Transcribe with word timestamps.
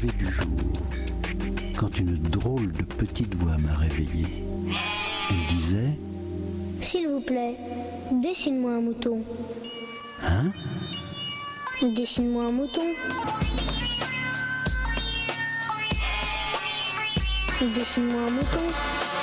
lever 0.00 0.12
du 0.18 0.24
jour, 0.24 0.72
quand 1.76 1.98
une 1.98 2.18
drôle 2.18 2.70
de 2.72 2.82
petite 2.82 3.34
voix 3.34 3.56
m'a 3.58 3.74
réveillé. 3.74 4.26
Elle 5.30 5.56
disait 5.56 5.98
S'il 6.80 7.08
vous 7.08 7.20
plaît, 7.20 7.56
dessine-moi 8.12 8.72
un 8.72 8.80
mouton. 8.80 9.22
Hein? 10.22 10.52
Dessine-moi 11.82 12.44
un 12.44 12.52
mouton. 12.52 12.86
Dessine-moi 17.74 18.20
un 18.20 18.30
mouton. 18.30 19.07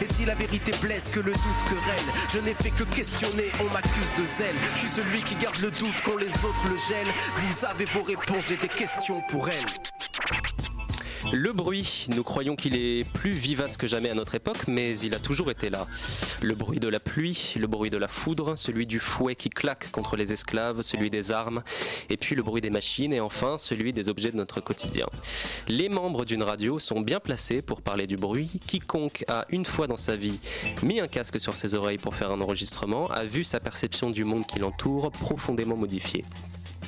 Et 0.00 0.12
si 0.12 0.24
la 0.24 0.34
vérité 0.34 0.72
blesse, 0.80 1.08
que 1.08 1.20
le 1.20 1.32
doute 1.32 1.62
querelle, 1.68 2.12
je 2.32 2.38
n'ai 2.38 2.54
fait 2.54 2.70
que 2.70 2.84
questionner, 2.84 3.50
on 3.60 3.72
m'accuse 3.72 4.12
de 4.18 4.24
zèle. 4.26 4.54
Je 4.74 4.80
suis 4.80 4.88
celui 4.88 5.22
qui 5.22 5.36
garde 5.36 5.58
le 5.58 5.70
doute 5.70 6.00
quand 6.04 6.16
les 6.16 6.32
autres 6.44 6.68
le 6.68 6.76
gèlent. 6.76 7.14
Vous 7.36 7.64
avez 7.64 7.84
vos 7.86 8.02
réponses, 8.02 8.46
j'ai 8.48 8.56
des 8.56 8.68
questions 8.68 9.22
pour 9.28 9.48
elle. 9.48 9.66
Le 11.30 11.52
bruit, 11.52 12.06
nous 12.08 12.24
croyons 12.24 12.56
qu'il 12.56 12.74
est 12.74 13.10
plus 13.12 13.30
vivace 13.30 13.76
que 13.76 13.86
jamais 13.86 14.10
à 14.10 14.14
notre 14.14 14.34
époque, 14.34 14.66
mais 14.66 14.98
il 14.98 15.14
a 15.14 15.18
toujours 15.18 15.50
été 15.50 15.70
là. 15.70 15.86
Le 16.42 16.54
bruit 16.54 16.80
de 16.80 16.88
la 16.88 16.98
pluie, 16.98 17.54
le 17.56 17.66
bruit 17.66 17.90
de 17.90 17.96
la 17.96 18.08
foudre, 18.08 18.56
celui 18.56 18.86
du 18.86 18.98
fouet 18.98 19.34
qui 19.34 19.48
claque 19.48 19.90
contre 19.92 20.16
les 20.16 20.32
esclaves, 20.32 20.82
celui 20.82 21.10
des 21.10 21.30
armes, 21.30 21.62
et 22.10 22.16
puis 22.16 22.34
le 22.34 22.42
bruit 22.42 22.60
des 22.60 22.70
machines, 22.70 23.12
et 23.12 23.20
enfin 23.20 23.56
celui 23.56 23.92
des 23.92 24.08
objets 24.08 24.32
de 24.32 24.36
notre 24.36 24.60
quotidien. 24.60 25.06
Les 25.68 25.88
membres 25.88 26.24
d'une 26.24 26.42
radio 26.42 26.78
sont 26.78 27.00
bien 27.00 27.20
placés 27.20 27.62
pour 27.62 27.82
parler 27.82 28.06
du 28.06 28.16
bruit. 28.16 28.50
Quiconque 28.66 29.24
a 29.28 29.44
une 29.50 29.64
fois 29.64 29.86
dans 29.86 29.96
sa 29.96 30.16
vie 30.16 30.40
mis 30.82 31.00
un 31.00 31.08
casque 31.08 31.38
sur 31.38 31.54
ses 31.54 31.74
oreilles 31.74 31.98
pour 31.98 32.14
faire 32.14 32.30
un 32.30 32.40
enregistrement 32.40 33.08
a 33.10 33.24
vu 33.24 33.44
sa 33.44 33.60
perception 33.60 34.10
du 34.10 34.24
monde 34.24 34.46
qui 34.46 34.58
l'entoure 34.58 35.10
profondément 35.12 35.76
modifiée. 35.76 36.24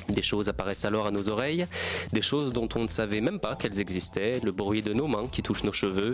Des 0.09 0.21
choses 0.21 0.49
apparaissent 0.49 0.85
alors 0.85 1.07
à 1.07 1.11
nos 1.11 1.29
oreilles, 1.29 1.65
des 2.13 2.21
choses 2.21 2.53
dont 2.53 2.69
on 2.75 2.83
ne 2.83 2.87
savait 2.87 3.21
même 3.21 3.39
pas 3.39 3.55
qu'elles 3.55 3.79
existaient, 3.79 4.39
le 4.43 4.51
bruit 4.51 4.81
de 4.81 4.93
nos 4.93 5.07
mains 5.07 5.27
qui 5.31 5.41
touchent 5.41 5.63
nos 5.63 5.71
cheveux, 5.71 6.13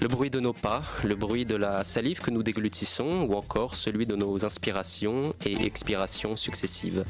le 0.00 0.08
bruit 0.08 0.30
de 0.30 0.40
nos 0.40 0.52
pas, 0.52 0.82
le 1.04 1.14
bruit 1.14 1.44
de 1.44 1.56
la 1.56 1.84
salive 1.84 2.20
que 2.20 2.30
nous 2.30 2.42
déglutissons 2.42 3.26
ou 3.28 3.34
encore 3.34 3.74
celui 3.74 4.06
de 4.06 4.16
nos 4.16 4.44
inspirations 4.44 5.34
et 5.46 5.64
expirations 5.64 6.36
successives. 6.36 7.04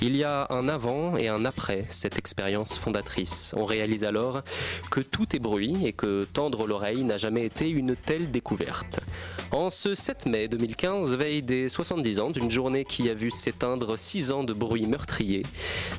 Il 0.00 0.16
y 0.16 0.24
a 0.24 0.46
un 0.50 0.68
avant 0.68 1.16
et 1.16 1.28
un 1.28 1.44
après 1.44 1.84
cette 1.88 2.18
expérience 2.18 2.78
fondatrice. 2.78 3.54
On 3.56 3.64
réalise 3.64 4.04
alors 4.04 4.40
que 4.90 5.00
tout 5.00 5.36
est 5.36 5.38
bruit 5.38 5.86
et 5.86 5.92
que 5.92 6.24
tendre 6.32 6.66
l'oreille 6.66 7.04
n'a 7.04 7.18
jamais 7.18 7.44
été 7.44 7.68
une 7.68 7.96
telle 7.96 8.30
découverte. 8.30 9.00
En 9.52 9.68
ce 9.68 9.96
7 9.96 10.26
mai 10.26 10.46
2015, 10.46 11.16
veille 11.16 11.42
des 11.42 11.68
70 11.68 12.20
ans 12.20 12.30
d'une 12.30 12.52
journée 12.52 12.84
qui 12.84 13.10
a 13.10 13.14
vu 13.14 13.32
s'éteindre 13.32 13.98
6 13.98 14.30
ans 14.30 14.44
de 14.44 14.52
bruit 14.52 14.86
meurtrier, 14.86 15.42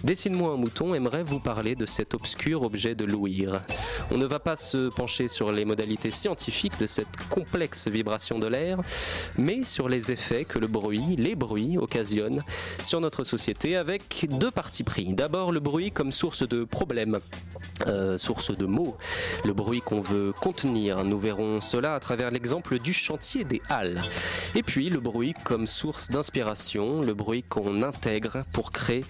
Dessine-moi 0.03 0.53
un 0.53 0.57
mouton 0.57 0.95
aimerait 0.95 1.21
vous 1.21 1.39
parler 1.39 1.75
de 1.75 1.85
cet 1.85 2.13
obscur 2.13 2.63
objet 2.63 2.95
de 2.95 3.05
l'ouïr. 3.05 3.61
On 4.09 4.17
ne 4.17 4.25
va 4.25 4.39
pas 4.39 4.55
se 4.55 4.89
pencher 4.89 5.27
sur 5.27 5.51
les 5.51 5.63
modalités 5.63 6.11
scientifiques 6.11 6.79
de 6.79 6.87
cette 6.87 7.15
complexe 7.29 7.87
vibration 7.87 8.39
de 8.39 8.47
l'air, 8.47 8.79
mais 9.37 9.63
sur 9.63 9.89
les 9.89 10.11
effets 10.11 10.45
que 10.45 10.57
le 10.57 10.67
bruit, 10.67 11.15
les 11.17 11.35
bruits 11.35 11.77
occasionnent 11.77 12.41
sur 12.81 12.99
notre 12.99 13.23
société 13.23 13.75
avec 13.75 14.27
deux 14.31 14.49
parties 14.49 14.83
pris. 14.83 15.13
D'abord 15.13 15.51
le 15.51 15.59
bruit 15.59 15.91
comme 15.91 16.11
source 16.11 16.47
de 16.47 16.63
problèmes, 16.63 17.19
euh, 17.87 18.17
source 18.17 18.55
de 18.55 18.65
mots, 18.65 18.97
le 19.45 19.53
bruit 19.53 19.81
qu'on 19.81 20.01
veut 20.01 20.31
contenir. 20.31 21.03
Nous 21.03 21.19
verrons 21.19 21.61
cela 21.61 21.93
à 21.93 21.99
travers 21.99 22.31
l'exemple 22.31 22.79
du 22.79 22.93
chantier 22.93 23.40
des 23.43 23.61
Halles. 23.69 24.01
Et 24.55 24.63
puis 24.63 24.89
le 24.89 24.99
bruit 24.99 25.33
comme 25.43 25.67
source 25.67 26.09
d'inspiration, 26.09 27.01
le 27.01 27.13
bruit 27.13 27.43
qu'on 27.43 27.81
intègre 27.83 28.43
pour 28.53 28.71
créer 28.71 29.05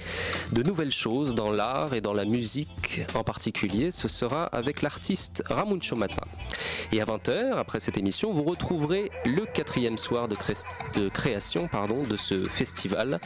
de 0.52 0.64
nouvelles 0.64 0.92
choses 0.92 1.36
dans 1.36 1.52
l'art 1.52 1.94
et 1.94 2.02
dans 2.02 2.14
la 2.14 2.25
musique 2.25 3.02
en 3.16 3.24
particulier. 3.24 3.92
Ce 3.92 4.08
sera 4.08 4.46
avec 4.46 4.81
l'artiste 4.81 5.44
Ramuncho 5.47 5.96
Mata. 5.96 6.24
Et 6.92 7.02
à 7.02 7.06
20h, 7.06 7.53
après 7.53 7.80
cette 7.80 7.97
émission, 7.97 8.31
vous 8.31 8.44
retrouverez 8.44 9.09
le 9.25 9.46
quatrième 9.46 9.97
soir 9.97 10.28
de, 10.28 10.36
de 10.96 11.09
création 11.09 11.68
pardon, 11.68 12.03
de 12.03 12.16
ce 12.16 12.48
festival. 12.48 13.19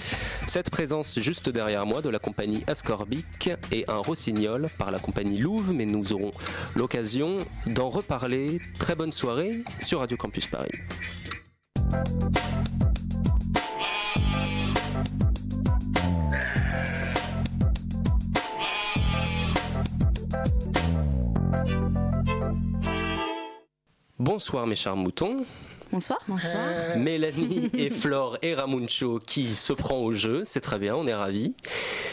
Cette 0.48 0.70
présence 0.70 1.20
juste 1.20 1.50
derrière 1.50 1.86
moi 1.86 2.02
de 2.02 2.10
la 2.10 2.20
compagnie 2.20 2.64
Ascorbic 2.68 3.50
et 3.72 3.86
un 3.88 3.98
rossignol 3.98 4.68
par 4.78 4.92
la 4.92 5.00
compagnie 5.00 5.38
Louvre, 5.38 5.74
mais 5.74 5.86
nous 5.86 6.14
aurons 6.14 6.32
l'occasion 6.76 7.38
d'en 7.68 7.90
reparler. 7.90 8.58
Très 8.80 8.96
bonne 8.96 9.12
soirée 9.12 9.64
sur 9.80 10.00
Radio 10.00 10.18
Campus 10.18 10.46
Paris. 10.46 10.72
Bonsoir 24.20 24.68
mes 24.68 24.76
chers 24.76 24.96
moutons. 24.96 25.46
Bonsoir. 25.92 26.20
Bonsoir. 26.28 26.98
Mélanie 26.98 27.70
et 27.78 27.90
Flore 27.90 28.38
et 28.42 28.54
Ramuncho 28.54 29.20
qui 29.26 29.54
se 29.54 29.72
prend 29.72 30.00
au 30.00 30.12
jeu, 30.12 30.42
c'est 30.44 30.60
très 30.60 30.78
bien, 30.78 30.94
on 30.94 31.08
est 31.08 31.14
ravis. 31.14 31.54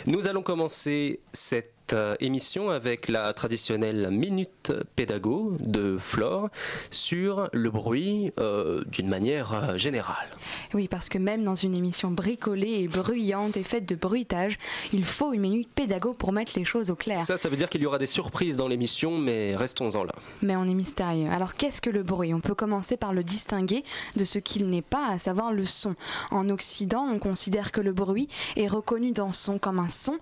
Nous 0.07 0.29
allons 0.29 0.43
commencer 0.43 1.19
cette 1.33 1.93
euh, 1.93 2.15
émission 2.21 2.71
avec 2.71 3.09
la 3.09 3.33
traditionnelle 3.33 4.11
minute 4.13 4.62
pédago 4.95 5.57
de 5.61 5.97
Flore 5.99 6.49
sur 6.91 7.49
le 7.53 7.71
bruit 7.71 8.33
euh, 8.39 8.85
d'une 8.85 9.09
manière 9.09 9.55
euh, 9.55 9.79
générale. 9.79 10.29
Oui, 10.75 10.89
parce 10.89 11.09
que 11.09 11.19
même 11.19 11.43
dans 11.43 11.55
une 11.55 11.75
émission 11.75 12.11
bricolée 12.11 12.81
et 12.83 12.89
bruyante 12.89 13.57
et 13.57 13.65
faite 13.65 13.89
de 13.89 13.95
bruitage, 13.95 14.59
il 14.93 15.05
faut 15.05 15.33
une 15.33 15.41
minute 15.41 15.69
pédago 15.75 16.15
pour 16.15 16.33
mettre 16.33 16.53
les 16.57 16.65
choses 16.65 16.91
au 16.91 16.95
clair. 16.95 17.21
Ça, 17.21 17.37
ça 17.37 17.49
veut 17.49 17.57
dire 17.57 17.69
qu'il 17.69 17.83
y 17.83 17.87
aura 17.87 17.99
des 17.99 18.07
surprises 18.07 18.57
dans 18.57 18.69
l'émission, 18.69 19.19
mais 19.19 19.57
restons-en 19.57 20.05
là. 20.05 20.15
Mais 20.43 20.57
on 20.57 20.65
est 20.65 20.75
mystérieux. 20.75 21.29
Alors 21.31 21.55
qu'est-ce 21.55 21.81
que 21.81 21.91
le 21.91 22.03
bruit? 22.03 22.35
On 22.35 22.41
peut 22.41 22.55
commencer 22.55 22.97
par 22.97 23.13
le 23.13 23.23
distinguer 23.23 23.85
de 24.17 24.25
ce 24.25 24.39
qu'il 24.39 24.69
n'est 24.69 24.83
pas, 24.83 25.09
à 25.09 25.19
savoir 25.19 25.53
le 25.53 25.65
son. 25.65 25.95
En 26.31 26.49
Occident, 26.49 27.07
on 27.13 27.19
considère 27.19 27.73
que 27.73 27.81
le 27.81 27.93
bruit 27.93 28.29
est 28.57 28.69
reconnu 28.69 29.13
dans 29.13 29.33
son 29.33 29.59
comme 29.59 29.79
un 29.79 29.89
son 29.89 30.19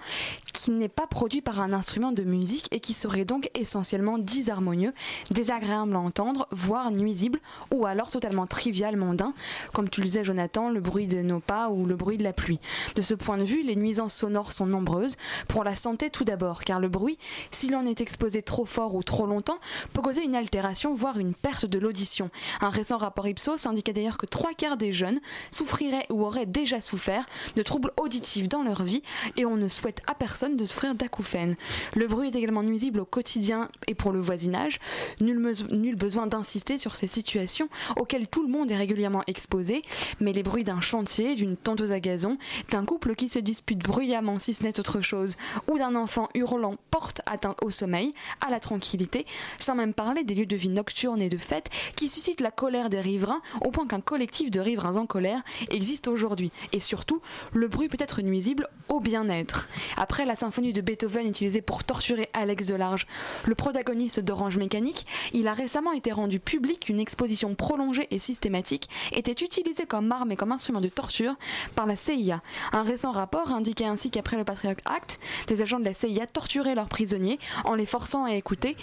qui 0.52 0.70
n'est 0.70 0.88
pas 0.88 1.06
produit 1.06 1.40
par 1.40 1.60
un 1.60 1.72
instrument 1.72 2.12
de 2.12 2.22
musique 2.22 2.68
et 2.72 2.80
qui 2.80 2.92
serait 2.92 3.24
donc 3.24 3.50
essentiellement 3.54 4.18
disharmonieux, 4.30 4.94
désagréable 5.30 5.94
à 5.94 5.98
entendre, 5.98 6.46
voire 6.50 6.90
nuisible, 6.90 7.40
ou 7.72 7.86
alors 7.86 8.10
totalement 8.10 8.46
trivial, 8.46 8.96
mondain, 8.96 9.34
comme 9.72 9.88
tu 9.88 10.00
le 10.00 10.06
disais 10.06 10.24
Jonathan, 10.24 10.70
le 10.70 10.80
bruit 10.80 11.06
de 11.06 11.22
nos 11.22 11.40
pas 11.40 11.68
ou 11.68 11.86
le 11.86 11.96
bruit 11.96 12.18
de 12.18 12.24
la 12.24 12.32
pluie. 12.32 12.60
De 12.94 13.02
ce 13.02 13.14
point 13.14 13.38
de 13.38 13.44
vue, 13.44 13.62
les 13.62 13.76
nuisances 13.76 14.14
sonores 14.14 14.52
sont 14.52 14.66
nombreuses, 14.66 15.16
pour 15.48 15.64
la 15.64 15.74
santé 15.74 16.10
tout 16.10 16.24
d'abord, 16.24 16.62
car 16.62 16.80
le 16.80 16.88
bruit, 16.88 17.18
si 17.50 17.68
l'on 17.68 17.86
est 17.86 18.00
exposé 18.00 18.42
trop 18.42 18.64
fort 18.64 18.94
ou 18.94 19.02
trop 19.02 19.26
longtemps, 19.26 19.58
peut 19.92 20.02
causer 20.02 20.24
une 20.24 20.34
altération, 20.34 20.94
voire 20.94 21.18
une 21.18 21.34
perte 21.34 21.66
de 21.66 21.78
l'audition. 21.78 22.30
Un 22.60 22.70
récent 22.70 22.98
rapport 22.98 23.26
Ipsos 23.26 23.66
indiquait 23.66 23.92
d'ailleurs 23.92 24.18
que 24.18 24.26
trois 24.26 24.54
quarts 24.54 24.76
des 24.76 24.92
jeunes 24.92 25.20
souffriraient 25.50 26.06
ou 26.10 26.24
auraient 26.24 26.46
déjà 26.46 26.80
souffert 26.80 27.26
de 27.56 27.62
troubles 27.62 27.92
auditifs 27.96 28.48
dans 28.48 28.62
leur 28.62 28.82
vie, 28.82 29.02
et 29.36 29.44
on 29.44 29.56
ne 29.56 29.68
souhaite 29.68 30.02
à 30.06 30.14
personne 30.14 30.56
de 30.56 30.64
souffrir 30.64 30.94
d'acouphènes. 30.94 31.54
Le 31.94 32.06
bruit 32.06 32.28
est 32.28 32.36
également 32.36 32.62
nuisible 32.62 33.00
au 33.00 33.04
quotidien 33.04 33.68
et 33.88 33.94
pour 33.94 34.12
le 34.12 34.19
voisinage. 34.20 34.78
Nul, 35.20 35.96
besoin 35.96 36.26
d'insister 36.26 36.78
sur 36.78 36.96
ces 36.96 37.06
situations 37.06 37.68
auxquelles 37.96 38.28
tout 38.28 38.42
le 38.42 38.48
monde 38.48 38.70
est 38.70 38.76
régulièrement 38.76 39.22
exposé, 39.26 39.82
mais 40.20 40.32
les 40.32 40.42
bruits 40.42 40.64
d'un 40.64 40.80
chantier, 40.80 41.34
d'une 41.34 41.56
tondeuse 41.56 41.92
à 41.92 42.00
gazon, 42.00 42.38
d'un 42.70 42.84
couple 42.84 43.14
qui 43.14 43.28
se 43.28 43.38
dispute 43.38 43.78
bruyamment 43.78 44.38
si 44.38 44.54
ce 44.54 44.62
n'est 44.62 44.78
autre 44.78 45.00
chose, 45.00 45.36
ou 45.68 45.78
d'un 45.78 45.94
enfant 45.94 46.28
hurlant 46.34 46.76
porte 46.90 47.20
atteinte 47.26 47.56
au 47.62 47.70
sommeil, 47.70 48.14
à 48.40 48.50
la 48.50 48.60
tranquillité, 48.60 49.26
sans 49.58 49.74
même 49.74 49.94
parler 49.94 50.24
des 50.24 50.34
lieux 50.34 50.46
de 50.46 50.56
vie 50.56 50.68
nocturnes 50.68 51.22
et 51.22 51.28
de 51.28 51.36
fêtes 51.36 51.70
qui 51.96 52.08
suscitent 52.08 52.40
la 52.40 52.50
colère 52.50 52.90
des 52.90 53.00
riverains 53.00 53.42
au 53.62 53.70
point 53.70 53.86
qu'un 53.86 54.00
collectif 54.00 54.50
de 54.50 54.60
riverains 54.60 54.96
en 54.96 55.06
colère 55.06 55.42
existe 55.70 56.08
aujourd'hui. 56.08 56.50
Et 56.72 56.80
surtout, 56.80 57.20
le 57.52 57.68
bruit 57.68 57.88
peut 57.88 57.98
être 58.00 58.22
nuisible 58.22 58.68
au 58.88 59.00
bien-être. 59.00 59.68
Après 59.96 60.24
la 60.24 60.36
symphonie 60.36 60.72
de 60.72 60.80
Beethoven 60.80 61.26
utilisé 61.26 61.62
pour 61.62 61.84
torturer 61.84 62.28
Alex 62.34 62.66
Delarge, 62.66 63.06
le 63.46 63.54
protagoniste 63.54 64.09
d'Orange 64.18 64.56
Mécanique, 64.56 65.06
il 65.32 65.46
a 65.46 65.54
récemment 65.54 65.92
été 65.92 66.10
rendu 66.10 66.40
public 66.40 66.80
qu'une 66.80 66.98
exposition 66.98 67.54
prolongée 67.54 68.08
et 68.10 68.18
systématique 68.18 68.88
était 69.12 69.44
utilisée 69.44 69.86
comme 69.86 70.10
arme 70.10 70.32
et 70.32 70.36
comme 70.36 70.52
instrument 70.52 70.80
de 70.80 70.88
torture 70.88 71.34
par 71.74 71.86
la 71.86 71.94
CIA. 71.96 72.42
Un 72.72 72.82
récent 72.82 73.12
rapport 73.12 73.52
indiquait 73.52 73.84
ainsi 73.84 74.10
qu'après 74.10 74.36
le 74.36 74.44
Patriot 74.44 74.74
Act, 74.86 75.20
des 75.46 75.62
agents 75.62 75.78
de 75.80 75.84
la 75.84 75.94
CIA 75.94 76.26
torturaient 76.26 76.74
leurs 76.74 76.88
prisonniers 76.88 77.38
en 77.64 77.74
les 77.74 77.86
forçant 77.86 78.24
à 78.24 78.34
écouter 78.34 78.76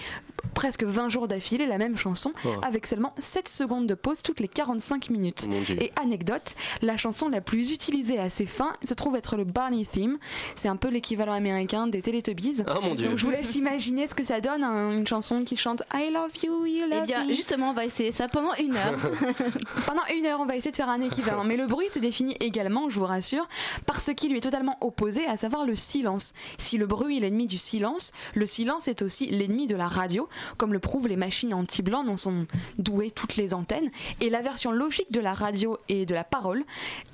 presque 0.53 0.83
20 0.83 1.09
jours 1.09 1.27
d'affilée 1.27 1.65
la 1.65 1.77
même 1.77 1.97
chanson 1.97 2.31
Oh. 2.45 2.50
avec 2.62 2.85
seulement 2.85 3.13
7 3.19 3.47
secondes 3.47 3.88
de 3.88 3.94
pause 3.95 4.21
toutes 4.21 4.39
les 4.39 4.47
45 4.47 5.09
minutes. 5.09 5.47
Et 5.81 5.91
anecdote, 6.01 6.56
la 6.81 6.95
chanson 6.97 7.29
la 7.29 7.41
plus 7.41 7.71
utilisée 7.71 8.19
à 8.19 8.29
ces 8.29 8.45
fins 8.45 8.74
se 8.83 8.94
trouve 8.94 9.15
être 9.15 9.35
le 9.35 9.44
Barney 9.44 9.85
Theme. 9.85 10.18
C'est 10.56 10.68
un 10.69 10.75
peu 10.75 10.89
l'équivalent 10.89 11.33
américain 11.33 11.88
des 11.88 12.01
Teletubbies. 12.01 12.63
Oh 12.69 12.79
mon 12.81 12.95
dieu. 12.95 13.09
Donc 13.09 13.18
je 13.18 13.25
vous 13.25 13.31
laisse 13.31 13.56
imaginer 13.56 14.07
ce 14.07 14.13
que 14.15 14.24
ça 14.24 14.39
donne, 14.39 14.63
une 14.63 15.06
chanson 15.07 15.17
qui 15.46 15.58
chante 15.58 15.84
I 15.94 16.10
love 16.12 16.31
you, 16.44 16.66
you 16.66 16.86
Eh 16.86 16.96
love 16.96 17.06
bien, 17.06 17.25
me. 17.25 17.34
justement, 17.34 17.72
on 17.72 17.74
va 17.74 17.86
essayer 17.86 18.12
ça 18.12 18.28
pendant 18.28 18.54
une 18.56 18.75
heure. 18.75 18.94
Pendant 19.86 20.02
une 20.16 20.25
heure, 20.25 20.40
on 20.40 20.46
va 20.46 20.56
essayer 20.56 20.72
de 20.72 20.75
faire 20.75 20.90
un 20.90 21.02
équivalent. 21.02 21.44
Mais 21.44 21.58
le 21.58 21.66
bruit 21.66 21.88
se 21.92 22.00
définit 22.00 22.36
également, 22.40 22.90
je 22.90 23.00
vous 23.00 23.06
rassure, 23.06 23.48
par 23.86 24.02
ce 24.02 24.12
qui 24.12 24.30
lui 24.30 24.38
est 24.38 24.42
totalement 24.42 24.78
opposé, 24.81 25.25
à 25.25 25.38
savoir 25.38 25.66
le 25.66 25.75
silence. 25.75 26.34
Si 26.58 26.78
le 26.78 26.86
bruit 26.86 27.18
est 27.18 27.19
l'ennemi 27.19 27.48
du 27.48 27.58
silence, 27.58 28.12
le 28.36 28.46
silence 28.46 28.88
est 28.88 29.02
aussi 29.02 29.28
l'ennemi 29.28 29.68
de 29.68 29.75
la 29.75 29.88
radio, 29.88 30.28
comme 30.58 30.74
le 30.74 30.80
prouvent 30.80 31.08
les 31.08 31.16
machines 31.16 31.54
anti-blanc 31.54 32.04
dont 32.04 32.18
sont 32.18 32.46
douées 32.78 33.12
toutes 33.12 33.36
les 33.38 33.54
antennes. 33.54 33.90
Et 34.22 34.30
la 34.30 34.42
version 34.42 34.72
logique 34.72 35.12
de 35.12 35.20
la 35.20 35.34
radio 35.34 35.78
et 35.90 36.06
de 36.06 36.13
la 36.13 36.24
parole, 36.24 36.63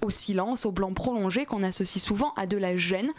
au 0.03 0.09
silence, 0.09 0.65
au 0.65 0.71
blanc 0.71 0.93
prolongé, 0.93 1.45
qu'on 1.45 1.63
associe 1.63 2.03
souvent 2.03 2.33
à 2.35 2.45
de 2.45 2.57
la 2.57 2.75
gêne 2.77 3.11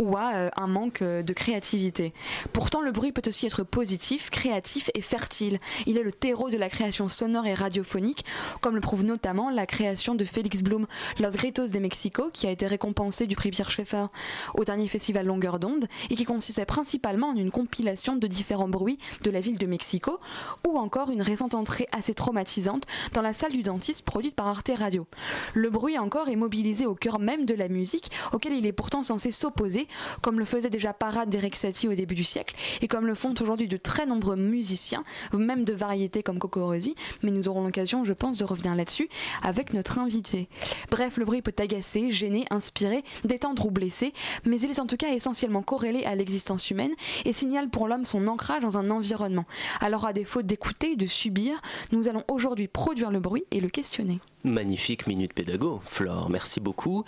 ou 0.00 0.16
à 0.16 0.32
euh, 0.34 0.50
un 0.56 0.66
manque 0.66 1.02
euh, 1.02 1.22
de 1.22 1.32
créativité. 1.32 2.12
Pourtant, 2.52 2.80
le 2.80 2.92
bruit 2.92 3.12
peut 3.12 3.22
aussi 3.26 3.46
être 3.46 3.62
positif, 3.62 4.30
créatif 4.32 4.90
et 4.94 5.00
fertile. 5.00 5.60
Il 5.86 5.96
est 5.96 6.02
le 6.02 6.10
terreau 6.10 6.50
de 6.50 6.56
la 6.56 6.68
création 6.68 7.06
sonore 7.06 7.46
et 7.46 7.54
radiophonique, 7.54 8.24
comme 8.60 8.74
le 8.74 8.80
prouve 8.80 9.04
notamment 9.04 9.50
la 9.50 9.66
création 9.66 10.16
de 10.16 10.24
Félix 10.24 10.62
Blum, 10.62 10.86
Los 11.20 11.36
Gritos 11.36 11.68
de 11.68 11.78
Mexico, 11.78 12.30
qui 12.32 12.48
a 12.48 12.50
été 12.50 12.66
récompensé 12.66 13.28
du 13.28 13.36
prix 13.36 13.52
Pierre 13.52 13.70
Schaeffer 13.70 14.06
au 14.54 14.64
dernier 14.64 14.88
festival 14.88 15.26
Longueur 15.26 15.60
d'onde, 15.60 15.86
et 16.10 16.16
qui 16.16 16.24
consistait 16.24 16.66
principalement 16.66 17.28
en 17.28 17.36
une 17.36 17.52
compilation 17.52 18.16
de 18.16 18.26
différents 18.26 18.68
bruits 18.68 18.98
de 19.22 19.30
la 19.30 19.40
ville 19.40 19.58
de 19.58 19.66
Mexico, 19.66 20.18
ou 20.66 20.78
encore 20.78 21.10
une 21.10 21.22
récente 21.22 21.54
entrée 21.54 21.86
assez 21.92 22.14
traumatisante 22.14 22.84
dans 23.12 23.22
la 23.22 23.32
salle 23.32 23.52
du 23.52 23.62
dentiste 23.62 24.02
produite 24.02 24.34
par 24.34 24.48
Arte 24.48 24.72
Radio. 24.76 25.06
Le 25.54 25.70
bruit 25.70 25.98
encore 25.98 26.28
est 26.28 26.36
mobilisé 26.36 26.86
au 26.86 26.94
cœur 26.94 27.18
même 27.18 27.44
de 27.44 27.54
la 27.54 27.68
musique, 27.68 28.10
auquel 28.32 28.54
il 28.54 28.66
est 28.66 28.72
pourtant 28.72 29.02
censé 29.02 29.30
s'opposer, 29.30 29.86
comme 30.22 30.38
le 30.38 30.44
faisait 30.44 30.70
déjà 30.70 30.92
Parade 30.92 31.28
d'Eric 31.28 31.54
Satie 31.54 31.88
au 31.88 31.94
début 31.94 32.14
du 32.14 32.24
siècle, 32.24 32.56
et 32.80 32.88
comme 32.88 33.06
le 33.06 33.14
font 33.14 33.34
aujourd'hui 33.40 33.68
de 33.68 33.76
très 33.76 34.06
nombreux 34.22 34.36
musiciens, 34.36 35.02
même 35.32 35.64
de 35.64 35.72
variétés 35.72 36.22
comme 36.22 36.38
Coco 36.38 36.64
Rosie, 36.64 36.94
mais 37.22 37.32
nous 37.32 37.48
aurons 37.48 37.64
l'occasion, 37.64 38.04
je 38.04 38.12
pense, 38.12 38.38
de 38.38 38.44
revenir 38.44 38.76
là-dessus 38.76 39.08
avec 39.42 39.72
notre 39.72 39.98
invité. 39.98 40.48
Bref, 40.90 41.16
le 41.16 41.24
bruit 41.24 41.42
peut 41.42 41.54
agacer, 41.58 42.12
gêner, 42.12 42.44
inspirer, 42.50 43.02
détendre 43.24 43.66
ou 43.66 43.72
blesser, 43.72 44.12
mais 44.44 44.60
il 44.60 44.70
est 44.70 44.78
en 44.78 44.86
tout 44.86 44.96
cas 44.96 45.12
essentiellement 45.12 45.62
corrélé 45.62 46.04
à 46.04 46.14
l'existence 46.14 46.70
humaine 46.70 46.92
et 47.24 47.32
signale 47.32 47.68
pour 47.68 47.88
l'homme 47.88 48.04
son 48.04 48.28
ancrage 48.28 48.62
dans 48.62 48.78
un 48.78 48.90
environnement. 48.90 49.44
Alors 49.80 50.06
à 50.06 50.12
défaut 50.12 50.42
d'écouter, 50.42 50.94
de 50.94 51.06
subir, 51.06 51.60
nous 51.90 52.06
allons 52.06 52.22
aujourd'hui 52.28 52.68
produire 52.68 53.10
le 53.10 53.18
bruit 53.18 53.44
et 53.50 53.60
le 53.60 53.68
questionner. 53.68 54.20
Magnifique 54.44 55.08
minute 55.08 55.32
pédago, 55.32 55.80
Flore, 55.84 56.30
merci 56.30 56.60
beaucoup. 56.60 57.04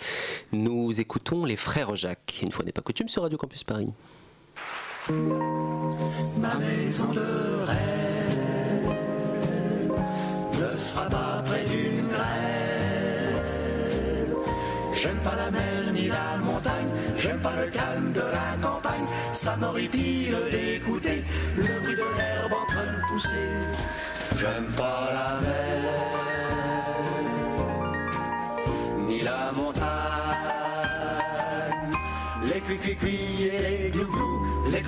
Nous 0.51 0.99
écoutons 0.99 1.45
les 1.45 1.55
frères 1.55 1.95
Jacques, 1.95 2.39
une 2.41 2.51
fois 2.51 2.65
n'est 2.65 2.73
pas 2.73 2.81
coutume 2.81 3.07
sur 3.07 3.21
Radio 3.21 3.37
Campus 3.37 3.63
Paris. 3.63 3.89
Ma 6.45 6.59
maison 6.59 7.11
de 7.11 7.65
rêve 7.69 8.93
ne 10.53 10.79
sera 10.79 11.09
pas 11.09 11.43
près 11.43 11.63
d'une 11.71 12.07
grève. 12.07 13.41
J'aime 14.93 15.17
pas 15.23 15.35
la 15.35 15.49
mer 15.49 15.91
ni 15.91 16.07
la 16.07 16.37
montagne, 16.43 16.91
j'aime 17.17 17.39
pas 17.39 17.53
le 17.59 17.67
calme 17.71 18.11
de 18.13 18.21
la 18.21 18.49
campagne. 18.61 19.07
Ça 19.31 19.55
m'horripile 19.55 20.37
d'écouter 20.51 21.23
le 21.57 21.79
bruit 21.81 21.95
de 21.95 22.07
l'herbe 22.17 22.53
en 22.53 22.65
train 22.67 22.85
de 22.95 23.01
pousser. 23.07 23.49
J'aime 24.37 24.71
pas 24.77 25.09
la 25.17 25.41
mer 25.41 26.04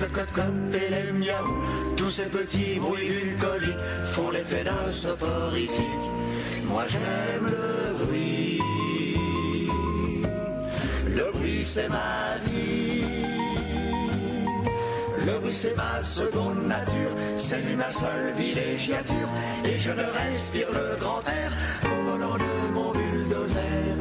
cote 0.06 0.32
cote 0.32 0.74
et 0.74 0.90
les 0.90 1.12
miaou, 1.12 1.64
tous 1.96 2.10
ces 2.10 2.26
petits 2.26 2.78
bruits 2.78 3.08
bucoliques 3.08 3.84
font 4.04 4.30
l'effet 4.30 4.64
d'un 4.64 4.90
soporifique. 4.90 6.06
Moi 6.64 6.84
j'aime 6.86 7.46
le 7.46 8.04
bruit, 8.04 8.60
le 11.16 11.32
bruit 11.32 11.64
c'est 11.64 11.88
ma 11.88 12.36
vie. 12.44 13.02
Le 15.26 15.38
bruit 15.40 15.54
c'est 15.54 15.76
ma 15.76 16.02
seconde 16.02 16.66
nature, 16.66 17.12
c'est 17.36 17.60
lui 17.60 17.74
ma 17.74 17.90
seule 17.90 18.32
villégiature, 18.36 19.28
et 19.64 19.78
je 19.78 19.90
ne 19.90 20.04
respire 20.04 20.68
le 20.72 20.96
grand 20.98 21.22
air 21.26 21.52
au 21.84 22.10
volant 22.10 22.36
de 22.36 22.72
mon 22.72 22.92
bulldozer, 22.92 23.96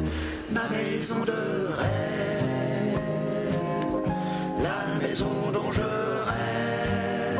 ma 0.51 0.69
maison 0.69 1.25
de 1.25 1.33
rêve, 1.75 2.36
maison 5.07 5.51
dont 5.53 5.71
je 5.71 5.81
rêve. 6.31 7.39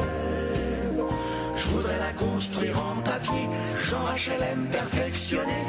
Je 1.56 1.66
voudrais 1.68 2.00
la 2.00 2.14
construire 2.14 2.78
en 2.80 3.02
papier, 3.02 3.48
genre 3.88 4.10
HLM 4.16 4.68
perfectionné, 4.68 5.60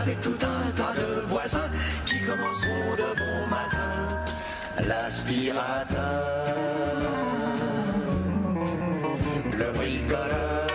avec 0.00 0.20
tout 0.20 0.38
un 0.42 0.70
tas 0.72 0.94
de 1.00 1.26
voisins 1.26 1.70
qui 2.06 2.20
commenceront 2.20 2.92
de 3.02 3.08
bon 3.22 3.46
matin. 3.50 3.94
L'aspirateur, 4.88 6.56
le 9.58 9.72
bricoleur, 9.72 10.66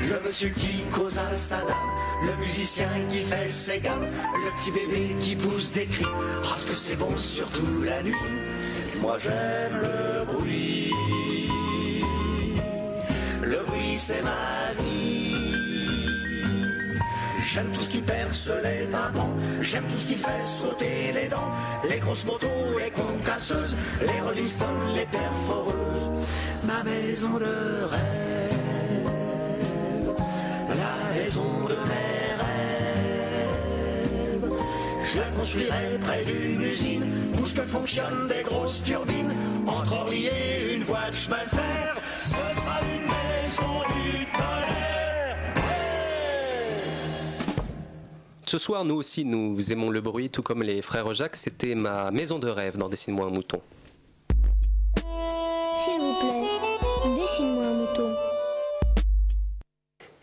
le 0.00 0.26
monsieur 0.26 0.50
qui 0.50 0.84
cause 0.92 1.18
à 1.18 1.34
sa 1.36 1.56
dame, 1.56 1.92
le 2.26 2.44
musicien 2.44 2.88
qui 3.10 3.20
fait 3.20 3.50
ses 3.50 3.80
gammes, 3.80 4.06
le 4.06 4.50
petit 4.56 4.70
bébé 4.70 5.16
qui 5.20 5.36
pousse 5.36 5.72
des 5.72 5.86
cris, 5.86 6.04
parce 6.42 6.64
que 6.64 6.74
c'est 6.74 6.96
bon 6.96 7.16
surtout 7.16 7.82
la 7.84 8.02
nuit. 8.02 8.14
Moi 9.00 9.18
j'aime 9.22 9.80
le 9.82 10.24
bruit, 10.32 10.92
le 13.42 13.62
bruit 13.66 13.96
c'est 13.98 14.22
ma 14.22 14.72
vie. 14.82 15.36
J'aime 17.52 17.70
tout 17.74 17.82
ce 17.82 17.90
qui 17.90 18.00
perce 18.00 18.50
les 18.62 18.86
tympans, 18.86 19.36
j'aime 19.60 19.84
tout 19.92 19.98
ce 19.98 20.06
qui 20.06 20.14
fait 20.14 20.40
sauter 20.40 21.12
les 21.12 21.28
dents, 21.28 21.52
les 21.86 21.98
grosses 21.98 22.24
motos, 22.24 22.46
les 22.78 22.90
concasseuses, 22.90 23.76
les 24.00 24.20
Rolling 24.20 24.46
Stones, 24.46 24.94
les 24.94 25.04
perforeuses, 25.04 26.08
ma 26.64 26.82
maison 26.82 27.38
de 27.38 27.84
rêve, 27.90 28.41
maison 31.32 31.64
de 31.66 31.74
mes 31.74 32.34
rêves. 32.42 33.40
Je 35.04 35.18
la 35.18 35.30
construirai 35.30 35.98
près 36.00 36.24
d'une 36.24 36.62
usine 36.62 37.04
où 37.40 37.46
ce 37.46 37.54
que 37.54 37.62
fonctionnent 37.62 38.28
des 38.28 38.42
grosses 38.42 38.82
turbines, 38.82 39.34
entre 39.66 39.94
Orly 39.94 40.26
et 40.26 40.74
une 40.74 40.84
voie 40.84 41.08
de 41.10 41.14
chemin 41.14 41.42
de 41.44 41.48
fer, 41.48 41.96
ce 42.18 42.34
sera 42.34 42.80
une 42.82 43.06
maison 43.06 43.80
du 43.94 44.26
tonnerre. 44.26 45.36
Ce 48.46 48.58
soir, 48.58 48.84
nous 48.84 48.96
aussi, 48.96 49.24
nous 49.24 49.72
aimons 49.72 49.88
le 49.88 50.02
bruit, 50.02 50.28
tout 50.28 50.42
comme 50.42 50.62
les 50.62 50.82
frères 50.82 51.14
Jacques. 51.14 51.36
C'était 51.36 51.74
ma 51.74 52.10
maison 52.10 52.38
de 52.38 52.48
rêve 52.48 52.76
dans 52.76 52.90
Dessine-moi 52.90 53.26
un 53.26 53.30
mouton. 53.30 53.62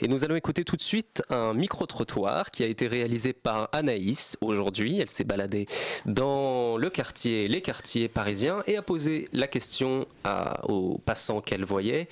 Et 0.01 0.07
nous 0.07 0.23
allons 0.23 0.37
écouter 0.37 0.63
tout 0.63 0.77
de 0.77 0.81
suite 0.81 1.23
un 1.29 1.53
micro-trottoir 1.53 2.51
qui 2.51 2.63
a 2.63 2.67
été 2.67 2.87
réalisé 2.87 3.33
par 3.33 3.67
Anaïs 3.73 4.37
aujourd'hui. 4.39 4.97
Elle 4.99 5.09
s'est 5.09 5.25
baladée 5.25 5.65
dans 6.05 6.77
le 6.77 6.89
quartier, 6.89 7.49
les 7.49 7.61
quartiers 7.61 8.07
parisiens 8.07 8.63
et 8.65 8.77
a 8.77 8.81
posé 8.81 9.27
la 9.33 9.47
question 9.47 10.07
aux 10.69 10.99
passants 10.99 11.41
qu'elle 11.41 11.65
voyait. 11.65 12.07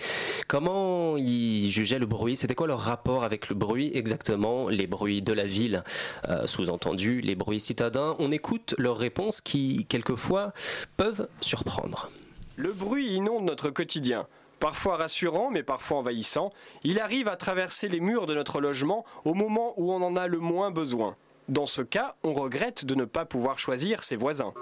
Comment 0.50 1.16
ils 1.16 1.70
jugeaient 1.70 2.00
le 2.00 2.06
bruit? 2.06 2.36
C'était 2.36 2.56
quoi 2.56 2.68
leur 2.68 2.82
rapport 2.82 3.24
avec 3.24 3.48
le 3.48 3.56
bruit 3.56 3.90
exactement? 3.94 4.68
Les 4.68 4.88
bruits 4.88 5.22
de 5.22 5.32
la 5.32 5.46
ville, 5.46 5.84
euh, 6.28 6.46
sous-entendu 6.46 7.22
les 7.22 7.36
bruits 7.36 7.62
citadins. 7.62 8.18
On 8.20 8.34
écoute 8.34 8.76
leurs 8.78 8.98
réponses 8.98 9.40
qui, 9.40 9.86
quelquefois, 9.88 10.52
peuvent 10.98 11.30
surprendre. 11.40 12.12
Le 12.58 12.74
bruit 12.74 13.14
inonde 13.14 13.46
notre 13.46 13.70
quotidien. 13.70 14.28
Parfois 14.60 14.98
rassurant, 14.98 15.52
mais 15.52 15.64
parfois 15.64 15.98
envahissant, 15.98 16.52
il 16.84 17.00
arrive 17.00 17.28
à 17.28 17.36
traverser 17.36 17.90
les 17.90 18.00
murs 18.00 18.26
de 18.26 18.34
notre 18.34 18.60
logement 18.60 19.06
au 19.24 19.34
moment 19.34 19.74
où 19.78 19.92
on 19.92 20.02
en 20.02 20.16
a 20.16 20.28
le 20.28 20.40
moins 20.40 20.72
besoin. 20.72 21.16
Dans 21.48 21.66
ce 21.66 21.82
cas, 21.82 22.16
on 22.24 22.34
regrette 22.34 22.84
de 22.84 22.96
ne 22.96 23.06
pas 23.06 23.26
pouvoir 23.26 23.60
choisir 23.60 24.04
ses 24.04 24.16
voisins. 24.16 24.54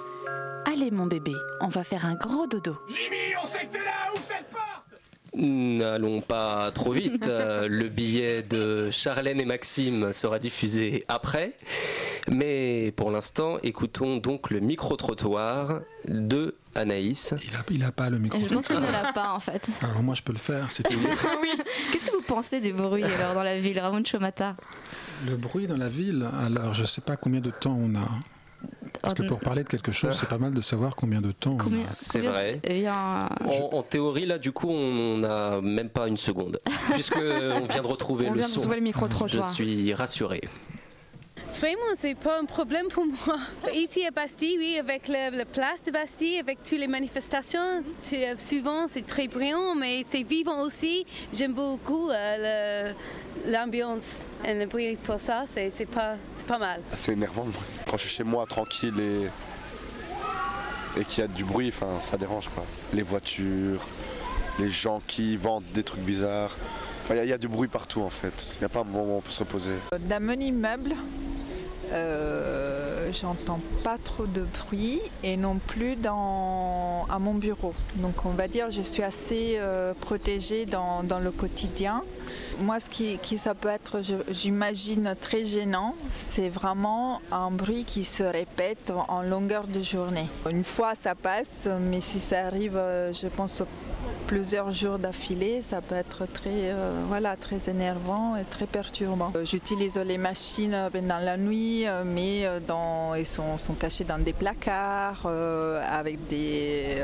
Allez 0.66 0.92
mon 0.92 1.06
bébé, 1.06 1.34
on 1.62 1.68
va 1.68 1.84
faire 1.84 2.06
un 2.06 2.16
gros 2.16 2.46
dodo. 2.48 2.76
Jimmy, 2.90 3.36
on 3.42 3.46
sait 3.48 3.66
que 3.66 3.74
t'es 3.74 3.80
là, 3.80 4.12
ouvre 4.14 4.24
cette 4.28 4.50
porte? 4.50 4.76
N'allons 5.36 6.22
pas 6.22 6.72
trop 6.72 6.92
vite. 6.92 7.28
Euh, 7.28 7.68
le 7.70 7.90
billet 7.90 8.42
de 8.42 8.90
Charlène 8.92 9.40
et 9.40 9.46
Maxime 9.46 10.14
sera 10.14 10.40
diffusé 10.40 11.06
après. 11.08 11.54
Mais 12.28 12.94
pour 12.96 13.12
l'instant, 13.12 13.58
écoutons 13.64 14.18
donc 14.18 14.50
le 14.50 14.60
micro-trottoir 14.60 15.82
de 16.08 16.56
Anaïs. 16.76 17.34
Il 17.44 17.56
a, 17.56 17.60
il 17.72 17.84
a 17.84 17.92
pas 17.92 18.10
le 18.10 18.20
micro. 18.20 18.40
Je 18.40 18.54
pense 18.54 18.68
qu'il 18.68 18.76
ne 18.80 18.92
l'a 18.92 19.12
pas 19.14 19.34
en 19.34 19.40
fait. 19.40 19.68
Alors 19.82 20.04
moi 20.04 20.16
je 20.16 20.22
peux 20.22 20.34
le 20.34 20.38
faire, 20.40 20.68
c'est 20.72 20.84
tout. 20.84 21.00
Qu'est-ce 21.92 22.06
que 22.08 22.16
vous 22.16 22.22
pensez 22.24 22.60
du 22.62 22.74
bruit 22.74 23.04
alors 23.04 23.34
dans 23.34 23.44
la 23.44 23.58
ville, 23.60 23.80
Ramon 23.80 24.04
Chomata? 24.04 24.56
Le 25.28 25.36
bruit 25.38 25.68
dans 25.68 25.78
la 25.78 25.90
ville, 25.90 26.28
alors 26.46 26.74
je 26.74 26.84
sais 26.86 27.02
pas 27.02 27.16
combien 27.18 27.40
de 27.42 27.52
temps 27.52 27.78
on 27.80 27.96
a. 27.96 28.08
Parce 29.02 29.14
que 29.14 29.24
pour 29.28 29.40
parler 29.40 29.64
de 29.64 29.70
quelque 29.70 29.92
chose, 29.92 30.16
c'est 30.20 30.28
pas 30.30 30.38
mal 30.40 30.54
de 30.54 30.62
savoir 30.62 30.96
combien 30.96 31.22
de 31.22 31.32
temps 31.32 31.58
on 31.60 31.68
a. 31.68 31.86
C'est 31.86 32.22
vrai. 32.22 32.60
Eh 32.64 32.82
bien, 32.82 33.28
En, 33.46 33.70
en 33.78 33.84
théorie, 33.84 34.26
là, 34.26 34.40
du 34.40 34.52
coup, 34.52 34.70
on 34.70 35.18
n'a 35.20 35.62
même 35.62 35.90
pas 35.90 36.08
une 36.08 36.18
seconde. 36.18 36.60
Puisque 36.94 37.18
on 37.18 37.66
vient 37.68 37.82
de 37.84 37.88
retrouver 37.88 38.28
On 38.30 38.32
le 38.34 38.40
vient 38.40 38.48
de 38.48 38.52
son. 38.52 38.62
retrouver 38.62 38.78
le 38.78 38.82
Je 38.82 38.86
micro-trottoir. 38.86 39.52
suis 39.52 39.94
rassuré. 39.94 40.42
Vraiment, 41.66 41.96
c'est 41.98 42.14
pas 42.14 42.40
un 42.40 42.46
problème 42.46 42.90
pour 42.90 43.08
moi. 43.08 43.38
Ici 43.74 44.06
à 44.06 44.12
Bastille, 44.12 44.56
oui, 44.60 44.78
avec 44.78 45.08
le- 45.08 45.36
la 45.36 45.46
place 45.46 45.82
de 45.84 45.90
Bastille, 45.90 46.38
avec 46.38 46.62
toutes 46.62 46.78
les 46.78 46.86
manifestations, 46.88 47.82
tu- 48.08 48.18
euh, 48.18 48.36
souvent 48.38 48.86
c'est 48.88 49.04
très 49.04 49.28
brillant, 49.28 49.74
mais 49.74 50.04
c'est 50.06 50.22
vivant 50.22 50.62
aussi. 50.62 51.08
J'aime 51.34 51.54
beaucoup 51.54 52.12
euh, 52.12 52.94
l'ambiance 53.48 54.06
et 54.48 54.54
le 54.60 54.68
bruit 54.68 54.96
pour 54.98 55.20
ça, 55.20 55.46
c'est 55.56 55.72
c'est 55.72 55.88
pas, 55.88 56.18
c'est 56.38 56.46
pas 56.46 56.60
mal. 56.60 56.82
C'est 56.94 57.14
énervant 57.14 57.46
le 57.46 57.50
bruit. 57.52 57.66
Quand 57.90 57.98
je 57.98 58.04
suis 58.04 58.16
chez 58.18 58.24
moi 58.24 58.46
tranquille 58.46 59.00
et, 59.00 61.02
et 61.02 61.04
qu'il 61.04 61.22
y 61.22 61.24
a 61.24 61.28
du 61.28 61.46
bruit, 61.46 61.70
enfin, 61.70 62.00
ça 62.00 62.16
dérange 62.16 62.48
quoi. 62.50 62.64
Les 62.94 63.02
voitures, 63.02 63.88
les 64.60 64.70
gens 64.70 65.02
qui 65.08 65.36
vendent 65.36 65.66
des 65.74 65.82
trucs 65.82 66.02
bizarres. 66.02 66.56
Enfin, 67.04 67.16
il 67.16 67.18
y 67.18 67.22
a- 67.22 67.24
il 67.24 67.30
y, 67.30 67.34
a 67.34 67.38
du 67.40 67.48
bruit 67.48 67.68
partout 67.68 68.02
en 68.02 68.10
fait. 68.12 68.56
Il 68.56 68.60
n'y 68.60 68.66
a 68.66 68.70
pas 68.70 68.82
un 68.82 68.84
moment 68.84 69.16
où 69.16 69.18
on 69.18 69.22
peut 69.22 69.32
se 69.32 69.40
reposer. 69.40 69.72
Mon 70.22 70.34
immeuble, 70.34 70.96
euh, 71.96 73.10
j'entends 73.12 73.60
pas 73.84 73.98
trop 73.98 74.26
de 74.26 74.42
bruit 74.42 75.02
et 75.24 75.38
non 75.38 75.58
plus 75.58 75.96
dans, 75.96 77.06
à 77.10 77.18
mon 77.20 77.34
bureau. 77.34 77.74
Donc 77.96 78.26
on 78.26 78.32
va 78.32 78.48
dire 78.48 78.70
je 78.72 78.82
suis 78.82 79.04
assez 79.04 79.56
euh, 79.58 79.94
protégée 80.00 80.66
dans, 80.66 81.04
dans 81.04 81.20
le 81.20 81.32
quotidien. 81.32 82.04
Moi 82.60 82.80
ce 82.80 82.90
qui, 82.90 83.18
qui 83.20 83.38
ça 83.38 83.54
peut 83.56 83.70
être, 83.70 84.02
j'imagine, 84.30 85.16
très 85.20 85.46
gênant, 85.46 85.96
c'est 86.10 86.50
vraiment 86.50 87.22
un 87.32 87.52
bruit 87.52 87.86
qui 87.86 88.04
se 88.04 88.24
répète 88.24 88.92
en, 88.92 89.06
en 89.08 89.22
longueur 89.22 89.68
de 89.68 89.82
journée. 89.82 90.28
Une 90.50 90.64
fois 90.64 90.94
ça 90.96 91.16
passe, 91.16 91.70
mais 91.80 92.02
si 92.02 92.20
ça 92.20 92.46
arrive, 92.46 92.78
euh, 92.78 93.14
je 93.14 93.28
pense, 93.28 93.64
plusieurs 94.26 94.72
jours 94.72 94.98
d'affilée, 95.00 95.62
ça 95.62 95.82
peut 95.82 95.96
être 95.96 96.26
très, 96.32 96.72
euh, 96.72 97.02
voilà, 97.08 97.36
très 97.36 97.70
énervant 97.70 98.36
et 98.36 98.44
très 98.44 98.66
perturbant. 98.66 99.32
Euh, 99.36 99.46
J'utilise 99.46 99.98
les 99.98 100.18
machines 100.18 100.74
euh, 100.74 100.90
dans 100.90 101.24
la 101.24 101.38
nuit, 101.38 101.86
mais 102.06 102.48
dans, 102.68 103.14
sont, 103.24 103.58
sont 103.58 103.74
cachés 103.74 104.04
dans 104.04 104.18
des 104.18 104.34
placards 104.34 105.28
avec 105.28 106.28
des, 106.28 107.04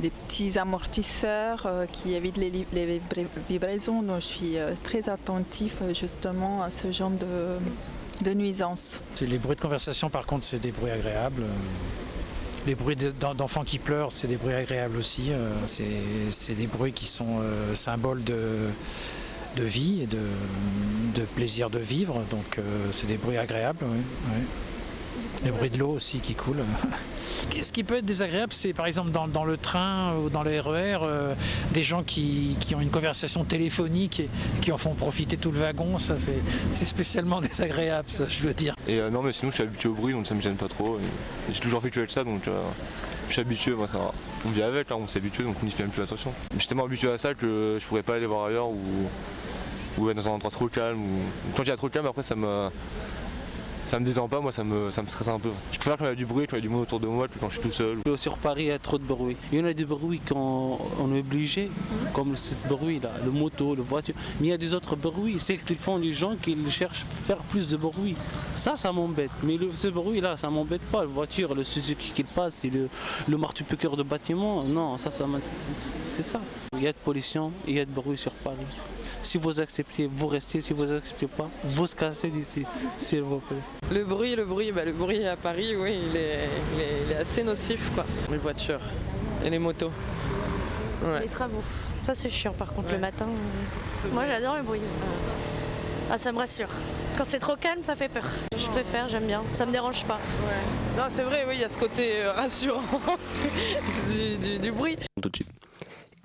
petits 0.00 0.58
amortisseurs 0.58 1.68
qui 1.92 2.14
évitent 2.14 2.38
les, 2.38 2.50
les. 2.72 3.00
Donc 3.10 4.20
je 4.20 4.26
suis 4.26 4.56
très 4.82 5.08
attentif 5.08 5.76
justement 5.92 6.62
à 6.62 6.70
ce 6.70 6.90
genre 6.90 7.10
de, 7.10 7.58
de 8.24 8.34
nuisances. 8.34 9.00
Les 9.20 9.38
bruits 9.38 9.56
de 9.56 9.60
conversation, 9.60 10.08
par 10.08 10.26
contre, 10.26 10.44
c'est 10.44 10.58
des 10.58 10.72
bruits 10.72 10.90
agréables. 10.90 11.44
Les 12.66 12.74
bruits 12.74 12.96
de- 12.96 13.10
d'en- 13.10 13.34
d'enfants 13.34 13.64
qui 13.64 13.78
pleurent, 13.78 14.12
c'est 14.12 14.26
des 14.28 14.36
bruits 14.36 14.54
agréables 14.54 14.96
aussi. 14.98 15.30
Euh, 15.30 15.50
C'est 15.66 16.54
des 16.54 16.66
bruits 16.66 16.92
qui 16.92 17.06
sont 17.06 17.40
euh, 17.40 17.74
symboles 17.74 18.22
de, 18.24 18.68
vie 19.56 20.02
et 20.02 20.06
de, 20.06 20.18
plaisir 21.36 21.70
de 21.70 21.78
vivre. 21.78 22.22
Donc, 22.30 22.58
euh, 22.58 22.62
c'est 22.92 23.06
des 23.06 23.16
bruits 23.16 23.38
agréables. 23.38 23.84
Les 25.44 25.50
bruits 25.50 25.70
de 25.70 25.78
l'eau 25.78 25.90
aussi 25.90 26.18
qui 26.18 26.34
coule. 26.34 26.58
Ce 27.62 27.72
qui 27.72 27.84
peut 27.84 27.96
être 27.96 28.04
désagréable, 28.04 28.52
c'est 28.52 28.72
par 28.72 28.86
exemple 28.86 29.10
dans, 29.10 29.26
dans 29.26 29.44
le 29.44 29.56
train 29.56 30.14
ou 30.16 30.30
dans 30.30 30.42
le 30.42 30.60
RER, 30.60 30.98
euh, 31.02 31.34
des 31.72 31.82
gens 31.82 32.02
qui, 32.02 32.56
qui 32.60 32.74
ont 32.74 32.80
une 32.80 32.90
conversation 32.90 33.44
téléphonique 33.44 34.20
et 34.20 34.28
qui 34.60 34.72
en 34.72 34.78
font 34.78 34.94
profiter 34.94 35.36
tout 35.36 35.50
le 35.50 35.58
wagon. 35.60 35.98
Ça, 35.98 36.16
c'est 36.16 36.40
c'est 36.70 36.84
spécialement 36.84 37.40
désagréable, 37.40 38.10
ça, 38.10 38.24
je 38.28 38.40
veux 38.40 38.54
dire. 38.54 38.74
Et 38.86 39.00
euh, 39.00 39.10
non, 39.10 39.22
mais 39.22 39.32
sinon, 39.32 39.50
je 39.50 39.56
suis 39.56 39.64
habitué 39.64 39.88
au 39.88 39.94
bruit, 39.94 40.12
donc 40.12 40.26
ça 40.26 40.34
me 40.34 40.40
gêne 40.40 40.56
pas 40.56 40.68
trop. 40.68 40.98
J'ai 41.50 41.60
toujours 41.60 41.80
vécu 41.80 41.98
avec 41.98 42.10
ça, 42.10 42.24
donc 42.24 42.46
euh, 42.46 42.60
je 43.28 43.32
suis 43.32 43.40
habitué, 43.40 43.72
moi 43.72 43.88
ça 43.88 43.98
va. 43.98 44.12
On 44.46 44.50
vit 44.50 44.62
avec, 44.62 44.90
là, 44.90 44.96
on 44.96 45.06
s'est 45.06 45.18
habitué, 45.18 45.44
donc 45.44 45.56
on 45.62 45.64
n'y 45.64 45.70
fait 45.70 45.82
même 45.82 45.92
plus 45.92 46.02
attention. 46.02 46.32
Je 46.52 46.58
suis 46.58 46.68
tellement 46.68 46.84
habitué 46.84 47.10
à 47.10 47.18
ça 47.18 47.34
que 47.34 47.78
je 47.80 47.86
pourrais 47.86 48.02
pas 48.02 48.16
aller 48.16 48.26
voir 48.26 48.46
ailleurs 48.46 48.68
ou, 48.68 48.80
ou 49.98 50.10
être 50.10 50.16
dans 50.16 50.28
un 50.28 50.32
endroit 50.32 50.50
trop 50.50 50.68
calme. 50.68 51.00
Ou... 51.00 51.20
Quand 51.56 51.62
il 51.62 51.68
y 51.68 51.72
a 51.72 51.76
trop 51.76 51.88
calme, 51.88 52.06
après, 52.06 52.22
ça 52.22 52.36
me. 52.36 52.70
Ça 53.84 53.98
me 53.98 54.04
détend 54.04 54.28
pas, 54.28 54.40
moi 54.40 54.52
ça 54.52 54.62
me, 54.62 54.90
ça 54.90 55.02
me 55.02 55.08
stresse 55.08 55.28
un 55.28 55.38
peu. 55.40 55.50
Je 55.72 55.78
préfère 55.78 55.96
quand 55.96 56.04
il 56.04 56.08
y 56.08 56.12
a 56.12 56.14
du 56.14 56.26
bruit, 56.26 56.46
quand 56.46 56.56
il 56.56 56.60
y 56.60 56.62
a 56.62 56.62
du 56.62 56.68
monde 56.68 56.82
autour 56.82 57.00
de 57.00 57.06
moi 57.06 57.26
que 57.28 57.38
quand 57.38 57.48
je 57.48 57.54
suis 57.54 57.62
tout 57.62 57.72
seul. 57.72 57.98
Sur 58.16 58.38
Paris, 58.38 58.64
il 58.64 58.68
y 58.68 58.72
a 58.72 58.78
trop 58.78 58.98
de 58.98 59.04
bruit. 59.04 59.36
Il 59.52 59.58
y 59.58 59.62
en 59.62 59.64
a 59.64 59.72
des 59.72 59.84
bruits 59.84 60.20
quand 60.24 60.78
on 61.00 61.14
est 61.14 61.20
obligé, 61.20 61.70
comme 62.12 62.36
ce 62.36 62.54
bruit-là, 62.68 63.10
le 63.24 63.30
moto, 63.30 63.74
le 63.74 63.82
voiture. 63.82 64.14
Mais 64.40 64.48
il 64.48 64.50
y 64.50 64.52
a 64.52 64.58
des 64.58 64.74
autres 64.74 64.96
bruits, 64.96 65.40
celles 65.40 65.62
qu'ils 65.64 65.76
font 65.78 65.96
les 65.96 66.12
gens 66.12 66.36
qui 66.40 66.56
cherchent 66.70 67.04
à 67.12 67.24
faire 67.26 67.38
plus 67.38 67.68
de 67.68 67.76
bruit. 67.76 68.16
Ça, 68.54 68.76
ça 68.76 68.92
m'embête. 68.92 69.30
Mais 69.42 69.56
le, 69.56 69.70
ce 69.74 69.88
bruit-là, 69.88 70.36
ça 70.36 70.50
m'embête 70.50 70.82
pas. 70.82 71.00
La 71.00 71.06
voiture, 71.06 71.54
le 71.54 71.64
Suzuki 71.64 72.12
qui 72.12 72.22
passe, 72.22 72.64
et 72.64 72.70
le, 72.70 72.88
le 73.26 73.36
marteau-piqueur 73.36 73.96
de 73.96 74.02
bâtiment, 74.02 74.62
non, 74.62 74.98
ça, 74.98 75.10
ça 75.10 75.26
m'intéresse. 75.26 75.94
C'est 76.10 76.22
ça. 76.22 76.40
Il 76.76 76.82
y 76.82 76.86
a 76.86 76.92
de 76.92 76.98
pollution, 76.98 77.50
il 77.66 77.74
y 77.76 77.80
a 77.80 77.84
de 77.84 77.90
bruit 77.90 78.18
sur 78.18 78.32
Paris. 78.32 78.56
Si 79.22 79.36
vous 79.38 79.60
acceptez, 79.60 80.08
vous 80.10 80.26
restez. 80.26 80.60
Si 80.60 80.72
vous 80.72 80.90
acceptez 80.90 81.26
pas, 81.26 81.48
vous 81.64 81.86
se 81.86 81.94
cassez 81.94 82.28
d'ici, 82.30 82.64
s'il 82.98 83.22
vous 83.22 83.38
plaît. 83.40 83.56
Le 83.92 84.04
bruit, 84.04 84.34
le 84.34 84.44
bruit, 84.46 84.72
bah, 84.72 84.84
le 84.84 84.92
bruit 84.92 85.26
à 85.26 85.36
Paris, 85.36 85.76
oui, 85.76 85.98
il 86.10 86.16
est, 86.16 86.48
il 86.74 86.80
est- 86.80 87.02
il 87.06 87.12
est 87.12 87.16
assez 87.16 87.42
nocif, 87.42 87.90
quoi. 87.94 88.06
Les 88.30 88.38
voitures 88.38 88.80
et 89.44 89.50
les 89.50 89.58
motos. 89.58 89.90
Ouais. 91.04 91.20
Les 91.20 91.28
travaux. 91.28 91.62
Ça, 92.02 92.14
c'est 92.14 92.30
chiant 92.30 92.52
par 92.52 92.72
contre 92.72 92.92
le 92.92 92.98
matin. 92.98 93.26
euh. 93.28 94.08
Moi, 94.12 94.24
j'adore 94.26 94.56
le 94.56 94.62
bruit. 94.62 94.80
Ah, 96.10 96.16
ça 96.18 96.32
me 96.32 96.38
rassure. 96.38 96.68
Quand 97.18 97.24
c'est 97.24 97.38
trop 97.38 97.56
calme, 97.56 97.82
ça 97.82 97.94
fait 97.94 98.08
peur. 98.08 98.24
Je 98.56 98.66
préfère, 98.68 99.08
j'aime 99.08 99.26
bien. 99.26 99.42
Ça 99.52 99.66
me 99.66 99.72
dérange 99.72 100.04
pas. 100.04 100.18
Non, 100.96 101.04
c'est 101.08 101.22
vrai, 101.22 101.44
oui, 101.46 101.54
il 101.56 101.60
y 101.60 101.64
a 101.64 101.68
ce 101.68 101.78
côté 101.78 102.22
euh, 102.22 102.32
rassurant 102.32 102.80
du, 104.10 104.36
du- 104.38 104.58
du 104.58 104.72
bruit. 104.72 104.96
Tout 105.22 105.28
de 105.28 105.36
suite. 105.36 105.48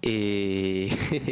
Et 0.08 0.90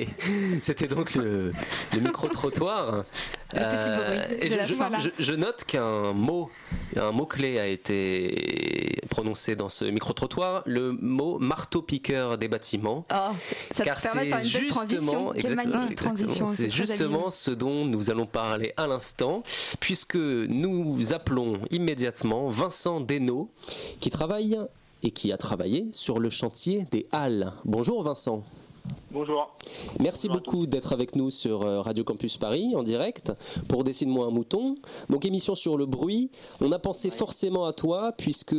c'était 0.61 0.87
donc 0.87 1.13
le, 1.13 1.53
le 1.93 1.99
micro-trottoir. 1.99 3.05
Bruit 3.53 4.37
et 4.41 4.49
je, 4.49 4.55
la 4.57 4.63
je- 4.63 4.73
fin. 4.73 4.89
je- 4.97 5.09
je 5.19 5.33
note 5.33 5.63
qu'un 5.65 6.11
mot, 6.13 6.49
un 6.95 7.11
mot-clé 7.11 7.59
a 7.59 7.67
été 7.67 8.95
prononcé 9.11 9.55
dans 9.55 9.69
ce 9.69 9.85
micro-trottoir, 9.85 10.63
le 10.65 10.91
mot 10.91 11.37
marteau-piqueur 11.37 12.39
des 12.39 12.47
bâtiments. 12.47 13.05
Oh, 13.13 13.35
ça 13.69 13.83
Car 13.83 13.99
c'est 13.99 14.09
justement, 14.41 15.33
c'est 16.47 16.69
justement 16.71 17.29
ce 17.29 17.51
dont 17.51 17.85
nous 17.85 18.09
allons 18.09 18.25
parler 18.25 18.73
à 18.75 18.87
l'instant, 18.87 19.43
puisque 19.79 20.15
nous 20.15 21.13
appelons 21.13 21.59
immédiatement 21.69 22.49
Vincent 22.49 23.01
Desnaux, 23.01 23.51
qui 23.99 24.09
travaille 24.09 24.57
et 25.03 25.11
qui 25.11 25.31
a 25.31 25.37
travaillé 25.37 25.85
sur 25.91 26.19
le 26.19 26.31
chantier 26.31 26.85
des 26.89 27.05
Halles. 27.11 27.53
Bonjour 27.65 28.01
Vincent. 28.03 28.43
Bonjour. 29.11 29.55
Merci 29.99 30.27
beaucoup 30.27 30.65
d'être 30.65 30.91
avec 30.91 31.15
nous 31.15 31.29
sur 31.29 31.61
euh, 31.61 31.81
Radio 31.81 32.03
Campus 32.03 32.37
Paris 32.37 32.73
en 32.75 32.81
direct 32.81 33.31
pour 33.67 33.83
Dessine-moi 33.83 34.25
un 34.25 34.31
mouton. 34.31 34.75
Donc 35.09 35.23
émission 35.23 35.53
sur 35.53 35.77
le 35.77 35.85
bruit. 35.85 36.31
On 36.61 36.71
a 36.71 36.79
pensé 36.79 37.11
forcément 37.11 37.65
à 37.65 37.73
toi 37.73 38.11
puisque 38.17 38.55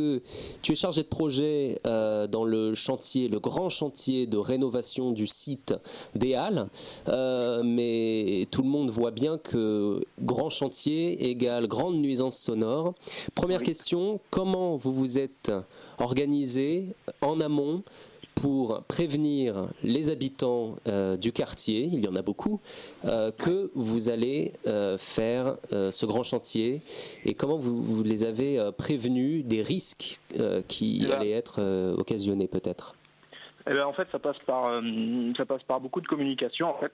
tu 0.61 0.71
es 0.71 0.75
chargé 0.75 1.03
de 1.03 1.07
projet 1.07 1.79
euh, 1.85 2.25
dans 2.27 2.45
le 2.45 2.73
chantier, 2.73 3.27
le 3.27 3.39
grand 3.39 3.69
chantier 3.69 4.27
de 4.27 4.37
rénovation 4.37 5.11
du 5.11 5.27
site 5.27 5.73
des 6.15 6.35
Halles. 6.35 6.67
Euh, 7.09 7.61
mais 7.63 8.47
tout 8.49 8.61
le 8.61 8.69
monde 8.69 8.89
voit 8.89 9.11
bien 9.11 9.37
que 9.37 10.05
grand 10.21 10.49
chantier 10.49 11.29
égale 11.29 11.67
grande 11.67 11.97
nuisance 11.97 12.37
sonore. 12.37 12.93
Première 13.35 13.61
question, 13.61 14.21
comment 14.31 14.77
vous 14.77 14.93
vous 14.93 15.19
êtes 15.19 15.51
organisé 15.99 16.87
en 17.21 17.39
amont 17.39 17.83
pour 18.35 18.83
prévenir 18.83 19.69
les 19.83 20.11
habitants 20.11 20.75
euh, 20.87 21.17
du 21.17 21.31
quartier, 21.31 21.89
il 21.91 22.01
y 22.03 22.07
en 22.07 22.15
a 22.15 22.21
beaucoup, 22.21 22.59
euh, 23.05 23.31
que 23.31 23.71
vous 23.75 24.09
allez 24.09 24.51
euh, 24.67 24.97
faire 24.97 25.55
ce 25.71 26.05
grand 26.05 26.23
chantier 26.23 26.81
et 27.23 27.33
comment 27.33 27.57
vous, 27.57 27.81
vous 27.81 28.03
les 28.03 28.23
avez 28.25 28.69
prévenus 28.77 29.45
des 29.45 29.61
risques 29.61 30.19
qui 30.67 31.01
Eh 31.03 31.07
ben- 31.07 31.13
allaient 31.13 31.31
être 31.31 31.61
occasionnés 31.97 32.47
peut-être? 32.47 32.95
Eh 33.69 33.73
ben, 33.73 33.85
en 33.85 33.93
fait, 33.93 34.07
ça 34.11 34.19
passe 34.19 34.37
par 34.45 34.81
ça 35.37 35.45
passe 35.45 35.63
par 35.63 35.79
beaucoup 35.79 36.01
de 36.01 36.07
communication 36.07 36.69
en 36.69 36.77
fait, 36.79 36.91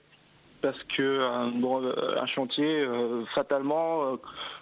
parce 0.62 0.82
que 0.96 1.20
bon, 1.60 1.82
un 2.16 2.26
chantier, 2.26 2.86
fatalement, 3.34 4.16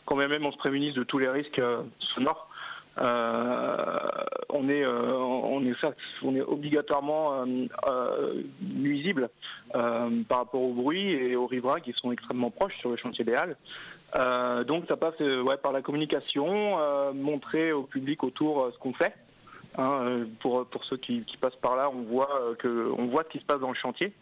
quand 0.06 0.16
même, 0.16 0.30
même 0.30 0.44
on 0.46 0.52
se 0.52 0.56
prémunisse 0.56 0.94
de 0.94 1.04
tous 1.04 1.18
les 1.18 1.28
risques 1.28 1.62
sonores. 2.14 2.48
Euh, 2.98 3.96
on, 4.48 4.68
est, 4.68 4.84
euh, 4.84 5.16
on, 5.16 5.64
est, 5.64 6.40
obligatoirement 6.42 7.44
euh, 7.86 8.42
nuisible 8.60 9.30
par 9.72 10.38
rapport 10.38 10.62
au 10.62 10.72
bruit 10.72 11.10
et 11.10 11.36
aux 11.36 11.46
riverains 11.46 11.80
qui 11.80 11.92
sont 11.92 12.12
extrêmement 12.12 12.50
proches 12.50 12.76
sur 12.78 12.90
le 12.90 12.96
chantier 12.96 13.24
des 13.24 13.34
Halles. 13.34 13.56
donc 14.66 14.84
ça 14.88 14.96
passe 14.96 15.14
par 15.62 15.72
la 15.72 15.82
communication, 15.82 16.78
montrer 17.14 17.72
au 17.72 17.84
public 17.84 18.24
autour 18.24 18.70
ce 18.72 18.78
qu'on 18.78 18.92
fait. 18.92 19.14
Hein, 19.78 20.24
pour, 20.40 20.66
ceux 20.82 20.96
qui, 20.96 21.24
passent 21.40 21.54
par 21.54 21.76
là, 21.76 21.90
on 21.90 22.02
voit 22.02 22.28
ce 22.64 23.28
qui 23.30 23.38
se 23.38 23.44
passe 23.44 23.60
dans 23.60 23.68
le 23.68 23.76
chantier. 23.76 24.12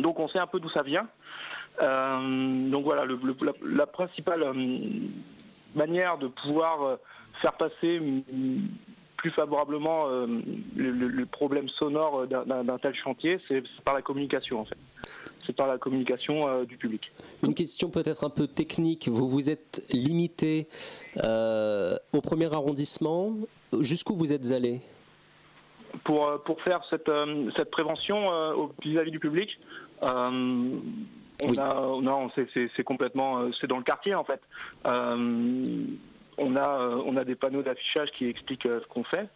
Donc 0.00 0.18
on 0.18 0.26
sait 0.26 0.40
un 0.40 0.48
peu 0.48 0.58
d'où 0.58 0.68
ça 0.68 0.82
vient. 0.82 1.06
donc 1.80 2.84
voilà, 2.84 3.04
la, 3.62 3.86
principale 3.86 4.52
manière 5.76 6.18
de 6.18 6.26
pouvoir 6.26 6.98
faire 7.40 7.52
passer 7.54 8.00
plus 9.24 9.30
favorablement 9.30 10.08
euh, 10.08 10.26
le, 10.76 11.24
problème 11.24 11.66
sonore 11.70 12.26
d'un 12.26 12.78
tel 12.78 12.94
chantier, 12.94 13.40
c'est 13.48 13.62
par 13.82 13.94
la 13.94 14.02
communication 14.02 14.60
en 14.60 14.66
fait. 14.66 14.76
C'est 15.46 15.56
par 15.56 15.66
la 15.66 15.78
communication 15.78 16.46
euh, 16.46 16.64
du 16.66 16.76
public. 16.76 17.10
Une 17.42 17.54
question 17.54 17.88
peut-être 17.88 18.24
un 18.24 18.28
peu 18.28 18.46
technique. 18.46 19.08
Vous 19.08 19.26
vous 19.26 19.48
êtes 19.48 19.82
limité 19.90 20.68
euh, 21.24 21.96
au 22.12 22.20
premier 22.20 22.52
arrondissement. 22.52 23.34
Jusqu'où 23.80 24.14
vous 24.14 24.34
êtes 24.34 24.50
allé? 24.52 24.82
Pour, 26.04 26.42
pour 26.44 26.60
faire 26.60 26.82
cette, 26.90 27.10
cette 27.56 27.70
prévention 27.70 28.68
vis-à-vis 28.82 29.10
du 29.10 29.20
public, 29.20 29.58
on 30.02 31.56
a, 31.56 32.00
non, 32.02 32.30
c'est 32.34 32.84
complètement, 32.84 33.50
c'est 33.58 33.68
dans 33.68 33.78
le 33.78 33.84
quartier 33.84 34.14
en 34.14 34.24
fait 34.24 34.40
on 36.38 36.56
a, 36.56 36.80
euh, 36.80 37.02
on 37.06 37.16
a 37.16 37.24
des 37.24 37.34
panneaux 37.34 37.62
d'affichage 37.62 38.10
qui 38.12 38.26
expliquent 38.26 38.66
euh, 38.66 38.80
ce 38.80 38.86
qu'on 38.88 39.04
fait. 39.04 39.28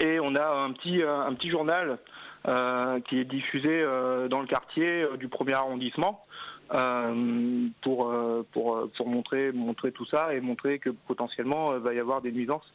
Et 0.00 0.20
on 0.20 0.34
a 0.36 0.48
un 0.48 0.72
petit, 0.72 1.02
euh, 1.02 1.20
un 1.20 1.34
petit 1.34 1.50
journal 1.50 1.98
qui 3.04 3.18
est 3.18 3.24
diffusé 3.24 3.82
dans 4.30 4.40
le 4.40 4.46
quartier 4.46 5.04
du 5.18 5.28
premier 5.28 5.52
arrondissement 5.52 6.24
pour, 7.82 8.14
pour, 8.52 8.88
pour 8.96 9.06
montrer, 9.06 9.52
montrer 9.52 9.92
tout 9.92 10.06
ça 10.06 10.32
et 10.32 10.40
montrer 10.40 10.78
que 10.78 10.88
potentiellement 10.88 11.74
il 11.74 11.82
va 11.82 11.92
y 11.92 11.98
avoir 11.98 12.22
des 12.22 12.32
nuisances 12.32 12.72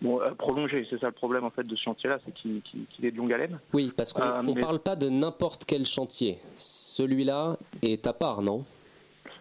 bon, 0.00 0.20
prolongées. 0.38 0.86
C'est 0.88 1.00
ça 1.00 1.06
le 1.06 1.12
problème 1.12 1.42
en 1.44 1.50
fait 1.50 1.64
de 1.64 1.74
ce 1.74 1.82
chantier-là, 1.82 2.18
c'est 2.24 2.32
qu'il 2.34 2.62
est 3.02 3.10
de 3.10 3.16
longue 3.16 3.32
haleine. 3.32 3.58
Oui, 3.72 3.90
parce 3.96 4.12
qu'on 4.12 4.44
ne 4.44 4.60
parle 4.60 4.78
pas 4.78 4.94
de 4.94 5.08
n'importe 5.08 5.64
quel 5.64 5.86
chantier. 5.86 6.38
Celui-là 6.54 7.56
est 7.82 8.06
à 8.06 8.12
part, 8.12 8.42
non? 8.42 8.64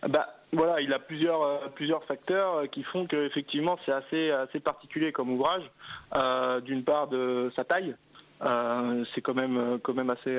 Bah, 0.07 0.29
voilà, 0.55 0.81
il 0.81 0.93
a 0.93 0.99
plusieurs, 0.99 1.41
euh, 1.41 1.57
plusieurs 1.73 2.03
facteurs 2.03 2.55
euh, 2.55 2.65
qui 2.67 2.83
font 2.83 3.05
qu'effectivement 3.05 3.77
c'est 3.85 3.91
assez, 3.91 4.31
assez 4.31 4.59
particulier 4.59 5.11
comme 5.11 5.31
ouvrage. 5.31 5.63
Euh, 6.15 6.61
d'une 6.61 6.83
part 6.83 7.07
de 7.07 7.51
sa 7.55 7.63
taille, 7.63 7.95
c'est 9.13 9.21
quand 9.21 9.33
même, 9.33 9.79
quand 9.81 9.93
même 9.93 10.09
assez, 10.09 10.37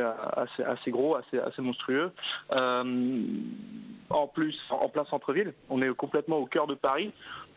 assez, 0.65 0.91
gros, 0.91 1.17
assez, 1.17 1.39
assez 1.39 1.63
monstrueux. 1.63 2.13
en 2.51 4.27
plus, 4.29 4.57
en 4.71 4.89
plein 4.89 5.05
centre-ville, 5.07 5.53
on 5.71 5.83
est 5.83 5.93
complètement 5.95 6.37
au 6.37 6.47
cœur 6.47 6.67
de 6.67 6.75
Paris. 6.75 7.13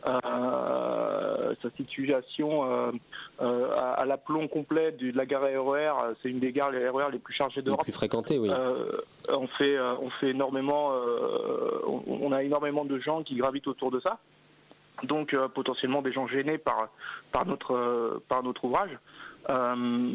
Euh, 0.08 1.54
sa 1.62 1.70
situation 1.76 2.64
euh, 2.64 2.92
euh, 3.42 3.68
à, 3.74 4.04
l'aplomb 4.06 4.48
complet 4.48 4.92
de, 4.92 5.14
la 5.14 5.26
gare 5.26 5.42
RER, 5.42 5.92
c'est 6.22 6.30
une 6.30 6.38
des 6.38 6.52
gares 6.52 6.70
les 6.70 6.88
RER 6.88 7.10
les 7.12 7.18
plus 7.18 7.34
chargées 7.34 7.60
d'Europe. 7.60 7.80
Les 7.80 7.84
plus 7.84 7.92
fréquentées, 7.92 8.38
oui. 8.38 8.50
on 9.30 9.46
fait, 9.46 9.78
on 9.78 10.08
fait 10.10 10.30
énormément, 10.30 10.92
on, 11.86 12.32
a 12.32 12.42
énormément 12.42 12.84
de 12.84 12.98
gens 12.98 13.22
qui 13.22 13.36
gravitent 13.36 13.66
autour 13.66 13.90
de 13.90 14.00
ça. 14.00 14.18
Donc 15.02 15.36
potentiellement 15.54 16.02
des 16.02 16.12
gens 16.12 16.26
gênés 16.26 16.58
par, 16.58 16.88
par, 17.32 17.46
notre, 17.46 18.22
par 18.28 18.42
notre 18.42 18.64
ouvrage. 18.64 18.98
Euh, 19.48 20.12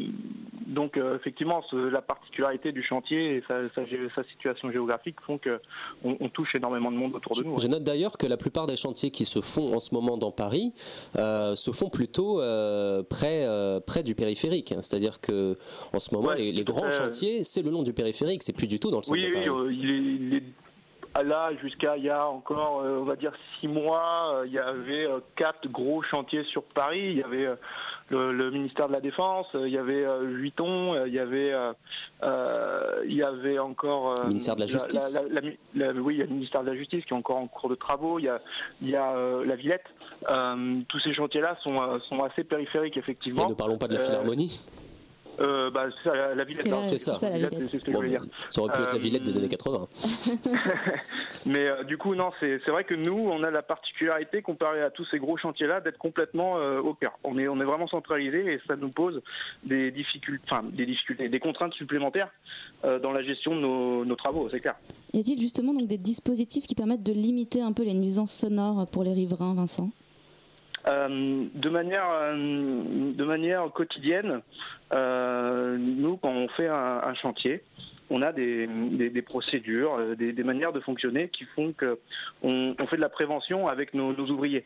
donc 0.66 0.96
euh, 0.96 1.16
effectivement, 1.16 1.62
la 1.72 2.02
particularité 2.02 2.72
du 2.72 2.82
chantier 2.82 3.36
et 3.36 3.44
sa, 3.48 4.24
situation 4.24 4.70
géographique 4.70 5.16
font 5.24 5.38
qu'on 5.38 6.16
on 6.20 6.28
touche 6.28 6.54
énormément 6.54 6.90
de 6.90 6.96
monde 6.96 7.14
autour 7.14 7.36
de 7.36 7.44
nous. 7.44 7.58
Je 7.58 7.68
note 7.68 7.82
d'ailleurs 7.82 8.18
que 8.18 8.26
la 8.26 8.36
plupart 8.36 8.66
des 8.66 8.76
chantiers 8.76 9.10
qui 9.10 9.24
se 9.24 9.40
font 9.40 9.74
en 9.74 9.80
ce 9.80 9.94
moment 9.94 10.16
dans 10.16 10.32
Paris 10.32 10.72
euh, 11.16 11.54
se 11.54 11.70
font 11.70 11.88
plutôt 11.88 12.36
près, 13.08 13.46
près 13.86 14.02
du 14.02 14.14
périphérique. 14.14 14.74
C'est-à-dire 14.80 15.20
que 15.20 15.56
en 15.92 15.98
ce 15.98 16.14
moment, 16.14 16.32
les, 16.32 16.64
grands 16.64 16.90
chantiers, 16.90 17.44
c'est 17.44 17.62
le 17.62 17.70
long 17.70 17.82
du 17.82 17.92
périphérique, 17.92 18.42
c'est 18.42 18.52
plus 18.52 18.66
du 18.66 18.80
tout 18.80 18.90
dans 18.90 18.98
le 18.98 19.02
centre 19.02 19.18
de 19.18 19.32
Paris. 19.32 19.48
Oui, 19.48 19.78
il 19.80 20.34
est, 20.34 20.42
là, 21.22 21.50
jusqu'à 21.62 21.96
il 21.96 22.04
y 22.04 22.10
a 22.10 22.26
encore, 22.26 22.82
on 22.84 23.04
va 23.04 23.16
dire, 23.16 23.32
six 23.58 23.68
mois, 23.68 24.42
il 24.46 24.52
y 24.52 24.58
avait 24.58 25.06
quatre 25.34 25.68
gros 25.68 26.02
chantiers 26.02 26.44
sur 26.44 26.62
Paris. 26.62 27.10
Il 27.10 27.18
y 27.18 27.22
avait 27.22 27.48
le, 28.10 28.50
ministère 28.50 28.88
de 28.88 28.92
la 28.92 29.00
Défense, 29.00 29.46
il 29.54 29.68
y 29.68 29.78
avait 29.78 30.04
euh, 30.04 30.24
Vuitton, 30.24 31.04
il 31.06 31.12
y 31.12 31.18
avait, 31.18 31.52
euh, 31.52 33.02
il 33.06 33.14
y 33.14 33.22
avait 33.22 33.58
encore 33.58 34.14
le 34.22 34.28
ministère 34.28 34.56
de 34.56 34.60
la 34.60 34.66
Justice. 34.66 35.18
oui, 35.34 35.58
il 35.74 35.80
y 35.80 36.22
a 36.22 36.26
le 36.26 36.32
ministère 36.32 36.62
de 36.62 36.70
la 36.70 36.76
Justice 36.76 37.04
qui 37.04 37.12
est 37.12 37.16
encore 37.16 37.38
en 37.38 37.46
cours 37.46 37.70
de 37.70 37.74
travaux. 37.74 38.18
Il 38.18 38.26
y 38.26 38.28
a, 38.28 38.38
il 38.82 38.90
y 38.90 38.96
a 38.96 39.14
la 39.44 39.56
Villette. 39.56 39.86
tous 40.88 41.00
ces 41.00 41.12
chantiers-là 41.14 41.56
sont, 41.62 42.00
sont 42.08 42.22
assez 42.22 42.44
périphériques 42.44 42.96
effectivement. 42.96 43.46
Et 43.46 43.50
ne 43.50 43.54
parlons 43.54 43.78
pas 43.78 43.88
de 43.88 43.94
la 43.94 44.00
Philharmonie. 44.00 44.60
Euh, 45.40 45.70
bah, 45.70 45.86
c'est 46.02 46.10
ça, 46.10 46.34
la, 46.34 46.44
Villette. 46.44 46.66
C'est 46.86 46.98
ça. 46.98 47.16
c'est 47.18 47.28
ce 47.66 47.84
que 47.84 47.92
je 47.92 47.96
veux 47.96 48.08
dire. 48.08 48.24
Ça 48.50 48.62
aurait 48.62 48.72
pu 48.72 48.82
être 48.82 48.92
la 48.92 48.98
Villette 48.98 49.24
des 49.24 49.36
années 49.36 49.48
80. 49.48 49.88
Mais 51.46 51.66
euh, 51.66 51.84
du 51.84 51.98
coup, 51.98 52.14
non, 52.14 52.30
c'est 52.40 52.58
vrai 52.68 52.84
que 52.84 52.94
nous, 52.94 53.16
on 53.16 53.42
a 53.42 53.50
la 53.50 53.62
particularité, 53.62 54.42
comparé 54.42 54.82
à 54.82 54.90
tous 54.90 55.04
ces 55.04 55.18
gros 55.18 55.36
chantiers-là, 55.36 55.80
d'être 55.80 55.98
complètement 55.98 56.58
euh, 56.58 56.80
au 56.80 56.94
cœur. 56.94 57.18
On 57.24 57.38
est, 57.38 57.48
on 57.48 57.60
est 57.60 57.64
vraiment 57.64 57.88
centralisé 57.88 58.54
et 58.54 58.60
ça 58.66 58.76
nous 58.76 58.90
pose 58.90 59.22
des 59.64 59.90
difficultés, 59.90 60.44
enfin, 60.48 60.62
des 60.64 60.86
difficultés, 60.86 61.28
des 61.28 61.40
contraintes 61.40 61.74
supplémentaires 61.74 62.30
dans 63.02 63.10
la 63.10 63.22
gestion 63.22 63.56
de 63.56 63.60
nos, 63.60 64.04
nos 64.04 64.14
travaux, 64.14 64.48
c'est 64.48 64.60
clair. 64.60 64.76
Y 65.12 65.18
a-t-il 65.18 65.40
justement 65.40 65.74
donc 65.74 65.88
des 65.88 65.98
dispositifs 65.98 66.66
qui 66.68 66.76
permettent 66.76 67.02
de 67.02 67.12
limiter 67.12 67.60
un 67.60 67.72
peu 67.72 67.82
les 67.82 67.94
nuisances 67.94 68.32
sonores 68.32 68.86
pour 68.86 69.02
les 69.02 69.12
riverains, 69.12 69.54
Vincent? 69.54 69.90
euh, 69.90 70.05
de, 70.86 71.68
manière, 71.68 72.08
euh, 72.10 73.12
de 73.12 73.24
manière 73.24 73.70
quotidienne, 73.72 74.40
euh, 74.92 75.76
nous, 75.78 76.16
quand 76.16 76.30
on 76.30 76.48
fait 76.48 76.68
un, 76.68 77.14
chantier, 77.14 77.62
on 78.08 78.22
a 78.22 78.32
des, 78.32 78.68
procédures, 79.26 80.16
des, 80.16 80.44
manières 80.44 80.72
de 80.72 80.80
fonctionner 80.80 81.28
qui 81.28 81.44
font 81.44 81.72
qu'on 81.72 82.76
on 82.78 82.86
fait 82.86 82.96
de 82.96 83.00
la 83.00 83.08
prévention 83.08 83.66
avec 83.66 83.94
nos, 83.94 84.14
ouvriers. 84.14 84.64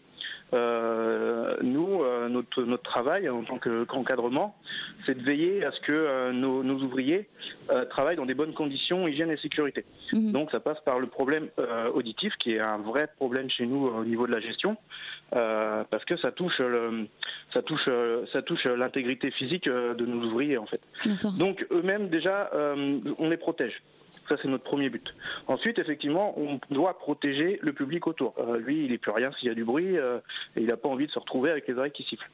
Nous, 0.53 2.03
notre, 2.29 2.63
notre, 2.63 2.83
travail 2.83 3.29
en 3.29 3.43
tant 3.43 3.59
qu'encadrement, 3.59 4.57
c'est 5.07 5.17
de 5.17 5.23
veiller 5.23 5.65
à 5.65 5.73
ce 5.73 5.81
que 5.81 6.33
nos, 6.33 6.63
ouvriers 6.63 7.29
travaillent 7.91 8.17
dans 8.17 8.27
des 8.27 8.35
bonnes 8.35 8.55
conditions 8.55 9.07
hygiène 9.07 9.31
et 9.31 9.37
sécurité. 9.37 9.85
Mmh. 10.13 10.33
Donc 10.33 10.51
ça 10.51 10.61
passe 10.61 10.81
par 10.85 10.99
le 10.99 11.07
problème 11.07 11.49
auditif, 11.95 12.35
qui 12.39 12.53
est 12.53 12.61
un 12.61 12.79
vrai 12.79 13.09
problème 13.17 13.49
chez 13.51 13.67
nous 13.67 13.87
au 13.87 14.05
niveau 14.05 14.27
de 14.27 14.33
la 14.33 14.41
gestion. 14.41 14.77
Euh, 15.37 15.85
parce 15.89 16.05
que 16.05 16.17
ça 16.17 16.33
touche 16.33 16.61
ça 17.55 17.63
touche 17.63 17.89
ça 18.33 18.43
touche 18.43 18.65
l'intégrité 18.65 19.31
physique 19.31 19.69
euh, 19.69 19.95
de 19.95 20.05
nos 20.05 20.27
ouvriers 20.27 20.59
en 20.59 20.67
fait. 20.67 20.81
Donc 21.39 21.65
eux-mêmes 21.71 22.09
déjà 22.09 22.51
euh, 22.53 22.99
on 23.19 23.29
les 23.29 23.37
protège. 23.37 23.81
Ça, 24.31 24.37
c'est 24.41 24.49
notre 24.49 24.65
premier 24.65 24.89
but. 24.89 25.13
Ensuite, 25.49 25.79
effectivement, 25.79 26.39
on 26.39 26.61
doit 26.71 26.97
protéger 26.99 27.59
le 27.63 27.73
public 27.73 28.07
autour. 28.07 28.35
lui, 28.59 28.85
il 28.85 28.93
n'est 28.93 28.99
plus 28.99 29.11
rien 29.11 29.31
s'il 29.33 29.49
y 29.49 29.51
a 29.51 29.55
du 29.55 29.65
bruit 29.65 29.97
et 29.97 30.01
il 30.57 30.67
n'a 30.67 30.77
pas 30.77 30.89
envie 30.89 31.09
de 31.09 31.13
se 31.13 31.19
retrouver 31.19 31.51
avec 31.51 31.67
les 31.67 31.75
oreilles 31.75 31.91
qui 31.91 32.05
sifflent. 32.05 32.31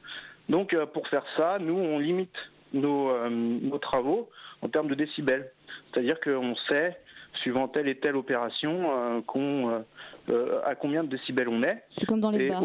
Donc, 0.47 0.75
pour 0.93 1.07
faire 1.07 1.25
ça, 1.35 1.57
nous, 1.59 1.73
on 1.73 1.97
limite 1.97 2.37
nos, 2.71 3.11
nos 3.29 3.79
travaux 3.79 4.29
en 4.61 4.69
termes 4.69 4.87
de 4.87 4.95
décibels. 4.95 5.51
C'est-à-dire 5.91 6.19
qu'on 6.19 6.55
sait, 6.69 6.99
suivant 7.33 7.67
telle 7.67 7.87
et 7.87 7.97
telle 7.97 8.15
opération, 8.15 9.23
qu'on 9.25 9.83
euh, 10.29 10.59
à 10.65 10.75
combien 10.75 11.03
de 11.03 11.09
décibels 11.09 11.47
on 11.47 11.63
est. 11.63 11.83
C'est 11.95 12.05
comme 12.05 12.19
dans 12.19 12.31
les 12.31 12.49
bars. 12.49 12.61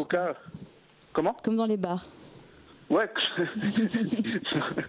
Comment? 1.13 1.37
Comme 1.45 1.57
dans 1.57 1.67
les 1.67 1.77
bars. 1.77 2.05
Ouais. 2.93 3.09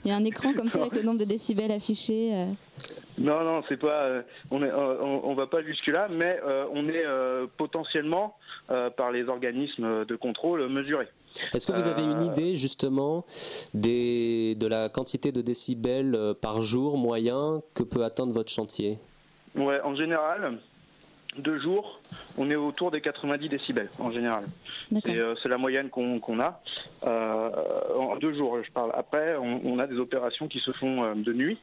Il 0.04 0.10
y 0.10 0.12
a 0.12 0.18
un 0.18 0.26
écran 0.26 0.54
comme 0.54 0.70
ça 0.70 0.82
avec 0.82 0.96
le 0.96 1.04
nombre 1.04 1.20
de 1.20 1.24
décibels 1.24 1.72
affichés. 1.72 2.32
Euh. 2.34 2.46
Non, 3.18 3.44
non, 3.46 3.64
c'est 3.70 3.78
pas. 3.78 4.04
Euh, 4.04 4.22
on, 4.52 4.62
est, 4.62 4.74
on, 4.74 5.34
va 5.34 5.48
pas 5.48 5.64
jusque 5.64 5.88
là, 5.88 6.10
mais 6.12 6.38
on 6.74 6.86
est 6.90 7.06
potentiellement 7.56 8.36
par 8.68 9.12
les 9.12 9.30
organismes 9.30 10.04
de 10.04 10.16
contrôle 10.18 10.68
mesurés. 10.68 11.08
Est-ce 11.54 11.66
que 11.66 11.72
vous 11.72 11.88
avez 11.88 12.04
une 12.04 12.22
idée 12.22 12.56
justement 12.56 13.26
des, 13.74 14.56
de 14.56 14.68
la 14.68 14.90
quantité 14.90 15.32
de 15.32 15.42
décibels 15.42 16.18
par 16.42 16.62
jour 16.62 16.98
moyen 16.98 17.62
que 17.74 17.84
peut 17.84 18.04
atteindre 18.04 18.34
votre 18.34 18.52
chantier? 18.52 19.00
Ouais, 19.56 19.80
en 19.82 19.96
général, 19.96 20.58
deux 21.38 21.60
jours, 21.60 22.00
on 22.38 22.50
est 22.50 22.56
autour 22.56 22.92
des 22.92 23.02
90 23.02 23.50
décibels 23.50 23.90
en 24.00 24.12
général. 24.12 24.46
Euh, 25.08 25.36
c'est 25.42 25.50
la 25.50 25.58
moyenne 25.58 25.90
qu'on 25.90 26.40
a. 26.40 26.62
Euh, 27.06 27.50
en 27.98 28.16
deux 28.18 28.34
jours, 28.34 28.60
je 28.64 28.72
parle. 28.72 28.92
Après, 28.94 29.36
on, 29.38 29.80
a 29.80 29.88
des 29.88 29.98
opérations 29.98 30.48
qui 30.48 30.60
se 30.60 30.72
font 30.72 31.04
euh, 31.04 31.14
de 31.16 31.34
nuit. 31.34 31.58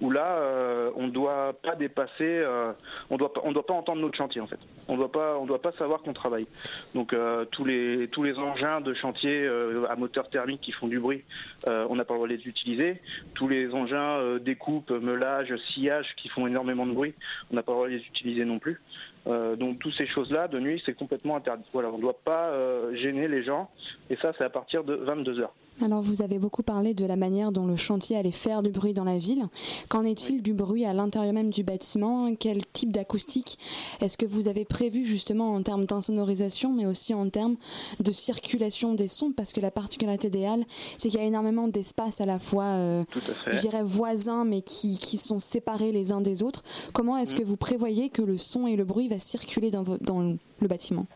Où 0.00 0.10
là, 0.10 0.38
euh, 0.38 0.90
on 0.96 1.06
ne 1.06 1.12
doit 1.12 1.54
pas 1.62 1.76
dépasser, 1.76 2.12
euh, 2.22 2.72
on 3.10 3.18
on 3.44 3.52
doit 3.52 3.66
pas 3.66 3.74
entendre 3.74 4.02
notre 4.02 4.16
chantier 4.16 4.40
en 4.40 4.46
fait. 4.46 4.58
On 4.88 4.94
on 4.94 5.46
doit 5.46 5.62
pas 5.62 5.72
savoir 5.72 6.02
qu'on 6.02 6.12
travaille. 6.12 6.46
Donc 6.94 7.12
euh, 7.12 7.44
tous 7.44 7.64
les 7.64 8.38
engins 8.38 8.80
de 8.80 8.92
chantier 8.94 9.48
à 9.88 9.96
moteur 9.96 10.28
thermique 10.28 10.60
qui 10.60 10.72
font 10.72 10.88
du 10.88 10.98
bruit, 10.98 11.24
on 11.66 11.94
n'a 11.96 12.04
pas 12.04 12.14
le 12.14 12.18
droit 12.18 12.28
de 12.28 12.34
les 12.34 12.46
utiliser. 12.46 13.00
Tous 13.34 13.48
les 13.48 13.72
engins 13.72 14.38
découpe, 14.38 14.90
meulage, 14.90 15.54
sciage 15.56 16.14
qui 16.16 16.28
font 16.28 16.46
énormément 16.46 16.86
de 16.86 16.92
bruit, 16.92 17.14
on 17.50 17.56
n'a 17.56 17.62
pas 17.62 17.72
le 17.72 17.76
droit 17.76 17.88
de 17.88 17.94
les 17.94 18.04
utiliser 18.04 18.44
non 18.44 18.58
plus. 18.58 18.80
Donc 19.26 19.78
toutes 19.78 19.94
ces 19.94 20.06
choses-là, 20.06 20.48
de 20.48 20.60
nuit, 20.60 20.82
c'est 20.84 20.94
complètement 20.94 21.36
interdit. 21.36 21.64
Voilà, 21.72 21.90
on 21.90 21.96
ne 21.96 22.02
doit 22.02 22.18
pas 22.24 22.52
gêner 22.92 23.28
les 23.28 23.42
gens. 23.42 23.70
Et 24.10 24.16
ça, 24.16 24.32
c'est 24.36 24.44
à 24.44 24.50
partir 24.50 24.84
de 24.84 24.94
22 24.94 25.40
heures. 25.40 25.54
Alors 25.82 26.02
vous 26.02 26.22
avez 26.22 26.38
beaucoup 26.38 26.62
parlé 26.62 26.94
de 26.94 27.04
la 27.04 27.16
manière 27.16 27.50
dont 27.50 27.66
le 27.66 27.74
chantier 27.76 28.16
allait 28.16 28.30
faire 28.30 28.62
du 28.62 28.70
bruit 28.70 28.94
dans 28.94 29.04
la 29.04 29.18
ville. 29.18 29.44
Qu'en 29.88 30.04
est-il 30.04 30.40
du 30.40 30.54
bruit 30.54 30.84
à 30.84 30.92
l'intérieur 30.92 31.32
même 31.34 31.50
du 31.50 31.64
bâtiment? 31.64 32.32
Quel 32.36 32.64
type 32.66 32.90
d'acoustique 32.92 33.58
est-ce 34.00 34.16
que 34.16 34.24
vous 34.24 34.46
avez 34.48 34.64
prévu 34.64 35.04
justement 35.04 35.52
en 35.52 35.62
termes 35.62 35.84
d'insonorisation 35.84 36.72
mais 36.72 36.86
aussi 36.86 37.12
en 37.12 37.28
termes 37.28 37.56
de 38.00 38.12
circulation 38.12 38.94
des 38.94 39.08
sons? 39.08 39.32
Parce 39.36 39.52
que 39.52 39.60
la 39.60 39.72
particularité 39.72 40.30
des 40.30 40.46
halles, 40.46 40.64
c'est 40.96 41.08
qu'il 41.10 41.18
y 41.18 41.22
a 41.22 41.26
énormément 41.26 41.66
d'espaces 41.66 42.20
à 42.20 42.24
la 42.26 42.38
fois, 42.38 42.64
euh, 42.64 43.04
je 43.50 43.58
dirais 43.58 43.82
voisins 43.82 44.44
mais 44.44 44.62
qui, 44.62 44.96
qui 44.98 45.18
sont 45.18 45.40
séparés 45.40 45.90
les 45.90 46.12
uns 46.12 46.20
des 46.20 46.42
autres. 46.44 46.62
Comment 46.92 47.16
est-ce 47.18 47.34
Mhm. 47.34 47.40
que 47.40 47.44
vous 47.44 47.56
prévoyez 47.56 48.10
que 48.10 48.22
le 48.22 48.36
son 48.36 48.66
et 48.68 48.76
le 48.76 48.84
bruit 48.84 49.08
va 49.08 49.18
circuler 49.18 49.70
dans, 49.72 49.82
le 49.82 50.68
bâtiment? 50.68 51.06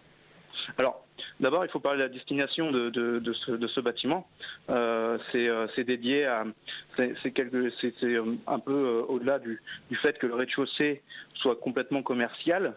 Alors, 0.77 1.01
d'abord, 1.41 1.65
il 1.65 1.71
faut 1.71 1.81
parler 1.81 1.99
de 1.99 2.05
la 2.05 2.09
destination 2.09 2.71
de, 2.71 3.33
ce, 3.35 3.81
bâtiment. 3.81 4.27
Euh, 4.71 5.19
c'est 5.33 5.49
euh, 5.49 5.67
c'est 5.75 5.85
dédié 5.85 6.27
à. 6.27 6.45
C'est 6.97 8.05
euh, 8.05 8.25
un 8.47 8.59
peu 8.59 9.05
au-delà 9.09 9.39
du, 9.39 9.61
fait 9.95 10.19
que 10.19 10.27
le 10.27 10.35
rez-de-chaussée 10.35 11.03
soit 11.35 11.57
complètement 11.57 12.03
commercial. 12.03 12.75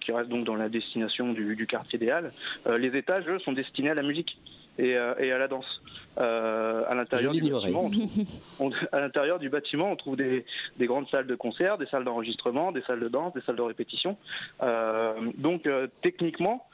qui 0.00 0.12
reste 0.12 0.28
donc 0.28 0.44
dans 0.44 0.54
la 0.54 0.68
destination 0.68 1.32
du, 1.32 1.56
du 1.56 1.66
quartier 1.66 1.98
des 1.98 2.10
Halles. 2.10 2.30
Les 2.78 2.96
étages, 2.96 3.26
eux, 3.28 3.40
sont 3.40 3.52
destinés 3.52 3.90
à 3.90 3.94
la 3.94 4.02
musique 4.02 4.38
et, 4.78 4.96
euh, 4.96 5.14
et 5.18 5.32
à 5.32 5.38
la 5.38 5.48
danse. 5.48 5.82
Euh, 6.20 6.82
à 6.88 6.94
l'intérieur 6.96 7.32
du 7.32 7.40
bâtiment, 7.60 7.84
on 7.84 7.90
trouve- 7.90 8.70
on- 8.92 8.96
à 8.96 9.00
l'intérieur 9.00 9.38
du 9.38 9.48
bâtiment, 9.48 9.90
on 9.92 9.96
trouve 9.96 10.16
des, 10.16 10.44
des 10.78 10.86
grandes 10.86 11.08
salles 11.10 11.26
de 11.26 11.34
concert, 11.36 11.78
des 11.78 11.86
salles 11.86 12.04
d'enregistrement, 12.04 12.72
des 12.72 12.82
salles 12.82 13.00
de 13.00 13.08
danse, 13.08 13.32
des 13.34 13.40
salles 13.42 13.56
de 13.56 13.62
répétition. 13.62 14.16
Euh, 14.62 15.12
donc 15.36 15.66
euh, 15.66 15.86
techniquement, 16.02 16.66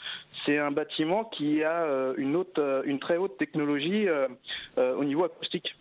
c'est 0.46 0.58
un 0.58 0.70
bâtiment 0.70 1.24
qui 1.24 1.62
a 1.62 1.82
euh, 1.84 2.14
une, 2.16 2.36
haute, 2.36 2.58
une 2.84 2.98
très 2.98 3.16
haute 3.16 3.36
technologie 3.36 4.08
euh, 4.08 4.28
euh, 4.78 4.94
au 4.96 5.04
niveau 5.04 5.24
acoustique. 5.24 5.76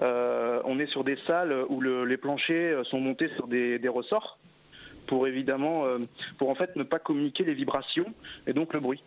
Euh, 0.00 0.60
on 0.64 0.78
est 0.78 0.86
sur 0.86 1.04
des 1.04 1.16
salles 1.26 1.54
où 1.68 1.80
le- 1.80 2.04
les 2.04 2.16
planchers 2.16 2.84
sont 2.86 2.98
montés 3.00 3.28
sur 3.36 3.46
des, 3.46 3.78
des 3.78 3.88
ressorts 3.88 4.38
pour 5.06 5.26
évidemment, 5.26 5.84
euh, 5.86 5.98
pour 6.38 6.48
en 6.50 6.54
fait 6.54 6.74
ne 6.76 6.82
pas 6.82 6.98
communiquer 6.98 7.44
les 7.44 7.54
vibrations 7.54 8.06
et 8.46 8.52
donc 8.52 8.72
le 8.72 8.80
bruit. 8.80 9.02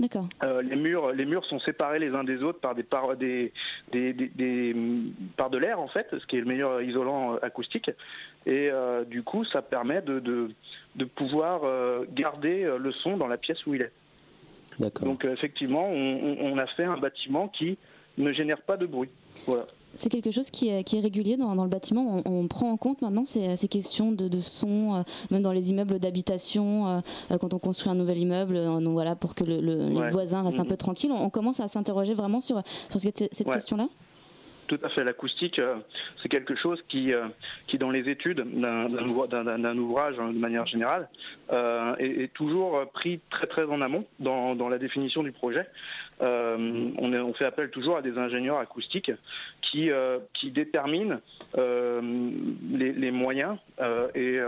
D'accord. 0.00 0.28
Euh, 0.42 0.62
les 0.62 0.76
murs, 0.76 1.12
les 1.12 1.26
murs 1.26 1.44
sont 1.44 1.60
séparés 1.60 1.98
les 1.98 2.08
uns 2.14 2.24
des 2.24 2.42
autres 2.42 2.58
par 2.58 2.74
des 2.74 2.82
par 2.82 3.16
des, 3.16 3.52
des, 3.92 4.12
des- 4.14 4.28
des, 4.34 4.72
hum, 4.74 5.12
par 5.36 5.50
de 5.50 5.58
l'air 5.58 5.78
en 5.78 5.88
fait, 5.88 6.08
ce 6.18 6.26
qui 6.26 6.36
est 6.36 6.40
le 6.40 6.46
meilleur 6.46 6.80
isolant 6.82 7.34
euh, 7.34 7.38
acoustique. 7.42 7.90
Et 8.46 8.70
euh, 8.70 9.04
du 9.04 9.22
coup, 9.22 9.44
ça 9.44 9.60
permet 9.62 10.00
de 10.00 10.18
de, 10.18 10.50
de 10.96 11.04
pouvoir 11.04 11.60
euh, 11.64 12.04
garder 12.12 12.68
le 12.78 12.92
son 12.92 13.16
dans 13.18 13.26
la 13.28 13.36
pièce 13.36 13.64
où 13.66 13.74
il 13.74 13.82
est. 13.82 13.92
Donc 15.04 15.24
euh, 15.24 15.32
effectivement, 15.34 15.86
on, 15.88 15.94
on- 16.40 16.52
on 16.54 16.58
a 16.58 16.66
fait 16.66 16.84
un 16.84 16.96
bâtiment 16.96 17.48
qui 17.48 17.76
ne 18.16 18.32
génère 18.32 18.62
pas 18.62 18.76
de 18.78 18.86
bruit. 18.86 19.10
Voilà. 19.46 19.66
C'est 20.00 20.08
quelque 20.08 20.30
chose 20.30 20.50
qui 20.50 20.70
est, 20.70 20.82
qui 20.82 20.96
est 20.96 21.00
régulier 21.00 21.36
dans, 21.36 21.54
dans 21.54 21.62
le 21.64 21.68
bâtiment. 21.68 22.22
On, 22.24 22.40
on 22.40 22.48
prend 22.48 22.70
en 22.72 22.78
compte 22.78 23.02
maintenant 23.02 23.26
ces, 23.26 23.54
ces 23.56 23.68
questions 23.68 24.12
de, 24.12 24.28
de 24.28 24.40
son, 24.40 24.94
euh, 24.96 25.02
même 25.30 25.42
dans 25.42 25.52
les 25.52 25.68
immeubles 25.68 25.98
d'habitation, 25.98 26.88
euh, 26.88 27.00
euh, 27.30 27.36
quand 27.36 27.52
on 27.52 27.58
construit 27.58 27.92
un 27.92 27.94
nouvel 27.96 28.16
immeuble, 28.16 28.56
euh, 28.56 28.80
donc 28.80 28.94
voilà, 28.94 29.14
pour 29.14 29.34
que 29.34 29.44
le, 29.44 29.60
le- 29.60 29.88
les 29.90 29.96
Ouais. 30.00 30.08
voisins 30.10 30.42
restent 30.42 30.58
un 30.58 30.62
Mhm. 30.62 30.68
peu 30.70 30.76
tranquilles. 30.78 31.12
On, 31.12 31.22
on 31.24 31.28
commence 31.28 31.60
à 31.60 31.68
s'interroger 31.68 32.14
vraiment 32.14 32.40
sur, 32.40 32.62
sur 32.88 32.98
cette, 32.98 33.28
cette 33.30 33.46
Ouais. 33.46 33.52
question-là 33.52 33.88
Tout 34.68 34.78
à 34.82 34.88
fait. 34.88 35.04
L'acoustique, 35.04 35.60
c'est 36.22 36.28
quelque 36.30 36.54
chose 36.56 36.78
qui, 36.88 37.10
qui 37.66 37.76
dans 37.76 37.90
les 37.90 38.08
études 38.08 38.40
d'un 38.58 38.86
d'un 38.86 39.04
ouvra- 39.06 39.26
d'un- 39.26 39.44
d'un- 39.44 39.58
d'un 39.58 39.76
ouvrage, 39.76 40.14
hein, 40.18 40.32
de 40.32 40.38
manière 40.38 40.64
générale, 40.64 41.10
euh, 41.52 41.94
est, 41.98 42.22
est 42.22 42.32
toujours 42.32 42.80
pris 42.94 43.20
très 43.30 43.46
très 43.48 43.64
en 43.64 43.82
amont 43.82 44.06
dans, 44.18 44.54
dans 44.54 44.68
la 44.70 44.78
définition 44.78 45.22
du 45.22 45.32
projet. 45.32 45.66
Euh, 46.22 46.90
on, 46.98 47.32
fait 47.32 47.46
appel 47.46 47.70
toujours 47.70 47.96
à 47.96 48.02
des 48.02 48.18
ingénieurs 48.18 48.58
acoustiques 48.58 49.12
qui, 49.62 49.90
euh, 49.90 50.18
déterminent 50.42 51.18
euh, 51.56 52.30
les, 52.72 53.10
moyens 53.10 53.56
et, 54.14 54.38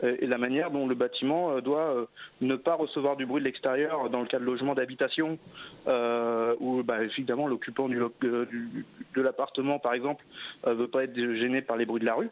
la 0.00 0.38
manière 0.38 0.70
dont 0.70 0.86
le 0.86 0.94
bâtiment 0.94 1.60
doit 1.60 2.06
ne 2.40 2.54
pas 2.56 2.74
recevoir 2.74 3.16
du 3.16 3.26
bruit 3.26 3.40
de 3.40 3.46
l'extérieur 3.46 4.10
dans 4.10 4.20
le 4.20 4.26
cas 4.26 4.38
de 4.38 4.44
logement 4.44 4.74
d'habitation 4.74 5.38
où 5.86 6.82
bah, 6.82 7.02
évidemment 7.02 7.46
l'occupant 7.46 7.88
de 7.88 9.20
l'appartement 9.20 9.78
par 9.78 9.94
exemple 9.94 10.24
ne 10.66 10.72
veut 10.72 10.88
pas 10.88 11.04
être 11.04 11.16
gêné 11.16 11.62
par 11.62 11.76
les 11.76 11.86
bruits 11.86 12.00
de 12.00 12.06
la 12.06 12.14
rue. 12.14 12.30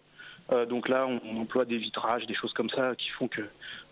Donc 0.68 0.88
là, 0.88 1.06
on, 1.06 1.40
emploie 1.40 1.64
des 1.64 1.78
vitrages, 1.78 2.26
des 2.26 2.34
choses 2.34 2.52
comme 2.52 2.70
ça 2.70 2.94
qui 2.96 3.08
font 3.08 3.28
que 3.28 3.42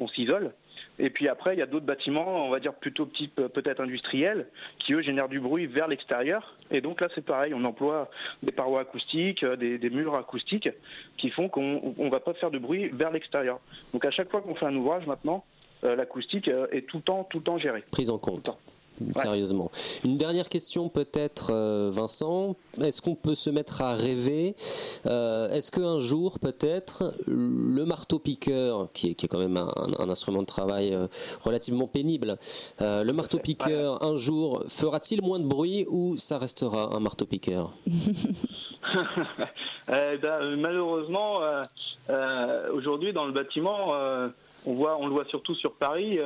on 0.00 0.08
s'isole. 0.08 0.52
Et 0.98 1.11
puis 1.11 1.28
après, 1.28 1.54
il 1.54 1.58
y 1.58 1.62
a 1.62 1.66
d'autres 1.66 1.87
bâtiments, 1.87 2.46
on 2.46 2.50
va 2.50 2.61
dire 2.61 2.74
plutôt 2.74 3.06
type 3.06 3.38
euh, 3.38 3.48
peut-être 3.48 3.80
industriels, 3.80 4.48
qui 4.78 4.94
eux 4.94 5.02
génèrent 5.02 5.28
du 5.28 5.40
bruit 5.40 5.66
vers 5.66 5.88
l'extérieur. 5.88 6.54
Et 6.70 6.80
donc 6.80 7.00
là, 7.00 7.08
c'est 7.14 7.24
pareil, 7.24 7.54
on 7.54 7.64
emploie 7.64 8.11
des 8.42 8.52
parois 8.52 8.80
acoustiques, 8.80 9.42
euh, 9.42 9.56
des, 9.56 9.78
des 9.78 9.90
murs 9.90 10.16
acoustiques, 10.16 10.68
qui 11.16 11.30
font 11.30 11.48
qu'on 11.48 11.94
ne 11.98 12.11
va 12.11 12.20
pas 12.20 12.34
faire 12.34 12.50
de 12.50 12.58
bruit 12.58 12.88
vers 12.88 13.11
l'extérieur. 13.11 13.61
Donc 13.92 14.04
à 14.04 14.11
chaque 14.11 14.30
fois 14.30 14.40
qu'on 14.40 14.54
fait 14.54 14.66
un 14.66 14.76
ouvrage 14.76 15.06
maintenant, 15.06 15.44
euh, 15.84 15.94
l'acoustique 15.94 16.48
est 16.48 16.87
tout 16.88 16.96
le 16.98 17.02
temps, 17.02 17.24
tout 17.30 17.38
le 17.38 17.44
temps 17.44 17.58
gérée. 17.58 17.84
Prise 17.92 18.11
en 18.11 18.18
compte. 18.18 18.58
Sérieusement. 19.16 19.70
Une 20.04 20.16
dernière 20.16 20.48
question 20.48 20.88
peut-être, 20.88 21.50
euh, 21.52 21.90
Vincent. 21.92 22.56
Est-ce 22.80 23.02
qu'on 23.02 23.14
peut 23.14 23.34
se 23.34 23.50
mettre 23.50 23.82
à 23.82 23.94
rêver 23.94 24.54
Euh, 25.06 25.48
Est-ce 25.50 25.70
qu'un 25.70 25.98
jour, 26.00 26.38
peut-être, 26.38 27.14
le 27.26 27.84
marteau-piqueur, 27.84 28.88
qui 28.92 29.11
est, 29.11 29.14
qui 29.14 29.26
est 29.26 29.28
quand 29.28 29.38
même 29.38 29.56
un, 29.56 29.72
un 29.98 30.08
instrument 30.08 30.40
de 30.42 30.46
travail 30.46 30.94
euh, 30.94 31.06
relativement 31.42 31.87
pénible, 31.87 32.38
euh, 32.80 33.04
le 33.04 33.12
marteau-piqueur, 33.12 34.02
un 34.02 34.16
jour, 34.16 34.64
fera-t-il 34.68 35.22
moins 35.22 35.38
de 35.38 35.46
bruit 35.46 35.87
ou 35.88 36.16
ça 36.16 36.38
restera 36.38 36.94
un 36.94 37.00
marteau-piqueur? 37.00 37.72
Eh 39.90 40.16
ben, 40.18 40.56
malheureusement, 40.56 41.40
euh, 42.11 42.72
aujourd'hui 42.72 43.12
dans 43.12 43.26
le 43.26 43.32
bâtiment, 43.32 43.92
on 44.66 44.74
voit, 44.74 44.96
on 44.98 45.06
le 45.06 45.12
voit 45.12 45.24
surtout 45.26 45.54
sur 45.54 45.74
Paris, 45.74 46.18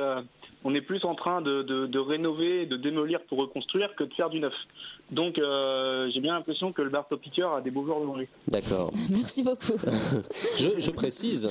on 0.63 0.73
est 0.75 0.81
plus 0.81 1.03
en 1.05 1.15
train 1.15 1.41
de, 1.41 1.61
de- 1.63 1.87
de 1.87 1.99
rénover, 1.99 2.65
de 2.65 2.77
démolir 2.77 3.21
pour 3.27 3.39
reconstruire 3.39 3.95
que 3.95 4.03
de 4.03 4.13
faire 4.13 4.29
du 4.29 4.39
neuf. 4.39 4.53
Donc 5.11 5.37
euh, 5.37 6.09
j'ai 6.11 6.21
bien 6.21 6.33
l'impression 6.33 6.71
que 6.71 6.81
le 6.81 6.89
marteau-piqueur 6.89 7.53
a 7.53 7.61
des 7.61 7.69
beaux 7.71 7.85
jours 7.85 7.99
devant 7.99 8.15
lui. 8.15 8.27
D'accord. 8.47 8.91
Merci 9.09 9.43
beaucoup. 9.43 9.77
je, 10.57 10.69
je 10.79 10.91
précise 10.91 11.49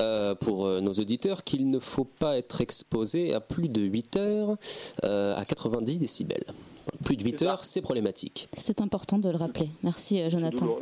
euh, 0.00 0.34
pour 0.34 0.66
euh, 0.66 0.80
nos 0.80 0.92
auditeurs 0.92 1.44
qu'il 1.44 1.70
ne 1.70 1.78
faut 1.78 2.04
pas 2.04 2.36
être 2.36 2.60
exposé 2.60 3.32
à 3.34 3.40
plus 3.40 3.68
de 3.68 3.80
8 3.82 4.16
heures 4.16 4.56
euh, 5.04 5.36
à 5.36 5.44
90 5.44 5.98
décibels. 6.00 6.44
Plus 7.04 7.16
de 7.16 7.24
8 7.24 7.42
heures, 7.42 7.64
c'est 7.64 7.80
problématique. 7.80 8.48
C'est 8.56 8.80
important 8.80 9.18
de 9.18 9.28
le 9.28 9.36
rappeler. 9.36 9.68
Merci, 9.82 10.20
euh, 10.20 10.30
Jonathan. 10.30 10.76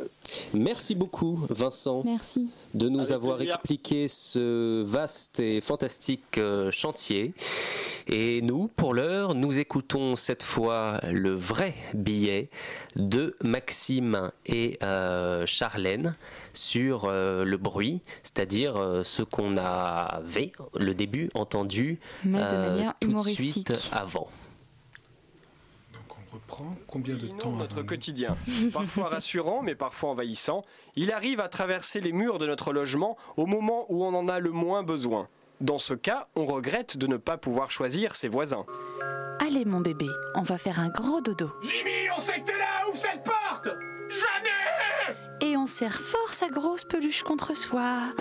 Merci 0.53 0.95
beaucoup, 0.95 1.39
Vincent. 1.49 2.03
Merci. 2.05 2.49
de 2.73 2.89
nous 2.89 2.99
Avec 2.99 3.11
avoir 3.11 3.37
plaisir. 3.37 3.53
expliqué 3.53 4.07
ce 4.07 4.83
vaste 4.83 5.39
et 5.39 5.61
fantastique 5.61 6.37
euh, 6.37 6.71
chantier. 6.71 7.33
Et 8.07 8.41
nous, 8.41 8.69
pour 8.75 8.93
l'heure, 8.93 9.35
nous 9.35 9.59
écoutons 9.59 10.15
cette 10.15 10.43
fois 10.43 10.99
le 11.09 11.33
vrai 11.35 11.75
billet 11.93 12.49
de 12.95 13.35
Maxime 13.43 14.31
et 14.45 14.77
euh, 14.83 15.45
Charlène 15.45 16.15
sur 16.53 17.05
euh, 17.05 17.43
le 17.43 17.57
bruit, 17.57 18.01
c'est-à-dire 18.23 18.77
euh, 18.77 19.03
ce 19.03 19.21
qu'on 19.21 19.57
avait, 19.57 20.51
le 20.79 20.93
début, 20.93 21.29
entendu 21.35 21.99
Mais 22.23 22.39
de 22.39 22.55
manière 22.57 22.93
tout 22.99 23.13
de 23.13 23.19
suite 23.19 23.89
avant. 23.91 24.27
Reprend 26.37 26.75
combien 26.85 27.15
de 27.15 27.25
temps 27.25 27.51
notre 27.51 27.81
quotidien. 27.81 28.37
Parfois 28.71 29.09
rassurant, 29.09 29.63
mais 29.63 29.73
parfois 29.73 30.11
envahissant, 30.11 30.61
il 30.95 31.11
arrive 31.11 31.39
à 31.39 31.47
traverser 31.47 31.99
les 31.99 32.11
murs 32.11 32.37
de 32.37 32.45
notre 32.45 32.73
logement 32.73 33.17
au 33.37 33.47
moment 33.47 33.87
où 33.89 34.05
on 34.05 34.13
en 34.13 34.27
a 34.27 34.37
le 34.37 34.51
moins 34.51 34.83
besoin. 34.83 35.29
Dans 35.61 35.79
ce 35.79 35.95
cas, 35.95 36.27
on 36.35 36.45
regrette 36.45 36.95
de 36.95 37.07
ne 37.07 37.17
pas 37.17 37.37
pouvoir 37.37 37.71
choisir 37.71 38.15
ses 38.15 38.27
voisins. 38.27 38.67
Allez 39.39 39.65
mon 39.65 39.81
bébé, 39.81 40.05
on 40.35 40.43
va 40.43 40.59
faire 40.59 40.79
un 40.79 40.89
gros 40.89 41.21
dodo. 41.21 41.49
Jimmy, 41.63 42.07
on 42.15 42.21
sait 42.21 42.39
que 42.39 42.45
t'es 42.45 42.57
là, 42.59 42.87
ouvre 42.87 43.01
cette 43.01 43.23
porte 43.23 43.69
Jamais 44.09 45.49
Et 45.51 45.57
on 45.57 45.65
serre 45.65 45.99
fort 45.99 46.35
sa 46.35 46.49
grosse 46.49 46.83
peluche 46.83 47.23
contre 47.23 47.57
soi. 47.57 48.13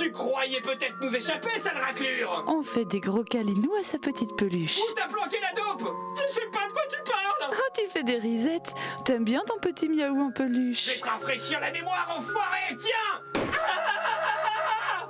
Tu 0.00 0.10
croyais 0.12 0.62
peut-être 0.62 0.94
nous 1.02 1.14
échapper, 1.14 1.58
sale 1.58 1.76
raclure 1.76 2.42
On 2.46 2.62
fait 2.62 2.86
des 2.86 3.00
gros 3.00 3.22
câlinous 3.22 3.74
à 3.78 3.82
sa 3.82 3.98
petite 3.98 4.34
peluche. 4.34 4.78
Où 4.78 4.94
t'as 4.94 5.06
planqué 5.08 5.36
la 5.42 5.52
dope 5.52 5.94
Je 6.16 6.32
sais 6.32 6.46
pas 6.50 6.66
de 6.66 6.72
quoi 6.72 6.82
tu 6.90 6.96
parles. 7.04 7.50
Oh, 7.52 7.70
tu 7.74 7.82
fais 7.90 8.02
des 8.02 8.16
risettes. 8.16 8.72
T'aimes 9.04 9.24
bien 9.24 9.42
ton 9.46 9.58
petit 9.58 9.90
miaou 9.90 10.18
en 10.18 10.30
peluche. 10.30 10.86
Je 10.86 10.92
vais 10.92 11.00
te 11.00 11.06
rafraîchir 11.06 11.60
la 11.60 11.70
mémoire, 11.70 12.16
enfoiré 12.16 12.78
Tiens 12.78 13.42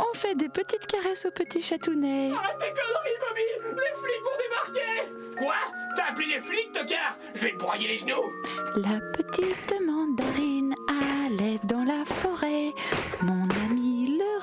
On 0.01 0.13
fait 0.13 0.35
des 0.35 0.49
petites 0.49 0.89
caresses 0.89 1.25
au 1.25 1.31
petit 1.31 1.63
chatounet. 1.63 2.33
Arrête 2.33 2.59
tes 2.59 2.73
conneries, 2.73 3.19
Bobby 3.21 3.77
Les 3.77 3.95
flics 3.95 4.25
vont 4.25 4.39
débarquer. 4.43 5.39
Quoi? 5.39 5.55
T'as 5.97 6.11
appelé 6.11 6.27
les 6.35 6.41
flics, 6.41 6.73
tocard 6.73 7.17
Je 7.37 7.43
vais 7.45 7.53
te 7.53 7.59
broyer 7.59 7.87
les 7.87 7.97
genoux. 7.97 8.33
La 8.75 8.99
petite 9.17 9.73
mandarine 9.87 10.50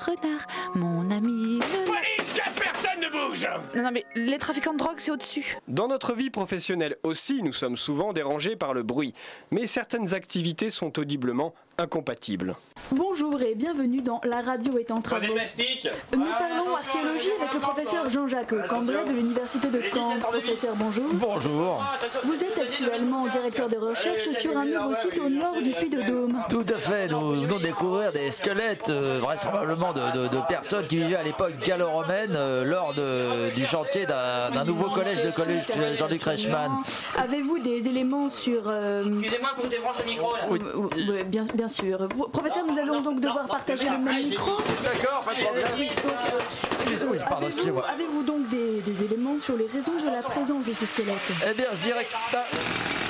renard, 0.07 0.47
mon 0.75 1.11
ami 1.11 1.59
le... 1.59 1.85
Police, 1.85 2.33
que 2.33 2.59
personne 2.59 2.99
ne 3.01 3.09
bouge 3.09 3.47
Non, 3.75 3.83
non, 3.83 3.91
mais 3.91 4.05
les 4.15 4.37
trafiquants 4.37 4.73
de 4.73 4.79
drogue, 4.79 4.97
c'est 4.97 5.11
au-dessus. 5.11 5.57
Dans 5.67 5.87
notre 5.87 6.13
vie 6.13 6.29
professionnelle 6.29 6.95
aussi, 7.03 7.43
nous 7.43 7.53
sommes 7.53 7.77
souvent 7.77 8.13
dérangés 8.13 8.55
par 8.55 8.73
le 8.73 8.83
bruit, 8.83 9.13
mais 9.51 9.67
certaines 9.67 10.13
activités 10.13 10.69
sont 10.69 10.97
audiblement 10.99 11.53
incompatibles. 11.79 12.55
Bonjour 12.91 13.39
et 13.41 13.53
bienvenue 13.53 14.01
dans 14.01 14.19
La 14.23 14.41
radio 14.41 14.79
est 14.79 14.89
en 14.89 14.99
travaux. 14.99 15.25
Nous 15.27 16.23
parlons 16.25 16.75
archéologie 16.75 17.29
avec 17.39 17.53
le 17.53 17.59
professeur 17.59 18.09
Jean-Jacques 18.09 18.67
Cambrai 18.67 19.03
de 19.07 19.11
l'université 19.13 19.67
de 19.67 19.79
Caen. 19.93 20.17
Professeur, 20.19 20.73
bonjour. 20.75 21.05
Bonjour. 21.13 21.83
Vous 22.23 22.33
êtes 22.33 22.57
actuellement 22.57 23.27
directeur 23.27 23.69
de 23.69 23.77
recherche 23.77 24.31
sur 24.31 24.57
un 24.57 24.65
nouveau 24.65 24.95
site 24.95 25.19
au 25.19 25.29
nord 25.29 25.61
du 25.61 25.69
Puy-de-Dôme. 25.69 26.41
Tout 26.49 26.65
à 26.73 26.79
fait, 26.79 27.09
nous 27.09 27.41
venons 27.41 27.57
de 27.59 27.63
découvrir 27.63 28.11
des 28.11 28.31
squelettes, 28.31 28.89
euh, 28.89 29.19
vraisemblablement 29.21 29.93
de, 29.93 30.17
de- 30.17 30.27
de 30.29 30.41
personnes 30.47 30.87
qui 30.87 30.95
vivaient 30.97 31.15
à 31.17 31.23
l'époque 31.23 31.53
gallo-romaine 31.63 32.33
euh, 32.35 32.63
lors 32.63 32.95
de- 32.95 33.53
du 33.53 33.65
chantier 33.67 34.07
d'un 34.07 34.63
nouveau 34.65 34.89
collège 34.89 35.21
de 35.23 35.29
collège 35.29 35.65
Jean-Luc 35.99 36.23
Reichmann. 36.23 36.71
Avez-vous 37.19 37.59
des 37.59 37.87
éléments 37.87 38.29
sur... 38.31 38.63
euh, 38.65 39.03
Excusez-moi 39.19 39.49
que 39.57 39.63
je 39.65 39.67
débranche 39.69 39.95
le 39.99 40.05
micro 40.05 40.35
là. 40.35 40.47
Oui, 40.49 41.23
bien, 41.27 41.45
bien 41.67 41.97
sûr. 41.97 42.07
Pro- 42.07 42.27
Professeur, 42.29 42.65
nous 42.65 42.77
allons 42.79 43.01
donc 43.01 43.19
devoir 43.19 43.47
partager 43.47 43.89
le 43.89 43.97
même 43.97 44.23
micro. 44.23 44.51
D'accord, 44.83 45.23
pas 45.25 45.33
de 45.35 45.41
problème. 45.43 45.65
Euh, 45.67 46.85
avez-vous- 46.85 47.45
excusez-moi. 47.45 47.85
Avez-vous 47.91 48.23
donc 48.23 48.47
des, 48.49 48.79
des 48.81 49.03
éléments 49.03 49.39
sur 49.39 49.57
les 49.57 49.67
raisons 49.67 49.99
de 50.01 50.05
la 50.09 50.21
présence 50.21 50.63
de 50.65 50.73
ces 50.73 50.85
squelettes? 50.85 51.15
Eh 51.49 51.53
bien, 51.53 51.67
je 51.73 51.77
dirais 51.85 52.05
que 52.05 52.37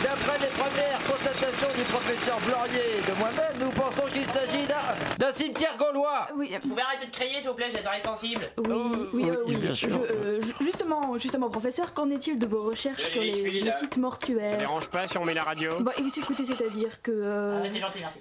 d'après 0.03 0.39
les 0.39 0.47
premières 0.47 0.99
constatations 1.07 1.67
du 1.75 1.83
professeur 1.83 2.37
Blorier 2.45 2.81
et 2.97 3.11
de 3.11 3.17
moi-même, 3.19 3.55
nous 3.59 3.69
pensons 3.69 4.03
qu'il 4.11 4.25
s'agit 4.25 4.65
d'un- 4.65 5.17
d'un 5.27 5.31
cimetière 5.33 5.75
gaulois. 5.77 6.27
Oui, 6.35 6.51
Vous 6.63 6.69
pouvez 6.69 6.81
arrêter 6.81 7.05
de 7.07 7.11
crier, 7.11 7.39
s'il 7.39 7.49
vous 7.49 7.55
plaît, 7.55 7.67
j'ai 7.71 7.79
des 7.81 7.87
oreilles 7.87 8.01
sensibles. 8.01 8.49
Oui, 8.57 8.73
oui, 9.13 9.29
euh, 9.29 9.35
oui. 9.47 9.55
bien 9.57 9.73
sûr. 9.73 9.89
Je- 9.89 10.17
euh, 10.17 10.41
ju- 10.41 10.53
justement, 10.61 11.17
justement, 11.17 11.49
professeur, 11.49 11.93
qu'en 11.93 12.09
est-il 12.09 12.37
de 12.39 12.47
vos 12.47 12.63
recherches 12.63 13.03
sur 13.03 13.21
les, 13.21 13.71
sites 13.79 13.97
mortuaires? 13.97 14.51
Ça 14.51 14.57
dérange 14.57 14.87
pas 14.87 15.07
si 15.07 15.17
on 15.17 15.25
met 15.25 15.33
la 15.33 15.43
radio? 15.43 15.69
Bah, 15.81 15.91
écoutez, 15.97 16.45
c'est-à-dire 16.45 17.01
que... 17.01 17.11
euh, 17.11 17.69
c'est 17.69 17.79
gentil, 17.79 17.99
merci. 17.99 18.19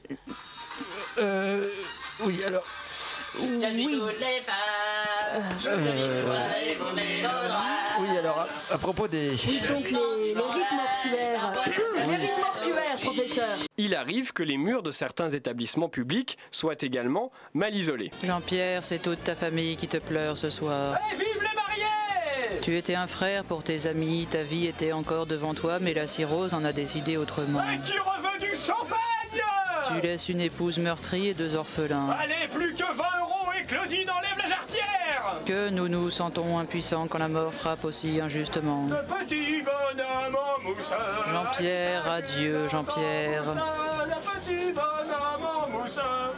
Euh. 1.19 1.69
Oui, 2.21 2.43
alors. 2.45 2.65
oui. 3.41 4.01
Euh, 5.67 6.23
oui, 8.01 8.19
alors, 8.19 8.39
à, 8.71 8.75
à 8.75 8.79
propos 8.79 9.09
des. 9.09 9.31
Donc 9.31 9.39
les, 9.91 9.91
les 9.91 10.33
rites 10.33 10.73
mortuaires. 10.73 11.53
Les 12.07 12.17
rites 12.17 12.39
mortuaires, 12.39 12.97
professeur. 13.03 13.59
Il 13.79 13.95
arrive 13.95 14.33
que 14.33 14.43
les 14.43 14.57
murs 14.57 14.83
de 14.83 14.91
certains 14.91 15.31
établissements 15.31 15.89
publics 15.89 16.37
soient 16.51 16.75
également 16.81 17.31
mal 17.55 17.75
isolés. 17.75 18.11
Jean-Pierre, 18.25 18.85
c'est 18.85 18.99
toute 18.99 19.23
ta 19.25 19.35
famille 19.35 19.77
qui 19.77 19.89
te 19.89 19.97
pleure 19.99 20.37
ce 20.37 20.51
soir. 20.51 20.97
Eh, 21.13 21.17
vive 21.17 21.27
les 21.43 21.55
mariés 21.57 22.61
Tu 22.63 22.77
étais 22.77 22.95
un 22.95 23.07
frère 23.07 23.45
pour 23.45 23.63
tes 23.63 23.87
amis, 23.87 24.27
ta 24.31 24.43
vie 24.43 24.67
était 24.67 24.93
encore 24.93 25.27
devant 25.27 25.55
toi, 25.55 25.79
mais 25.81 25.95
la 25.95 26.07
cirrhose 26.07 26.55
en 26.55 26.65
a 26.65 26.73
décidé 26.73 27.17
autrement. 27.17 27.61
Et 27.63 27.79
qui 27.79 27.99
reveut 27.99 28.39
du 28.41 28.55
champagne 28.57 28.96
Tu 29.89 30.07
laisses 30.07 30.29
une 30.29 30.41
épouse 30.41 30.79
meurtrie 30.79 31.29
et 31.29 31.35
deux 31.35 31.55
orphelins. 31.55 32.09
Allez, 32.19 32.49
plus 32.53 32.75
que 32.75 32.83
20 32.85 33.05
euros 33.21 33.53
et 33.59 33.63
Claudine 33.65 34.11
enlève 34.11 34.39
la 34.39 34.49
jarretière 34.49 35.41
Que 35.45 35.71
nous 35.71 35.89
nous 35.89 36.11
sentons 36.11 36.59
impuissants 36.59 37.07
quand 37.09 37.19
la 37.19 37.29
mort 37.29 37.53
frappe 37.53 37.85
aussi 37.85 38.21
injustement. 38.21 38.87
Le 38.89 39.25
petit 39.25 39.63
bonhomme 39.63 40.37
en 40.37 41.33
Jean-Pierre, 41.33 42.11
adieu, 42.11 42.69
Jean-Pierre. 42.69 43.86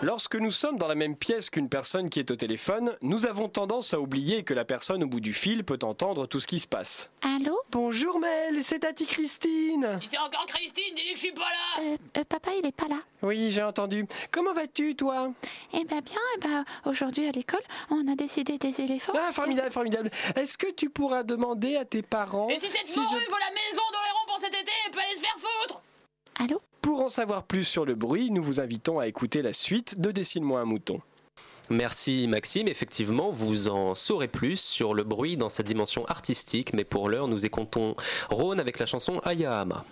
Lorsque 0.03 0.37
nous 0.37 0.51
sommes 0.53 0.79
dans 0.79 0.87
la 0.87 0.95
même 0.95 1.17
pièce 1.17 1.51
qu'une 1.51 1.69
personne 1.69 2.09
qui 2.09 2.21
est 2.21 2.31
au 2.31 2.37
téléphone, 2.37 2.97
nous 3.03 3.27
avons 3.27 3.49
tendance 3.49 3.93
à 3.95 4.01
oublier 4.01 4.45
que 4.45 4.55
la 4.55 4.65
personne 4.65 5.03
au 5.03 5.07
bout 5.07 5.21
du 5.21 5.35
fil 5.35 5.65
peut 5.65 5.79
entendre 5.83 6.27
tout 6.27 6.39
ce 6.41 6.47
qui 6.47 6.59
se 6.61 6.67
passe. 6.69 7.11
Allô 7.23 7.59
Bonjour 7.71 8.19
Mel, 8.21 8.63
c'est 8.63 8.81
Tati 8.81 9.07
Christine. 9.07 9.99
Si 10.01 10.07
c'est 10.09 10.19
encore 10.19 10.47
Christine, 10.47 10.95
dis-lui 10.95 11.11
que 11.13 11.17
je 11.19 11.23
suis 11.25 11.33
pas 11.33 11.41
là 11.41 11.83
Euh, 11.83 11.97
euh, 12.19 12.25
Papa, 12.25 12.51
il 12.59 12.65
est 12.67 12.73
pas 12.75 12.87
là. 12.89 13.01
Oui, 13.23 13.51
j'ai 13.51 13.63
entendu. 13.63 14.07
Comment 14.31 14.55
vas-tu, 14.55 14.95
toi? 14.95 15.33
Eh 15.73 15.85
ben 15.85 16.01
bien, 16.01 16.21
eh 16.37 16.41
ben, 16.41 16.65
aujourd'hui 16.87 17.27
à 17.29 17.33
l'école, 17.33 17.63
on 17.91 18.07
a 18.11 18.15
décidé 18.15 18.57
des 18.59 18.81
éléphants. 18.81 19.13
Ah, 19.17 19.33
formidable, 19.33 19.73
formidable. 19.73 20.11
Est-ce 20.37 20.57
que 20.57 20.71
tu 20.71 20.89
pourras 20.91 21.25
demander 21.25 21.77
à 21.77 21.85
tes 21.85 22.03
parents 22.03 22.49
Et 22.49 22.59
si 22.61 22.69
cette 22.69 22.87
si 22.87 22.99
morue 23.01 23.09
je- 23.11 23.31
vaut 23.31 23.39
la 23.39 23.51
maison 23.51 23.83
d'Oléron 23.93 24.27
pour 24.29 24.39
cet 24.41 24.51
été, 24.55 24.71
elle 24.87 24.93
peut 24.93 25.01
aller 25.01 25.17
se 25.17 25.21
faire 25.21 25.37
foutre 25.39 25.81
Allô? 26.41 26.61
Pour 26.81 27.01
en 27.01 27.09
savoir 27.09 27.43
plus 27.43 27.65
sur 27.65 27.85
le 27.85 27.95
bruit, 27.95 28.31
nous 28.31 28.43
vous 28.43 28.61
invitons 28.61 28.99
à 28.99 29.07
écouter 29.07 29.43
la 29.43 29.53
suite 29.53 30.01
de 30.01 30.11
Dessine-moi 30.11 30.61
un 30.61 30.65
mouton. 30.65 31.01
Merci 31.71 32.27
Maxime, 32.29 32.67
effectivement, 32.67 33.31
vous 33.31 33.69
en 33.69 33.95
saurez 33.95 34.29
plus 34.29 34.59
sur 34.59 34.95
le 34.95 35.05
bruit 35.05 35.37
dans 35.37 35.51
sa 35.51 35.63
dimension 35.63 36.07
artistique, 36.07 36.73
mais 36.73 36.85
pour 36.85 37.11
l'heure, 37.11 37.29
nous 37.29 37.45
écoutons 37.45 37.95
Rhône 38.31 38.59
avec 38.59 38.79
la 38.79 38.87
chanson 38.87 39.19
Ayahama. 39.25 39.85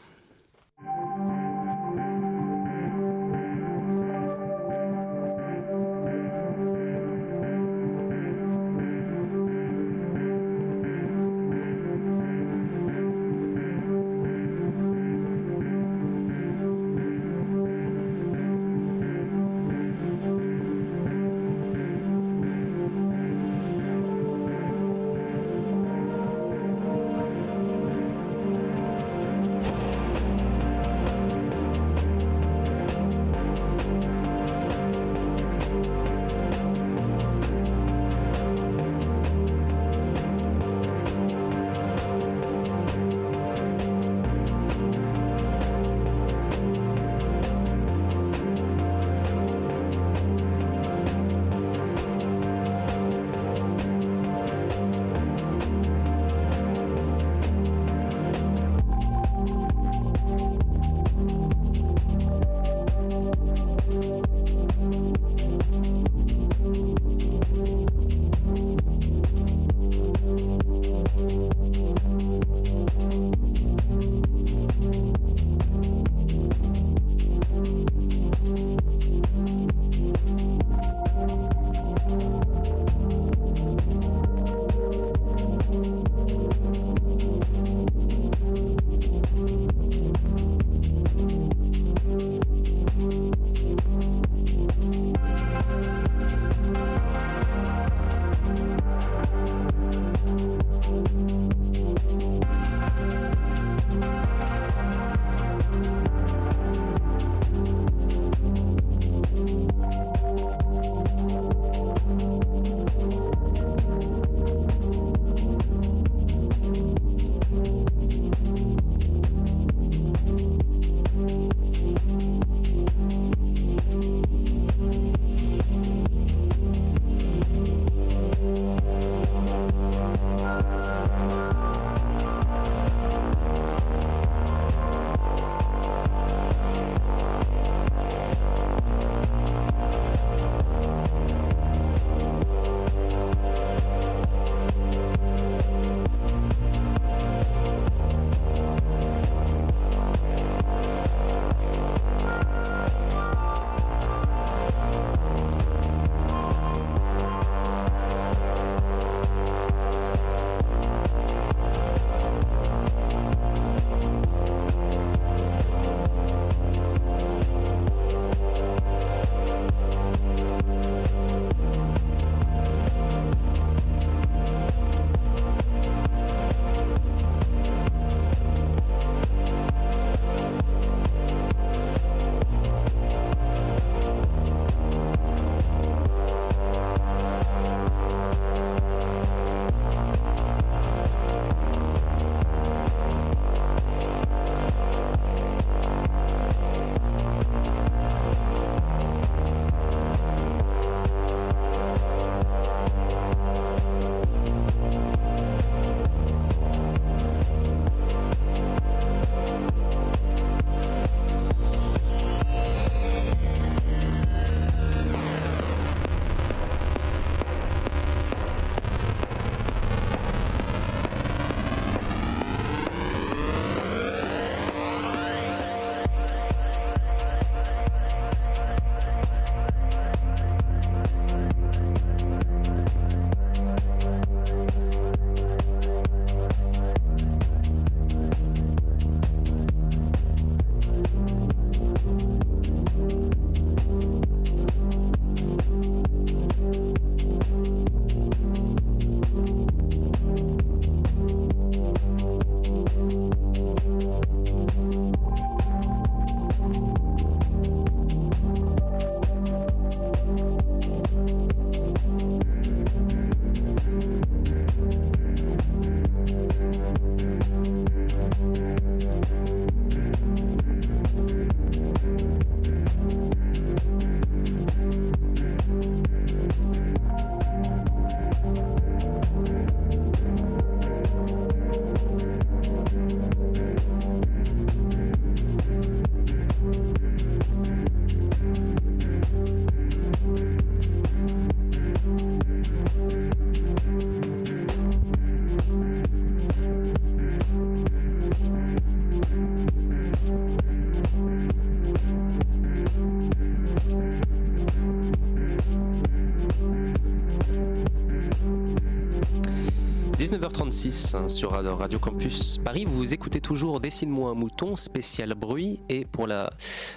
19h36 310.57 311.17
hein, 311.17 311.29
sur 311.29 311.53
Radio 311.53 311.99
Campus 311.99 312.59
Paris. 312.59 312.87
Vous 312.87 313.13
écoutez 313.37 313.49
toujours 313.49 313.81
Dessine-moi 313.81 314.31
un 314.31 314.35
mouton 314.35 314.77
spécial 314.77 315.35
bruit. 315.35 315.79
Et 315.91 316.07
pour 316.07 316.27
la 316.27 316.51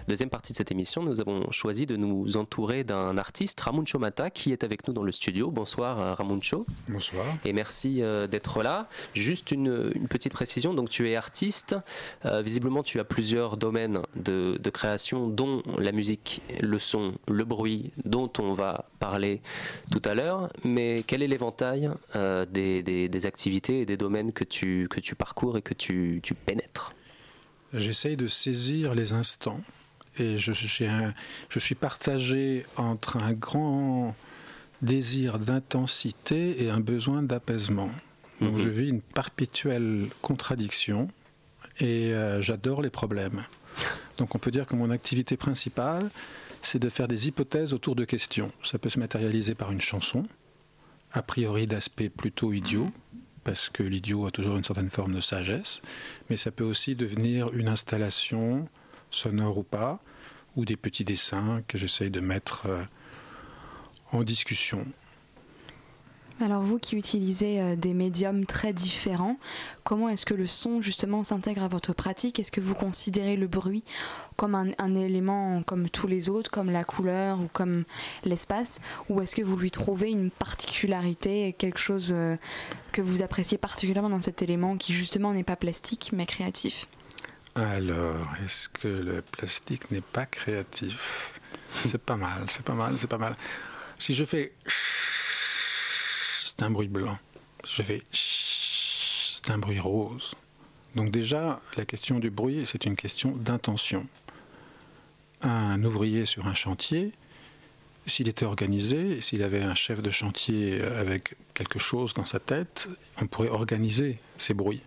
deuxième 0.07 0.29
partie 0.29 0.53
de 0.53 0.57
cette 0.57 0.71
émission, 0.71 1.03
nous 1.03 1.19
avons 1.19 1.51
choisi 1.51 1.85
de 1.85 1.97
nous 1.97 2.37
entourer 2.37 2.85
d'un 2.85 3.17
artiste, 3.17 3.59
Ramuncho 3.59 3.99
Mata, 3.99 4.29
qui 4.29 4.53
est 4.53 4.63
avec 4.63 4.87
nous 4.87 4.93
dans 4.93 5.03
le 5.03 5.11
studio. 5.11 5.51
Bonsoir 5.51 5.99
euh, 5.99 6.13
Ramuncho. 6.13 6.65
Bonsoir. 6.87 7.25
Et 7.43 7.51
merci 7.51 8.01
euh, 8.01 8.25
d'être 8.27 8.63
là. 8.63 8.87
Juste 9.13 9.51
une, 9.51 9.91
une 9.93 10.07
petite 10.07 10.31
précision. 10.31 10.73
Donc 10.73 10.89
tu 10.89 11.09
es 11.09 11.17
artiste. 11.17 11.75
Euh, 12.25 12.41
visiblement, 12.41 12.83
tu 12.83 13.01
as 13.01 13.03
plusieurs 13.03 13.57
domaines 13.57 13.99
de, 14.15 14.57
de 14.61 14.69
création, 14.69 15.27
dont 15.27 15.61
la 15.77 15.91
musique, 15.91 16.41
le 16.61 16.79
son, 16.79 17.15
le 17.27 17.43
bruit, 17.43 17.91
dont 18.05 18.31
on 18.39 18.53
va 18.53 18.85
parler 18.99 19.41
tout 19.91 20.01
à 20.05 20.15
l'heure. 20.15 20.49
Mais 20.63 21.03
quel 21.05 21.21
est 21.21 21.27
l'éventail 21.27 21.89
euh, 22.15 22.45
des, 22.45 22.81
des- 22.81 23.09
des 23.09 23.25
activités 23.25 23.81
et 23.81 23.85
des 23.85 23.97
domaines 23.97 24.31
que 24.31 24.45
tu, 24.45 24.87
que 24.89 25.01
tu 25.01 25.15
parcours 25.15 25.57
et 25.57 25.61
que 25.61 25.73
tu, 25.73 26.21
tu 26.23 26.28
pénètres 26.33 26.93
J'essaye 27.73 28.17
de 28.17 28.27
saisir 28.27 28.95
les 28.95 29.13
instants 29.13 29.61
et 30.17 30.37
je, 30.39 30.53
j'ai 30.53 30.87
un- 30.87 31.13
je 31.49 31.59
suis 31.59 31.75
partagé 31.75 32.65
entre 32.77 33.17
un 33.17 33.33
grand 33.33 34.15
désir 34.81 35.37
d'intensité 35.39 36.63
et 36.63 36.69
un 36.69 36.79
besoin 36.79 37.21
d'apaisement. 37.21 37.91
Donc 38.41 38.57
je 38.57 38.69
vis 38.69 38.89
une 38.89 39.01
perpétuelle 39.01 40.07
contradiction 40.21 41.09
et 41.79 42.13
euh, 42.13 42.41
j'adore 42.41 42.81
les 42.81 42.89
problèmes. 42.89 43.45
Donc 44.17 44.33
on 44.35 44.39
peut 44.39 44.51
dire 44.51 44.65
que 44.65 44.75
mon 44.75 44.89
activité 44.89 45.37
principale, 45.37 46.09
c'est 46.61 46.79
de 46.79 46.89
faire 46.89 47.07
des 47.07 47.27
hypothèses 47.27 47.73
autour 47.73 47.95
de 47.95 48.05
questions. 48.05 48.51
Ça 48.63 48.79
peut 48.79 48.89
se 48.89 48.97
matérialiser 48.99 49.55
par 49.55 49.71
une 49.71 49.81
chanson, 49.81 50.25
a 51.11 51.21
priori 51.21 51.67
d'aspect 51.67 52.09
plutôt 52.09 52.51
idiot, 52.53 52.89
parce 53.49 53.71
que 53.71 53.81
l'idiot 53.81 54.27
a 54.27 54.31
toujours 54.31 54.57
une 54.57 54.63
certaine 54.63 54.91
forme 54.91 55.15
de 55.15 55.21
sagesse, 55.21 55.81
mais 56.29 56.37
ça 56.37 56.51
peut 56.51 56.63
aussi 56.63 56.93
devenir 56.93 57.51
une 57.51 57.67
installation, 57.67 58.69
sonore 59.09 59.57
ou 59.57 59.63
pas, 59.63 59.99
ou 60.55 60.65
des 60.65 60.77
petits 60.77 61.03
dessins 61.03 61.63
que 61.67 61.79
j'essaye 61.79 62.11
de 62.11 62.19
mettre 62.19 62.67
euh, 62.67 62.83
en 64.11 64.21
discussion. 64.23 64.85
Alors 66.41 66.61
vous 66.61 66.79
qui 66.79 66.95
utilisez 66.95 67.59
euh, 67.59 67.75
des 67.75 67.93
médiums 67.93 68.45
très 68.45 68.71
différents, 68.71 69.37
comment 69.83 70.07
est-ce 70.07 70.25
que 70.25 70.33
le 70.33 70.47
son 70.47 70.81
justement 70.81 71.23
s'intègre 71.23 71.63
à 71.63 71.67
votre 71.67 71.91
pratique? 71.91 72.39
Est-ce 72.39 72.51
que 72.51 72.61
vous 72.61 72.75
considérez 72.75 73.35
le 73.35 73.47
bruit 73.47 73.83
comme 74.37 74.55
un, 74.55 74.95
élément 74.95 75.61
comme 75.63 75.89
tous 75.89 76.07
les 76.07 76.29
autres, 76.29 76.49
comme 76.49 76.71
la 76.71 76.85
couleur 76.85 77.41
ou 77.41 77.49
comme 77.51 77.83
l'espace? 78.23 78.79
Ou 79.09 79.21
est-ce 79.21 79.35
que 79.35 79.41
vous 79.41 79.57
lui 79.57 79.69
trouvez 79.69 80.11
une 80.11 80.31
particularité, 80.31 81.51
quelque 81.53 81.79
chose 81.79 82.11
euh, 82.13 82.37
que 82.93 83.01
vous 83.01 83.21
appréciez 83.21 83.57
particulièrement 83.57 84.09
dans 84.09 84.21
cet 84.21 84.41
élément 84.41 84.77
qui 84.77 84.93
justement 84.93 85.33
n'est 85.33 85.43
pas 85.43 85.57
plastique 85.57 86.11
mais 86.13 86.25
créatif? 86.25 86.87
Alors, 87.55 88.27
est-ce 88.45 88.69
que 88.69 88.87
le 88.87 89.21
plastique 89.21 89.91
n'est 89.91 89.99
pas 89.99 90.25
créatif? 90.25 91.33
C'est 91.83 92.01
pas 92.01 92.15
mal, 92.15 92.45
c'est 92.47 92.63
pas 92.63 92.73
mal, 92.73 92.95
c'est 92.97 93.09
pas 93.09 93.17
mal. 93.17 93.33
Si 93.97 94.15
je 94.15 94.23
fais 94.23 94.53
c'est 96.59 96.65
un 96.65 96.71
bruit 96.71 96.89
blanc. 96.89 97.17
Je 97.65 97.83
fais 97.83 98.03
c'est 98.11 99.49
un 99.49 99.57
bruit 99.57 99.79
rose. 99.79 100.33
Donc 100.95 101.09
déjà, 101.09 101.61
la 101.77 101.85
question 101.85 102.19
du 102.19 102.29
bruit, 102.29 102.65
c'est 102.65 102.83
une 102.85 102.97
question 102.97 103.31
d'intention. 103.31 104.05
Un 105.41 105.81
ouvrier 105.85 106.25
sur 106.25 106.47
un 106.47 106.53
chantier, 106.53 107.13
s'il 108.05 108.27
était 108.27 108.43
organisé, 108.43 109.21
s'il 109.21 109.41
avait 109.43 109.61
un 109.61 109.75
chef 109.75 110.01
de 110.01 110.11
chantier 110.11 110.81
avec 110.81 111.35
quelque 111.53 111.79
chose 111.79 112.13
dans 112.13 112.25
sa 112.25 112.39
tête, 112.39 112.89
on 113.21 113.27
pourrait 113.27 113.49
organiser 113.49 114.19
ces 114.37 114.53
bruits 114.53 114.81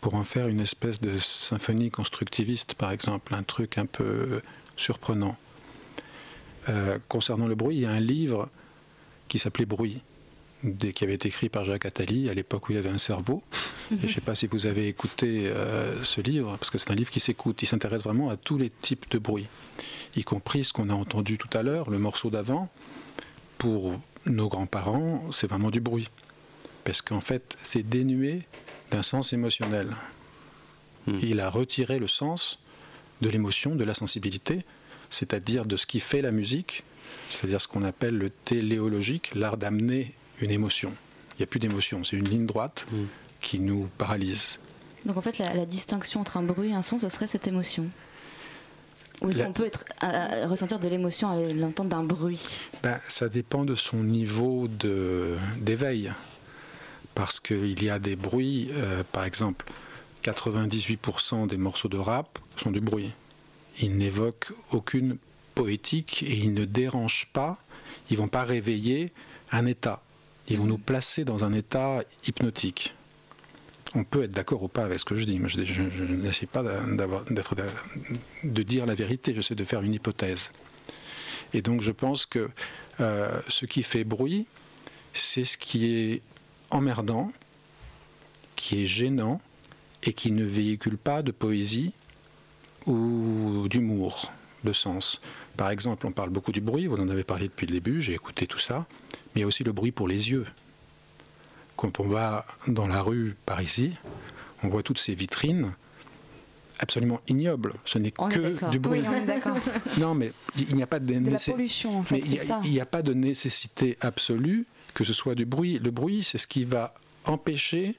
pour 0.00 0.14
en 0.14 0.24
faire 0.24 0.48
une 0.48 0.60
espèce 0.60 1.00
de 1.00 1.18
symphonie 1.18 1.90
constructiviste, 1.90 2.72
par 2.74 2.90
exemple, 2.90 3.34
un 3.34 3.42
truc 3.42 3.76
un 3.76 3.86
peu 3.86 4.40
surprenant. 4.76 5.36
Euh, 6.70 6.98
concernant 7.08 7.46
le 7.46 7.54
bruit, 7.54 7.76
il 7.76 7.82
y 7.82 7.86
a 7.86 7.90
un 7.90 8.00
livre 8.00 8.48
qui 9.28 9.38
s'appelait 9.38 9.66
Bruit, 9.66 10.00
qui 10.94 11.04
avait 11.04 11.14
été 11.14 11.28
écrit 11.28 11.48
par 11.48 11.64
Jacques 11.64 11.86
Attali 11.86 12.28
à 12.30 12.34
l'époque 12.34 12.68
où 12.68 12.72
il 12.72 12.78
avait 12.78 12.88
un 12.88 12.98
cerveau. 12.98 13.42
Et 13.92 13.96
je 14.02 14.06
ne 14.06 14.12
sais 14.12 14.20
pas 14.20 14.34
si 14.34 14.46
vous 14.46 14.66
avez 14.66 14.88
écouté 14.88 15.48
euh, 15.48 16.02
ce 16.04 16.20
livre, 16.20 16.56
parce 16.58 16.70
que 16.70 16.78
c'est 16.78 16.90
un 16.90 16.94
livre 16.94 17.10
qui 17.10 17.20
s'écoute. 17.20 17.62
Il 17.62 17.66
s'intéresse 17.66 18.02
vraiment 18.02 18.30
à 18.30 18.36
tous 18.36 18.58
les 18.58 18.70
types 18.70 19.10
de 19.10 19.18
bruit, 19.18 19.46
y 20.16 20.24
compris 20.24 20.64
ce 20.64 20.72
qu'on 20.72 20.88
a 20.88 20.94
entendu 20.94 21.38
tout 21.38 21.50
à 21.52 21.62
l'heure, 21.62 21.90
le 21.90 21.98
morceau 21.98 22.30
d'avant. 22.30 22.68
Pour 23.58 23.98
nos 24.26 24.48
grands-parents, 24.48 25.30
c'est 25.32 25.48
vraiment 25.48 25.70
du 25.70 25.80
bruit. 25.80 26.08
Parce 26.84 27.02
qu'en 27.02 27.20
fait, 27.20 27.56
c'est 27.62 27.88
dénué 27.88 28.42
d'un 28.90 29.02
sens 29.02 29.32
émotionnel. 29.32 29.88
Il 31.06 31.40
a 31.40 31.50
retiré 31.50 31.98
le 31.98 32.06
sens 32.06 32.60
de 33.22 33.28
l'émotion, 33.28 33.74
de 33.74 33.82
la 33.82 33.94
sensibilité, 33.94 34.64
c'est-à-dire 35.10 35.64
de 35.64 35.76
ce 35.76 35.86
qui 35.86 35.98
fait 35.98 36.22
la 36.22 36.30
musique, 36.30 36.84
c'est-à-dire 37.28 37.60
ce 37.60 37.68
qu'on 37.68 37.82
appelle 37.82 38.16
le 38.16 38.30
téléologique, 38.30 39.34
l'art 39.34 39.56
d'amener 39.56 40.14
une 40.42 40.50
émotion. 40.50 40.92
Il 41.34 41.36
n'y 41.38 41.42
a 41.44 41.46
plus 41.46 41.60
d'émotion, 41.60 42.04
c'est 42.04 42.16
une 42.16 42.28
ligne 42.28 42.46
droite 42.46 42.86
qui 43.40 43.58
nous 43.58 43.88
paralyse. 43.98 44.58
Donc 45.06 45.16
en 45.16 45.20
fait, 45.22 45.38
la, 45.38 45.54
la 45.54 45.66
distinction 45.66 46.20
entre 46.20 46.36
un 46.36 46.42
bruit 46.42 46.70
et 46.70 46.74
un 46.74 46.82
son, 46.82 46.98
ce 46.98 47.08
serait 47.08 47.26
cette 47.26 47.46
émotion. 47.48 47.86
Ou 49.20 49.30
est-ce 49.30 49.38
La- 49.38 49.46
qu'on 49.46 49.52
peut 49.52 49.66
être, 49.66 49.84
à- 50.00 50.42
à 50.44 50.46
ressentir 50.48 50.78
de 50.78 50.88
l'émotion 50.88 51.30
à 51.30 51.40
l'entendre 51.52 51.90
d'un 51.90 52.02
bruit? 52.04 52.58
Ben, 52.82 52.98
ça 53.08 53.28
dépend 53.28 53.64
de 53.64 53.74
son 53.74 53.98
niveau 54.04 54.68
de- 54.68 55.36
d'éveil. 55.58 56.12
Parce 57.14 57.40
qu'il 57.40 57.82
y 57.82 57.90
a 57.90 57.98
des 57.98 58.16
bruits, 58.16 58.68
euh, 58.72 59.02
par 59.12 59.24
exemple, 59.24 59.66
98% 60.36 61.46
des 61.46 61.56
morceaux 61.56 61.88
de 61.88 61.98
rap 61.98 62.38
sont 62.56 62.70
du 62.70 62.80
bruit. 62.80 63.10
Ils 63.80 63.96
n'évoquent 63.96 64.52
aucune 64.72 65.18
poétique 65.54 66.22
et 66.22 66.34
ils 66.34 66.54
ne 66.54 66.64
dérangent 66.64 67.28
pas, 67.32 67.58
ils 68.10 68.16
vont 68.16 68.28
pas 68.28 68.44
réveiller 68.44 69.12
un 69.50 69.66
état. 69.66 70.00
Ils 70.48 70.58
vont 70.58 70.64
nous 70.64 70.78
placer 70.78 71.24
dans 71.24 71.44
un 71.44 71.52
état 71.52 72.02
hypnotique. 72.26 72.94
On 73.94 74.04
peut 74.04 74.22
être 74.24 74.32
d'accord 74.32 74.62
ou 74.62 74.68
pas 74.68 74.84
avec 74.84 74.98
ce 74.98 75.04
que 75.04 75.16
je 75.16 75.24
dis. 75.24 75.38
Moi, 75.38 75.48
je, 75.48 75.64
je- 75.64 75.90
je 75.90 76.04
n'essaie 76.04 76.46
pas 76.46 76.62
d'être- 76.62 77.54
de 78.44 78.62
dire 78.62 78.86
la 78.86 78.94
vérité, 78.94 79.34
j'essaie 79.34 79.54
de 79.54 79.64
faire 79.64 79.82
une 79.82 79.94
hypothèse. 79.94 80.50
Et 81.52 81.60
donc 81.60 81.82
je 81.82 81.90
pense 81.90 82.24
que 82.24 82.48
euh, 83.00 83.40
ce 83.48 83.66
qui 83.66 83.82
fait 83.82 84.04
bruit, 84.04 84.46
c'est 85.12 85.44
ce 85.44 85.58
qui 85.58 85.86
est 85.94 86.22
emmerdant, 86.70 87.30
qui 88.56 88.82
est 88.82 88.86
gênant 88.86 89.40
et 90.02 90.14
qui 90.14 90.32
ne 90.32 90.44
véhicule 90.44 90.96
pas 90.96 91.22
de 91.22 91.30
poésie 91.30 91.92
ou 92.86 93.66
d'humour, 93.68 94.32
de 94.64 94.72
sens. 94.72 95.20
Par 95.56 95.68
exemple, 95.70 96.06
on 96.06 96.12
parle 96.12 96.30
beaucoup 96.30 96.52
du 96.52 96.60
bruit, 96.62 96.86
vous 96.86 96.96
en 96.96 97.08
avez 97.08 97.24
parlé 97.24 97.48
depuis 97.48 97.66
le 97.66 97.72
début, 97.74 98.00
j'ai 98.00 98.14
écouté 98.14 98.46
tout 98.46 98.58
ça, 98.58 98.86
mais 99.34 99.40
il 99.40 99.40
y 99.40 99.44
a 99.44 99.46
aussi 99.46 99.64
le 99.64 99.72
bruit 99.72 99.92
pour 99.92 100.08
les 100.08 100.30
yeux. 100.30 100.46
Quand 101.76 102.00
on 102.00 102.08
va 102.08 102.46
dans 102.68 102.86
la 102.86 103.00
rue 103.02 103.36
par 103.46 103.62
ici, 103.62 103.92
on 104.62 104.68
voit 104.68 104.82
toutes 104.82 104.98
ces 104.98 105.14
vitrines 105.14 105.72
absolument 106.78 107.20
ignobles. 107.28 107.74
Ce 107.84 107.98
n'est 107.98 108.10
que 108.10 108.70
du 108.70 108.78
bruit. 108.78 109.00
Oui, 109.00 109.06
on 109.08 109.14
est 109.14 109.24
d'accord. 109.24 109.56
Non, 109.98 110.14
mais 110.14 110.32
il 110.58 110.74
n'y 110.74 110.82
a 110.82 110.86
pas 110.86 110.98
de, 110.98 111.18
De 111.18 111.30
la 111.30 111.38
pollution, 111.38 111.98
en 111.98 112.02
fait, 112.02 112.20
mais 112.20 112.50
a-. 112.50 112.60
Il 112.64 112.70
n'y 112.70 112.80
a 112.80 112.86
pas 112.86 113.02
de 113.02 113.14
nécessité 113.14 113.96
absolue 114.00 114.66
que 114.94 115.04
ce 115.04 115.12
soit 115.12 115.34
du 115.34 115.46
bruit. 115.46 115.78
Le 115.78 115.90
bruit, 115.90 116.22
c'est 116.24 116.38
ce 116.38 116.46
qui 116.46 116.64
va 116.64 116.94
empêcher 117.24 117.96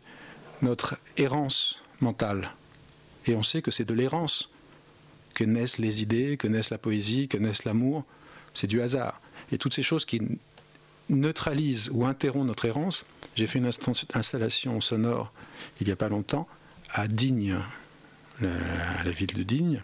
notre 0.61 0.97
errance 1.17 1.81
mentale. 2.01 2.51
Et 3.25 3.35
on 3.35 3.43
sait 3.43 3.61
que 3.61 3.71
c'est 3.71 3.85
de 3.85 3.93
l'errance 3.93 4.49
que 5.33 5.43
naissent 5.43 5.79
les 5.79 6.03
idées, 6.03 6.37
que 6.37 6.47
naissent 6.47 6.69
la 6.69 6.77
poésie, 6.77 7.27
que 7.27 7.37
naissent 7.37 7.63
l'amour. 7.65 8.03
C'est 8.53 8.67
du 8.67 8.81
hasard. 8.81 9.19
Et 9.51 9.57
toutes 9.57 9.73
ces 9.73 9.83
choses 9.83 10.05
qui 10.05 10.21
neutralisent 11.09 11.89
ou 11.91 12.05
interrompent 12.05 12.47
notre 12.47 12.65
errance. 12.65 13.05
J'ai 13.35 13.47
fait 13.47 13.59
une 13.59 13.69
installation 14.13 14.79
sonore 14.81 15.31
il 15.79 15.87
n'y 15.87 15.93
a 15.93 15.95
pas 15.95 16.09
longtemps 16.09 16.47
à 16.93 17.07
Digne, 17.07 17.57
la, 18.41 18.49
la 19.03 19.11
ville 19.11 19.33
de 19.33 19.43
Digne, 19.43 19.81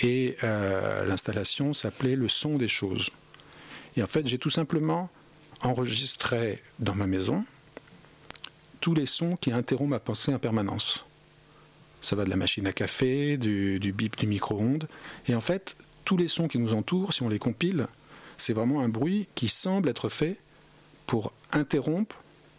et 0.00 0.36
euh, 0.42 1.04
l'installation 1.04 1.74
s'appelait 1.74 2.16
Le 2.16 2.28
son 2.28 2.56
des 2.56 2.68
choses. 2.68 3.10
Et 3.96 4.02
en 4.02 4.06
fait, 4.06 4.26
j'ai 4.26 4.38
tout 4.38 4.50
simplement 4.50 5.10
enregistré 5.62 6.60
dans 6.78 6.94
ma 6.94 7.06
maison 7.06 7.44
tous 8.80 8.94
les 8.94 9.06
sons 9.06 9.36
qui 9.36 9.52
interrompent 9.52 9.90
ma 9.90 10.00
pensée 10.00 10.34
en 10.34 10.38
permanence. 10.38 11.04
Ça 12.00 12.16
va 12.16 12.24
de 12.24 12.30
la 12.30 12.36
machine 12.36 12.66
à 12.66 12.72
café, 12.72 13.36
du, 13.36 13.78
du 13.78 13.92
bip 13.92 14.16
du 14.16 14.26
micro-ondes. 14.26 14.88
Et 15.28 15.36
en 15.36 15.40
fait, 15.40 15.76
tous 16.04 16.16
les 16.16 16.26
sons 16.26 16.48
qui 16.48 16.58
nous 16.58 16.74
entourent, 16.74 17.12
si 17.12 17.22
on 17.22 17.28
les 17.28 17.38
compile, 17.38 17.86
c'est 18.42 18.52
vraiment 18.52 18.80
un 18.80 18.88
bruit 18.88 19.28
qui 19.36 19.48
semble 19.48 19.88
être 19.88 20.08
fait 20.08 20.36
pour 21.06 21.32
interrompre 21.52 22.16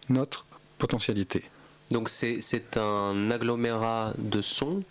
notre 0.08 0.46
potentialité. 0.78 1.44
Donc 1.92 2.08
c'est 2.10 2.78
un 2.78 3.30
agglomérat 3.30 4.14
de 4.18 4.42
sons 4.42 4.84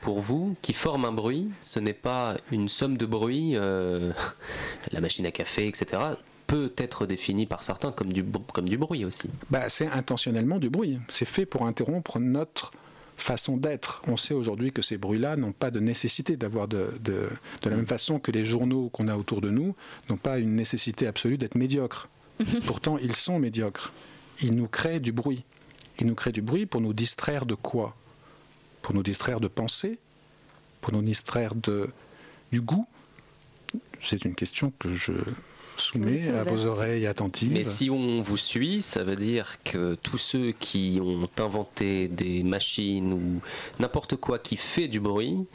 pour 0.00 0.20
vous 0.20 0.56
qui 0.60 0.72
forme 0.72 1.04
un 1.04 1.12
bruit. 1.12 1.50
Ce 1.62 1.78
n'est 1.78 1.92
pas 1.92 2.36
une 2.50 2.68
somme 2.68 2.96
de 2.96 3.06
bruits, 3.06 3.52
euh, 3.54 4.12
la 4.92 5.00
machine 5.00 5.24
à 5.24 5.30
café, 5.30 5.68
etc. 5.68 6.02
peut 6.48 6.72
être 6.76 7.06
défini 7.06 7.46
par 7.46 7.62
certains 7.62 7.92
comme 7.92 8.12
du, 8.12 8.24
comme 8.52 8.68
du 8.68 8.76
bruit 8.76 9.04
aussi. 9.04 9.30
Bah, 9.50 9.68
c'est 9.68 9.86
intentionnellement 9.86 10.58
du 10.58 10.68
bruit. 10.68 10.98
C'est 11.08 11.26
fait 11.26 11.46
pour 11.46 11.64
interrompre 11.64 12.18
notre 12.18 12.72
façon 13.22 13.56
d'être. 13.56 14.02
On 14.06 14.16
sait 14.16 14.34
aujourd'hui 14.34 14.72
que 14.72 14.82
ces 14.82 14.98
bruits-là 14.98 15.36
n'ont 15.36 15.52
pas 15.52 15.70
de 15.70 15.80
nécessité 15.80 16.36
d'avoir 16.36 16.68
de, 16.68 16.92
de, 17.00 17.28
de 17.62 17.70
la 17.70 17.76
même 17.76 17.86
façon 17.86 18.18
que 18.18 18.30
les 18.30 18.44
journaux 18.44 18.88
qu'on 18.90 19.08
a 19.08 19.16
autour 19.16 19.40
de 19.40 19.50
nous 19.50 19.74
n'ont 20.08 20.16
pas 20.16 20.38
une 20.38 20.54
nécessité 20.54 21.06
absolue 21.06 21.38
d'être 21.38 21.54
médiocres. 21.54 22.08
Pourtant, 22.66 22.96
ils 22.98 23.14
sont 23.14 23.38
médiocres. 23.38 23.92
Ils 24.42 24.54
nous 24.54 24.68
créent 24.68 25.00
du 25.00 25.12
bruit. 25.12 25.44
Ils 25.98 26.06
nous 26.06 26.14
créent 26.14 26.32
du 26.32 26.42
bruit 26.42 26.64
pour 26.64 26.80
nous 26.80 26.94
distraire 26.94 27.44
de 27.44 27.54
quoi? 27.54 27.94
Pour 28.80 28.94
nous 28.94 29.02
distraire 29.02 29.40
de 29.40 29.48
pensée? 29.48 29.98
Pour 30.80 30.94
nous 30.94 31.02
distraire 31.02 31.54
de, 31.54 31.90
du 32.50 32.62
goût? 32.62 32.86
C'est 34.02 34.24
une 34.24 34.34
question 34.34 34.72
que 34.78 34.94
je 34.94 35.12
Oui, 35.94 36.18
c'est 36.18 36.34
à 36.34 36.44
vos 36.44 36.66
oreilles 36.66 37.06
attentives. 37.06 37.52
Mais 37.52 37.64
si 37.64 37.90
on 37.90 38.20
vous 38.22 38.36
suit, 38.36 38.82
ça 38.82 39.02
veut 39.02 39.16
dire 39.16 39.56
que 39.64 39.94
tous 40.02 40.18
ceux 40.18 40.52
qui 40.52 41.00
ont 41.02 41.28
inventé 41.42 42.08
des 42.08 42.42
machines 42.42 43.12
ou 43.12 43.40
n'importe 43.80 44.16
quoi 44.16 44.38
qui 44.38 44.56
fait 44.56 44.88
du 44.88 45.00
bruit 45.00 45.46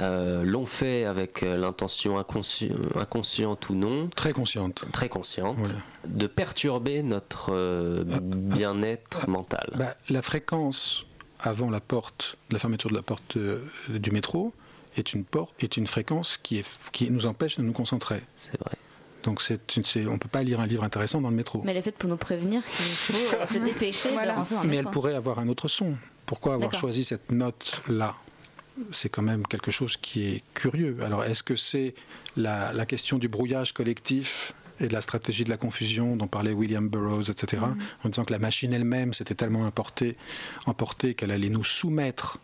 euh, 0.00 0.42
l'ont 0.42 0.66
fait 0.66 1.04
avec 1.04 1.42
euh, 1.42 1.56
l'intention 1.56 2.18
inconsci- 2.18 2.72
inconsciente 2.96 3.68
ou 3.68 3.74
non. 3.74 4.08
Très 4.16 4.32
consciente. 4.32 4.84
Très 4.92 5.08
consciente. 5.08 5.74
De 6.06 6.26
perturber 6.26 7.02
notre 7.02 7.52
euh, 7.52 8.04
bien-être 8.20 9.28
mental. 9.28 9.70
Bah, 9.76 9.94
la 10.08 10.22
fréquence 10.22 11.04
avant 11.40 11.70
la 11.70 11.80
porte, 11.80 12.36
la 12.50 12.58
fermeture 12.58 12.90
de 12.90 12.94
la 12.94 13.02
porte 13.02 13.36
euh, 13.36 13.60
du 13.90 14.10
métro 14.10 14.52
est 14.96 15.12
une, 15.12 15.24
porte, 15.24 15.52
est 15.62 15.76
une 15.76 15.86
fréquence 15.86 16.38
qui, 16.42 16.58
est, 16.58 16.78
qui 16.92 17.10
nous 17.10 17.26
empêche 17.26 17.56
de 17.58 17.62
nous 17.62 17.72
concentrer. 17.72 18.22
C'est 18.36 18.58
vrai. 18.60 18.76
Donc 19.24 19.42
c'est 19.42 19.76
une- 19.76 19.84
c'est- 19.84 20.06
on 20.06 20.12
ne 20.14 20.18
peut 20.18 20.28
pas 20.28 20.42
lire 20.42 20.60
un 20.60 20.66
livre 20.66 20.84
intéressant 20.84 21.20
dans 21.20 21.30
le 21.30 21.36
métro. 21.36 21.62
Mais 21.64 21.72
elle 21.72 21.78
est 21.78 21.82
faite 21.82 21.96
pour 21.96 22.08
nous 22.08 22.16
prévenir 22.16 22.62
qu'il 22.64 22.84
faut 22.84 23.36
euh, 23.36 23.46
se 23.46 23.58
dépêcher 23.70 24.10
Mais 24.64 24.76
elle 24.76 24.84
pourrait 24.86 25.14
avoir 25.14 25.38
un 25.40 25.48
autre 25.48 25.66
son. 25.68 25.94
Pourquoi 26.26 26.54
avoir 26.54 26.70
D'accord. 26.70 26.80
choisi 26.80 27.04
cette 27.04 27.32
note-là? 27.32 28.14
C'est 28.92 29.08
quand 29.08 29.22
même 29.22 29.46
quelque 29.46 29.70
chose 29.70 29.96
qui 29.96 30.26
est 30.26 30.42
curieux. 30.54 30.98
Alors 31.04 31.24
est-ce 31.24 31.42
que 31.42 31.56
c'est 31.56 31.94
la, 32.36 32.72
la 32.72 32.86
question 32.86 33.18
du 33.18 33.28
brouillage 33.28 33.72
collectif 33.72 34.52
et 34.80 34.88
de 34.88 34.92
la 34.92 35.00
stratégie 35.00 35.44
de 35.44 35.50
la 35.50 35.56
confusion 35.56 36.16
dont 36.16 36.26
parlait 36.26 36.52
William 36.52 36.88
Burroughs, 36.88 37.30
etc., 37.30 37.62
en 38.02 38.08
disant 38.08 38.24
que 38.24 38.32
la 38.32 38.40
machine 38.40 38.72
elle-même 38.72 39.12
s'était 39.14 39.36
tellement 39.36 39.62
emportée, 39.62 40.16
emportée 40.66 41.14
qu'elle 41.14 41.30
allait 41.30 41.48
nous 41.48 41.62
soumettre 41.62 42.38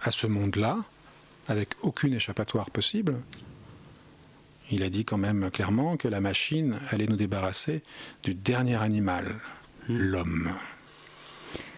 à 0.00 0.10
ce 0.10 0.26
monde-là, 0.26 0.78
avec 1.48 1.74
aucune 1.82 2.14
échappatoire 2.14 2.70
possible 2.70 3.20
il 4.70 4.82
a 4.82 4.90
dit 4.90 5.04
quand 5.04 5.18
même 5.18 5.50
clairement 5.50 5.96
que 5.96 6.08
la 6.08 6.20
machine 6.20 6.78
allait 6.90 7.06
nous 7.06 7.16
débarrasser 7.16 7.82
du 8.22 8.34
dernier 8.34 8.76
animal, 8.76 9.36
l'homme. 9.88 10.50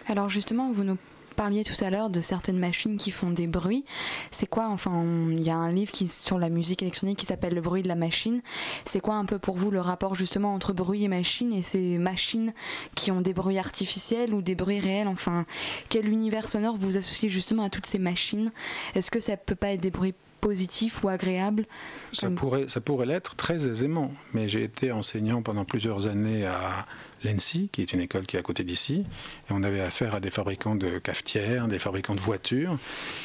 Alors 0.06 0.28
justement, 0.28 0.72
vous 0.72 0.84
nous 0.84 0.98
parliez 1.36 1.62
tout 1.62 1.84
à 1.84 1.90
l'heure 1.90 2.10
de 2.10 2.20
certaines 2.20 2.58
machines 2.58 2.96
qui 2.96 3.10
font 3.10 3.30
des 3.30 3.46
bruits. 3.46 3.84
C'est 4.30 4.48
quoi, 4.48 4.68
enfin, 4.68 5.04
il 5.30 5.42
y 5.42 5.50
a 5.50 5.56
un 5.56 5.70
livre 5.70 5.92
qui, 5.92 6.08
sur 6.08 6.38
la 6.38 6.48
musique 6.48 6.82
électronique 6.82 7.18
qui 7.18 7.26
s'appelle 7.26 7.54
Le 7.54 7.60
bruit 7.60 7.82
de 7.82 7.88
la 7.88 7.94
machine. 7.94 8.40
C'est 8.84 9.00
quoi 9.00 9.14
un 9.14 9.24
peu 9.24 9.38
pour 9.38 9.56
vous 9.56 9.70
le 9.70 9.80
rapport 9.80 10.14
justement 10.14 10.54
entre 10.54 10.72
bruit 10.72 11.04
et 11.04 11.08
machine 11.08 11.52
et 11.52 11.62
ces 11.62 11.98
machines 11.98 12.52
qui 12.94 13.10
ont 13.10 13.20
des 13.20 13.32
bruits 13.32 13.58
artificiels 13.58 14.34
ou 14.34 14.42
des 14.42 14.54
bruits 14.54 14.80
réels? 14.80 15.08
Enfin, 15.08 15.46
quel 15.88 16.08
univers 16.08 16.50
sonore 16.50 16.76
vous 16.76 16.96
associez 16.96 17.28
justement 17.28 17.64
à 17.64 17.70
toutes 17.70 17.86
ces 17.86 17.98
machines? 17.98 18.50
Est-ce 18.94 19.10
que 19.10 19.20
ça 19.20 19.36
peut 19.36 19.54
pas 19.54 19.72
être 19.72 19.80
des 19.80 19.90
bruits 19.90 20.14
positifs 20.40 21.02
ou 21.04 21.08
agréables? 21.08 21.66
Ça 22.12 22.30
pourrait, 22.30 22.68
ça 22.68 22.80
pourrait 22.80 23.06
l'être 23.06 23.36
très 23.36 23.66
aisément, 23.66 24.12
mais 24.32 24.48
j'ai 24.48 24.62
été 24.62 24.92
enseignant 24.92 25.42
pendant 25.42 25.64
plusieurs 25.64 26.06
années 26.06 26.46
à 26.46 26.86
l'ENSI, 27.24 27.68
qui 27.72 27.82
est 27.82 27.92
une 27.92 28.00
école 28.00 28.26
qui 28.26 28.36
est 28.36 28.38
à 28.38 28.42
côté 28.42 28.64
d'ici, 28.64 29.04
et 29.48 29.50
on 29.50 29.62
avait 29.62 29.80
affaire 29.80 30.14
à 30.14 30.20
des 30.20 30.30
fabricants 30.30 30.74
de 30.74 30.98
cafetières, 30.98 31.68
des 31.68 31.78
fabricants 31.78 32.14
de 32.14 32.20
voitures, 32.20 32.78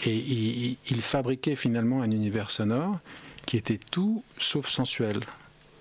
et 0.05 0.15
ils, 0.15 1.01
fabriquaient 1.01 1.55
finalement 1.55 2.01
un 2.01 2.11
univers 2.11 2.51
sonore 2.51 2.99
qui 3.45 3.57
était 3.57 3.79
tout 3.79 4.23
sauf 4.39 4.67
sensuel. 4.67 5.19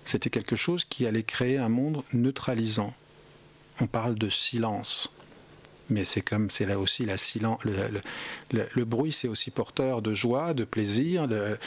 C'était 0.05 0.29
quelque 0.29 0.55
chose 0.55 0.83
qui 0.83 1.05
allait 1.05 1.23
créer 1.23 1.57
un 1.57 1.69
monde 1.69 2.03
neutralisant. 2.13 2.93
On 3.79 3.87
parle 3.87 4.15
de 4.15 4.29
silence. 4.29 5.09
Mais 5.91 6.05
c'est 6.05 6.21
comme 6.21 6.49
c'est 6.49 6.65
là 6.65 6.79
aussi 6.79 7.05
la 7.05 7.17
silence. 7.17 7.63
Le, 7.63 7.73
le- 7.73 8.01
le- 8.53 8.67
le 8.73 8.85
bruit, 8.85 9.11
c'est 9.11 9.27
aussi 9.27 9.51
porteur 9.51 10.01
de 10.01 10.13
joie, 10.13 10.53
de 10.53 10.63
plaisir. 10.63 11.27
Le- 11.27 11.57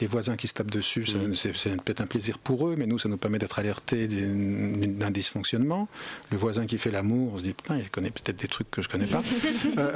les 0.00 0.06
voisins 0.06 0.36
qui 0.36 0.48
se 0.48 0.54
tapent 0.54 0.70
dessus, 0.70 1.04
ça- 1.04 1.18
c'est 1.36 1.52
peut-être 1.82 2.00
un 2.00 2.06
plaisir 2.06 2.38
pour 2.38 2.68
eux, 2.68 2.76
mais 2.78 2.86
nous, 2.86 2.98
ça 2.98 3.08
nous 3.08 3.16
permet 3.18 3.38
d'être 3.38 3.58
alertés 3.58 4.08
d'un 4.08 5.10
dysfonctionnement. 5.10 5.88
Le 6.30 6.38
voisin 6.38 6.64
qui 6.66 6.78
fait 6.78 6.90
l'amour, 6.90 7.32
on 7.34 7.38
se 7.38 7.42
dit 7.42 7.52
putain, 7.52 7.76
il 7.78 7.90
connaît 7.90 8.10
peut-être 8.10 8.40
des 8.40 8.48
trucs 8.48 8.70
que 8.70 8.80
je 8.82 8.88
connais 8.88 9.06
pas. 9.06 9.22
Euh, 9.78 9.92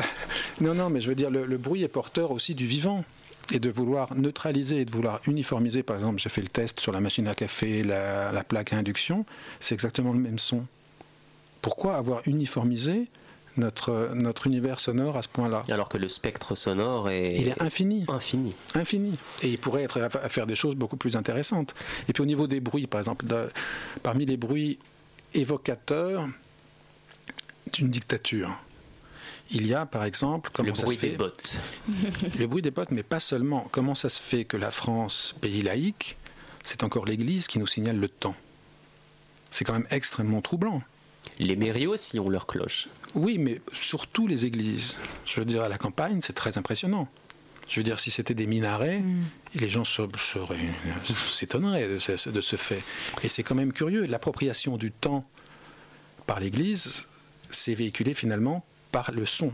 non, 0.60 0.74
non, 0.74 0.90
mais 0.90 1.00
je 1.00 1.08
veux 1.08 1.14
dire, 1.14 1.30
le, 1.30 1.46
le 1.46 1.58
bruit 1.58 1.82
est 1.82 1.88
porteur 1.88 2.30
aussi 2.30 2.54
du 2.54 2.66
vivant. 2.66 3.04
Et 3.52 3.60
de 3.60 3.70
vouloir 3.70 4.12
neutraliser 4.16 4.80
et 4.80 4.84
de 4.84 4.90
vouloir 4.90 5.20
uniformiser, 5.28 5.84
par 5.84 5.94
exemple, 5.94 6.18
j'ai 6.20 6.28
fait 6.30 6.40
le 6.42 6.48
test 6.48 6.80
sur 6.80 6.90
la 6.90 6.98
machine 7.00 7.28
à 7.28 7.34
café, 7.36 7.84
la, 7.84 8.32
la 8.32 8.42
plaque 8.42 8.72
à 8.72 8.76
induction, 8.76 9.24
c'est 9.60 9.72
exactement 9.74 10.12
le 10.12 10.18
même 10.18 10.40
son. 10.40 10.64
Pourquoi 11.62 11.94
avoir 11.94 12.22
uniformisé 12.26 13.06
notre, 13.56 14.10
notre 14.14 14.46
univers 14.46 14.80
sonore 14.80 15.16
à 15.16 15.22
ce 15.22 15.28
point-là 15.28 15.62
Alors 15.70 15.88
que 15.88 15.98
le 15.98 16.08
spectre 16.08 16.54
sonore 16.54 17.10
est, 17.10 17.36
Il 17.36 17.48
est 17.48 17.62
infini. 17.62 18.04
infini. 18.08 18.54
Infini. 18.74 19.18
Et 19.42 19.48
il 19.48 19.58
pourrait 19.58 19.82
être 19.84 20.00
à, 20.00 20.28
faire 20.28 20.46
des 20.46 20.56
choses 20.56 20.74
beaucoup 20.74 20.96
plus 20.96 21.16
intéressantes. 21.16 21.74
Et 22.08 22.12
puis 22.12 22.22
au 22.22 22.26
niveau 22.26 22.46
des 22.46 22.60
bruits, 22.60 22.86
par 22.86 23.00
exemple, 23.00 23.26
de- 23.26 23.50
parmi 24.02 24.26
les 24.26 24.36
bruits 24.36 24.78
évocateurs 25.34 26.28
d'une 27.72 27.90
dictature, 27.90 28.50
il 29.50 29.66
y 29.66 29.74
a 29.74 29.86
par 29.86 30.04
exemple 30.04 30.50
comment 30.52 30.70
Le 30.70 30.74
ça 30.74 30.82
bruit 30.84 30.96
se 30.96 31.00
fait 31.00 31.10
des 31.10 31.16
bottes. 31.16 31.54
le 32.38 32.46
bruit 32.46 32.62
des 32.62 32.70
bottes, 32.70 32.90
mais 32.90 33.02
pas 33.02 33.20
seulement. 33.20 33.68
Comment 33.70 33.94
ça 33.94 34.08
se 34.08 34.20
fait 34.20 34.44
que 34.44 34.56
la 34.56 34.70
France, 34.70 35.34
pays 35.40 35.62
laïque, 35.62 36.16
c'est 36.64 36.82
encore 36.82 37.04
l'Église 37.06 37.46
qui 37.46 37.58
nous 37.58 37.66
signale 37.66 37.98
le 37.98 38.08
temps? 38.08 38.34
C'est 39.52 39.64
quand 39.64 39.72
même 39.72 39.86
extrêmement 39.90 40.40
troublant. 40.42 40.82
Les 41.38 41.56
mairies 41.56 41.86
aussi 41.86 42.18
ont 42.18 42.28
leur 42.30 42.46
cloche. 42.46 42.88
Oui, 43.14 43.38
mais 43.38 43.60
surtout 43.72 44.26
les 44.26 44.46
églises. 44.46 44.94
Je 45.26 45.40
veux 45.40 45.46
dire, 45.46 45.62
à 45.62 45.68
la 45.68 45.78
campagne, 45.78 46.20
c'est 46.22 46.32
très 46.32 46.56
impressionnant. 46.58 47.08
Je 47.68 47.80
veux 47.80 47.84
dire, 47.84 48.00
si 48.00 48.10
c'était 48.10 48.34
des 48.34 48.46
minarets, 48.46 49.02
les 49.54 49.68
gens 49.68 49.84
s'étonneraient 51.34 51.88
de 51.88 51.98
ce, 51.98 52.30
de 52.30 52.40
ce 52.40 52.56
fait. 52.56 52.82
Et 53.22 53.28
c'est 53.28 53.42
quand 53.42 53.54
même 53.54 53.72
curieux. 53.72 54.06
L'appropriation 54.06 54.76
du 54.76 54.92
temps 54.92 55.28
par 56.26 56.40
l'Église, 56.40 57.06
c'est 57.50 57.74
véhiculé 57.74 58.14
finalement 58.14 58.64
par 58.92 59.12
le 59.12 59.26
son, 59.26 59.52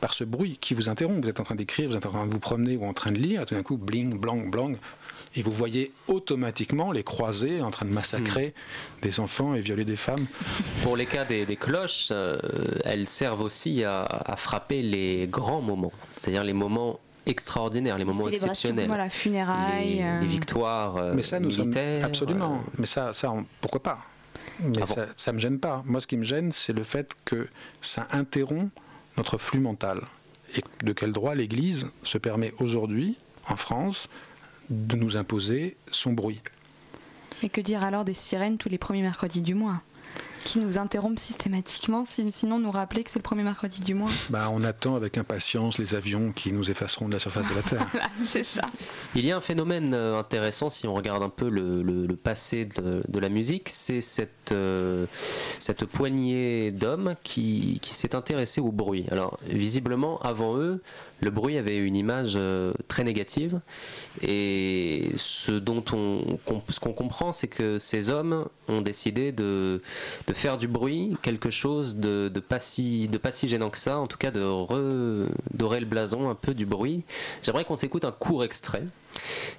par 0.00 0.12
ce 0.14 0.24
bruit 0.24 0.58
qui 0.60 0.74
vous 0.74 0.88
interrompt. 0.88 1.24
Vous 1.24 1.30
êtes 1.30 1.40
en 1.40 1.44
train 1.44 1.54
d'écrire, 1.54 1.88
vous 1.88 1.96
êtes 1.96 2.06
en 2.06 2.10
train 2.10 2.26
de 2.26 2.32
vous 2.32 2.40
promener 2.40 2.76
ou 2.76 2.84
en 2.84 2.92
train 2.92 3.12
de 3.12 3.18
lire, 3.18 3.42
et 3.42 3.46
tout 3.46 3.54
d'un 3.54 3.62
coup, 3.62 3.76
bling, 3.76 4.18
blang, 4.18 4.50
blang. 4.50 4.76
Et 5.34 5.42
vous 5.42 5.50
voyez 5.50 5.92
automatiquement 6.08 6.92
les 6.92 7.02
croisés 7.02 7.62
en 7.62 7.70
train 7.70 7.86
de 7.86 7.90
massacrer 7.92 8.52
des 9.00 9.18
enfants 9.18 9.54
et 9.54 9.60
violer 9.60 9.84
des 9.86 9.96
femmes. 9.96 10.26
Pour 10.82 10.94
les 10.96 11.06
cas 11.06 11.24
des, 11.24 11.46
des 11.46 11.56
cloches, 11.56 12.08
euh, 12.10 12.38
elles 12.84 13.08
servent 13.08 13.40
aussi 13.40 13.82
à, 13.82 14.02
à 14.02 14.36
frapper 14.36 14.82
les 14.82 15.26
grands 15.26 15.62
moments, 15.62 15.92
c'est-à-dire 16.12 16.44
les 16.44 16.52
moments 16.52 17.00
extraordinaires, 17.24 17.96
les 17.96 18.04
moments 18.04 18.24
Célébrations. 18.24 18.50
exceptionnels. 18.50 18.86
Voilà, 18.88 19.08
funérailles, 19.08 19.94
Les, 19.96 20.02
euh. 20.02 20.20
les 20.20 20.26
victoires 20.26 20.96
euh, 20.98 21.12
Mais 21.14 21.22
ça, 21.22 21.40
nous 21.40 21.50
sommes 21.50 21.68
militaires. 21.68 22.04
absolument. 22.04 22.56
euh, 22.56 22.70
Mais 22.78 22.86
ça, 22.86 23.12
ça, 23.14 23.30
on- 23.30 23.46
pourquoi 23.60 23.82
pas? 23.82 23.98
Mais 24.60 24.78
Ah 24.82 24.86
bon? 24.86 24.94
ça, 24.94 25.06
ça 25.16 25.32
me 25.32 25.38
gêne 25.38 25.58
pas. 25.58 25.82
Moi, 25.86 26.00
ce 26.00 26.06
qui 26.06 26.16
me 26.18 26.24
gêne, 26.24 26.52
c'est 26.52 26.72
le 26.74 26.84
fait 26.84 27.12
que 27.24 27.48
ça 27.80 28.06
interrompt 28.12 28.70
notre 29.16 29.38
flux 29.38 29.60
mental. 29.60 30.02
Et 30.56 30.62
de 30.84 30.92
quel 30.92 31.12
droit 31.12 31.34
l'Église 31.34 31.86
se 32.02 32.18
permet 32.18 32.52
aujourd'hui, 32.58 33.16
en 33.48 33.56
France, 33.56 34.08
de 34.72 34.96
nous 34.96 35.16
imposer 35.16 35.76
son 35.90 36.12
bruit 36.12 36.40
Et 37.42 37.48
que 37.48 37.60
dire 37.60 37.84
alors 37.84 38.04
des 38.04 38.14
sirènes 38.14 38.56
tous 38.58 38.68
les 38.68 38.78
premiers 38.78 39.02
mercredis 39.02 39.42
du 39.42 39.54
mois 39.54 39.80
qui 40.44 40.58
nous 40.58 40.76
interrompent 40.76 41.20
systématiquement, 41.20 42.04
si- 42.04 42.32
sinon 42.32 42.58
nous 42.58 42.72
rappeler 42.72 43.04
que 43.04 43.10
c'est 43.12 43.20
le 43.20 43.22
premier 43.22 43.44
mercredi 43.44 43.80
du 43.80 43.94
mois? 43.94 44.10
bah, 44.28 44.48
On 44.52 44.64
attend 44.64 44.96
avec 44.96 45.16
impatience 45.16 45.78
les 45.78 45.94
avions 45.94 46.32
qui 46.32 46.52
nous 46.52 46.68
effaceront 46.68 47.06
de 47.06 47.12
la 47.12 47.20
surface 47.20 47.48
de 47.48 47.54
la 47.54 47.62
Terre. 47.62 47.86
Voilà, 47.92 48.08
c'est 48.24 48.42
ça. 48.42 48.62
Il 49.14 49.24
y 49.24 49.30
a 49.30 49.36
un 49.36 49.40
phénomène 49.40 49.94
euh, 49.94 50.18
intéressant 50.18 50.68
si 50.68 50.88
on 50.88 50.94
regarde 50.94 51.22
un 51.22 51.28
peu 51.28 51.48
le, 51.48 51.84
le- 51.84 52.06
le 52.06 52.16
passé 52.16 52.64
de, 52.64 53.04
de 53.06 53.18
la 53.20 53.28
musique, 53.28 53.68
c'est 53.68 54.00
cette, 54.00 54.50
euh, 54.50 55.06
cette 55.60 55.84
poignée 55.84 56.72
d'hommes 56.72 57.14
qui, 57.22 57.78
qui 57.80 57.94
s'est 57.94 58.16
intéressée 58.16 58.60
au 58.60 58.72
bruit. 58.72 59.06
Alors 59.12 59.38
visiblement, 59.46 60.20
avant 60.22 60.56
eux, 60.56 60.82
le 61.22 61.30
bruit 61.30 61.56
avait 61.56 61.78
une 61.78 61.94
image 61.94 62.32
euh, 62.36 62.72
très 62.88 63.04
négative 63.04 63.60
et 64.22 65.12
ce 65.16 65.52
dont 65.52 65.84
on, 65.92 66.38
ce 66.68 66.80
qu'on 66.80 66.92
comprend, 66.92 67.30
c'est 67.30 67.46
que 67.46 67.78
ces 67.78 68.10
hommes 68.10 68.46
ont 68.68 68.80
décidé 68.80 69.30
de, 69.30 69.80
de 70.26 70.32
faire 70.34 70.58
du 70.58 70.66
bruit 70.66 71.16
quelque 71.22 71.50
chose 71.50 71.96
de, 71.96 72.28
de, 72.28 72.40
pas 72.40 72.58
si, 72.58 73.08
de 73.08 73.18
pas 73.18 73.30
si 73.30 73.46
gênant 73.46 73.70
que 73.70 73.78
ça, 73.78 73.98
en 73.98 74.08
tout 74.08 74.18
cas 74.18 74.32
de 74.32 74.42
redorer 74.42 75.80
le 75.80 75.86
blason 75.86 76.28
un 76.28 76.34
peu 76.34 76.54
du 76.54 76.66
bruit. 76.66 77.04
J'aimerais 77.44 77.64
qu'on 77.64 77.76
s'écoute 77.76 78.04
un 78.04 78.12
court 78.12 78.42
extrait 78.42 78.84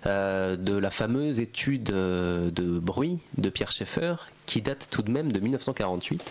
euh, 0.05 0.57
de 0.57 0.76
la 0.76 0.91
fameuse 0.91 1.39
étude 1.39 1.91
euh, 1.91 2.51
de 2.51 2.78
bruit 2.80 3.20
de 3.38 3.49
Pierre 3.49 3.72
Schaeffer 3.72 4.16
qui 4.46 4.62
date 4.62 4.88
tout 4.91 5.02
de 5.02 5.12
même 5.12 5.32
de 5.32 5.39
1948. 5.39 6.22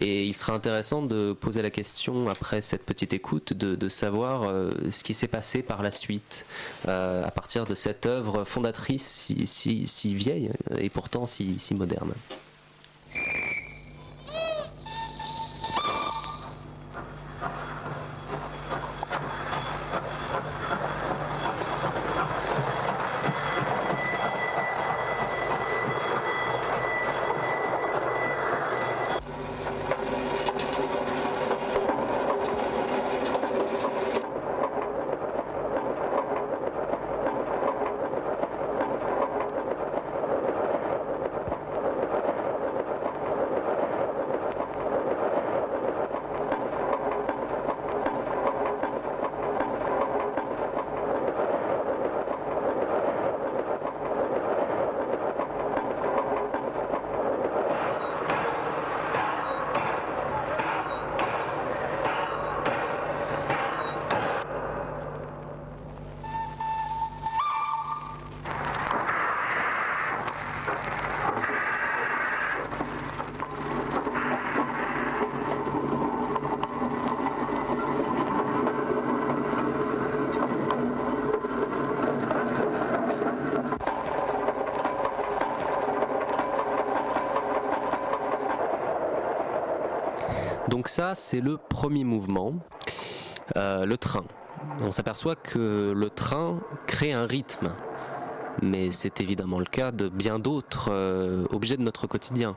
Et 0.00 0.26
il 0.26 0.34
sera 0.34 0.52
intéressant 0.54 1.02
de 1.02 1.32
poser 1.32 1.62
la 1.62 1.70
question, 1.70 2.28
après 2.28 2.62
cette 2.62 2.84
petite 2.84 3.12
écoute, 3.12 3.52
de, 3.52 3.88
savoir 3.88 4.42
euh, 4.44 4.72
ce 4.90 5.04
qui 5.04 5.14
s'est 5.14 5.28
passé 5.28 5.62
par 5.62 5.82
la 5.82 5.90
suite, 5.90 6.44
euh, 6.88 7.24
à 7.24 7.30
partir 7.30 7.66
de 7.66 7.74
cette 7.74 8.06
œuvre 8.06 8.44
fondatrice 8.44 9.06
si, 9.06 9.46
si- 9.46 9.86
si 9.86 10.14
vieille 10.14 10.50
et 10.78 10.90
pourtant 10.90 11.26
si, 11.26 11.58
si 11.58 11.74
moderne. 11.74 12.12
Donc 90.76 90.88
ça, 90.88 91.14
c'est 91.14 91.40
le 91.40 91.56
premier 91.56 92.04
mouvement, 92.04 92.52
euh, 93.56 93.86
le 93.86 93.96
train. 93.96 94.26
On 94.80 94.90
s'aperçoit 94.90 95.34
que 95.34 95.94
le 95.96 96.10
train 96.10 96.60
crée 96.86 97.14
un 97.14 97.24
rythme, 97.24 97.72
mais 98.60 98.92
c'est 98.92 99.22
évidemment 99.22 99.58
le 99.58 99.64
cas 99.64 99.90
de 99.90 100.10
bien 100.10 100.38
d'autres 100.38 100.90
euh, 100.90 101.46
objets 101.48 101.78
de 101.78 101.82
notre 101.82 102.06
quotidien. 102.06 102.56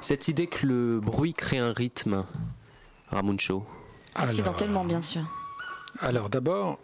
Cette 0.00 0.26
idée 0.26 0.48
que 0.48 0.66
le 0.66 0.98
bruit 0.98 1.32
crée 1.32 1.58
un 1.58 1.72
rythme, 1.72 2.24
Ramuncho. 3.10 3.64
Accidentellement, 4.16 4.84
bien 4.84 5.00
sûr. 5.00 5.22
Alors 6.00 6.30
d'abord, 6.30 6.80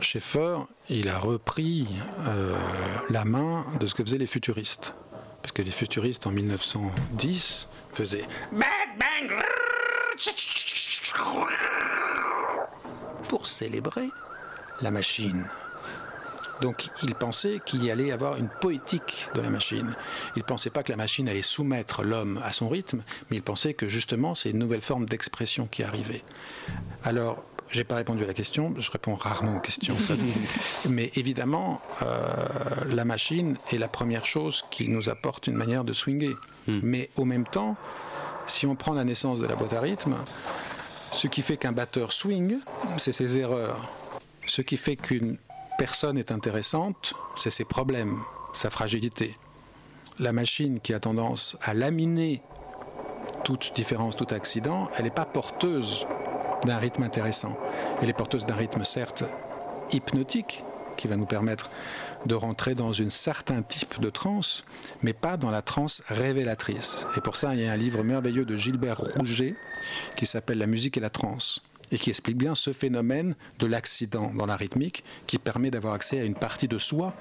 Schaeffer, 0.00 0.66
il 0.88 1.08
a 1.08 1.18
repris 1.20 1.86
euh, 2.26 2.56
la 3.08 3.24
main 3.24 3.64
de 3.78 3.86
ce 3.86 3.94
que 3.94 4.02
faisaient 4.02 4.18
les 4.18 4.26
futuristes. 4.26 4.96
Parce 5.42 5.52
que 5.52 5.62
les 5.62 5.70
futuristes 5.70 6.26
en 6.26 6.32
1910 6.32 7.68
faisaient 7.92 8.26
bang, 8.50 8.81
pour 13.28 13.46
célébrer 13.46 14.08
la 14.80 14.90
machine. 14.90 15.46
Donc 16.60 16.86
il 17.02 17.14
pensait 17.14 17.60
qu'il 17.64 17.84
y 17.84 17.90
allait 17.90 18.06
y 18.06 18.12
avoir 18.12 18.36
une 18.36 18.48
poétique 18.48 19.28
de 19.34 19.40
la 19.40 19.50
machine. 19.50 19.96
Il 20.36 20.40
ne 20.40 20.44
pensait 20.44 20.70
pas 20.70 20.82
que 20.84 20.92
la 20.92 20.96
machine 20.96 21.28
allait 21.28 21.42
soumettre 21.42 22.02
l'homme 22.02 22.40
à 22.44 22.52
son 22.52 22.68
rythme, 22.68 23.02
mais 23.30 23.38
il 23.38 23.42
pensait 23.42 23.74
que 23.74 23.88
justement 23.88 24.34
c'est 24.34 24.50
une 24.50 24.58
nouvelle 24.58 24.80
forme 24.80 25.06
d'expression 25.06 25.66
qui 25.66 25.82
arrivait. 25.82 26.22
Alors, 27.02 27.42
j'ai 27.68 27.84
pas 27.84 27.96
répondu 27.96 28.22
à 28.22 28.26
la 28.26 28.34
question, 28.34 28.74
je 28.78 28.90
réponds 28.90 29.16
rarement 29.16 29.56
aux 29.56 29.60
questions. 29.60 29.96
mais 30.88 31.10
évidemment, 31.16 31.80
euh, 32.02 32.26
la 32.90 33.04
machine 33.04 33.56
est 33.72 33.78
la 33.78 33.88
première 33.88 34.26
chose 34.26 34.64
qui 34.70 34.88
nous 34.88 35.08
apporte 35.08 35.46
une 35.46 35.56
manière 35.56 35.82
de 35.82 35.92
swinger. 35.92 36.34
Mais 36.68 37.10
au 37.16 37.24
même 37.24 37.44
temps, 37.44 37.76
si 38.46 38.66
on 38.66 38.74
prend 38.74 38.94
la 38.94 39.04
naissance 39.04 39.40
de 39.40 39.46
la 39.46 39.56
boîte 39.56 39.72
à 39.72 39.80
rythme, 39.80 40.16
ce 41.12 41.26
qui 41.26 41.42
fait 41.42 41.56
qu'un 41.56 41.72
batteur 41.72 42.12
swing, 42.12 42.58
c'est 42.96 43.12
ses 43.12 43.38
erreurs. 43.38 43.90
Ce 44.46 44.62
qui 44.62 44.76
fait 44.76 44.96
qu'une 44.96 45.36
personne 45.78 46.18
est 46.18 46.32
intéressante, 46.32 47.14
c'est 47.36 47.50
ses 47.50 47.64
problèmes, 47.64 48.18
sa 48.54 48.70
fragilité. 48.70 49.36
La 50.18 50.32
machine 50.32 50.80
qui 50.80 50.94
a 50.94 51.00
tendance 51.00 51.56
à 51.62 51.74
laminer 51.74 52.42
toute 53.44 53.72
différence, 53.74 54.16
tout 54.16 54.26
accident, 54.30 54.88
elle 54.96 55.04
n'est 55.04 55.10
pas 55.10 55.24
porteuse 55.24 56.06
d'un 56.64 56.78
rythme 56.78 57.02
intéressant. 57.02 57.56
Elle 58.00 58.08
est 58.08 58.16
porteuse 58.16 58.46
d'un 58.46 58.54
rythme 58.54 58.84
certes 58.84 59.24
hypnotique, 59.92 60.64
qui 60.96 61.08
va 61.08 61.16
nous 61.16 61.26
permettre 61.26 61.70
de 62.26 62.34
rentrer 62.34 62.74
dans 62.74 63.00
un 63.00 63.10
certain 63.10 63.62
type 63.62 64.00
de 64.00 64.10
transe, 64.10 64.64
mais 65.02 65.12
pas 65.12 65.36
dans 65.36 65.50
la 65.50 65.62
transe 65.62 66.02
révélatrice. 66.08 67.06
Et 67.16 67.20
pour 67.20 67.36
ça, 67.36 67.54
il 67.54 67.60
y 67.60 67.66
a 67.66 67.72
un 67.72 67.76
livre 67.76 68.02
merveilleux 68.02 68.44
de 68.44 68.56
Gilbert 68.56 68.98
Rouget 68.98 69.56
qui 70.16 70.26
s'appelle 70.26 70.58
La 70.58 70.66
musique 70.66 70.96
et 70.96 71.00
la 71.00 71.10
transe 71.10 71.62
et 71.90 71.98
qui 71.98 72.10
explique 72.10 72.38
bien 72.38 72.54
ce 72.54 72.72
phénomène 72.72 73.34
de 73.58 73.66
l'accident 73.66 74.32
dans 74.34 74.46
la 74.46 74.56
rythmique 74.56 75.04
qui 75.26 75.38
permet 75.38 75.70
d'avoir 75.70 75.94
accès 75.94 76.20
à 76.20 76.24
une 76.24 76.34
partie 76.34 76.68
de 76.68 76.78
soi 76.78 77.14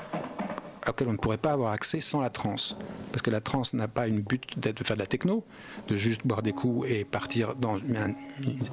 auquel 0.87 1.07
on 1.07 1.13
ne 1.13 1.17
pourrait 1.17 1.37
pas 1.37 1.51
avoir 1.51 1.73
accès 1.73 2.01
sans 2.01 2.21
la 2.21 2.29
transe. 2.29 2.75
Parce 3.11 3.21
que 3.21 3.29
la 3.29 3.41
transe 3.41 3.73
n'a 3.73 3.87
pas 3.87 4.07
une 4.07 4.21
but 4.21 4.57
d'être 4.57 4.79
de 4.79 4.83
faire 4.83 4.95
de 4.95 5.01
la 5.01 5.07
techno, 5.07 5.45
de 5.87 5.95
juste 5.95 6.25
boire 6.25 6.41
des 6.41 6.53
coups 6.53 6.89
et 6.89 7.05
partir 7.05 7.55
dans 7.55 7.75
un, 7.75 8.13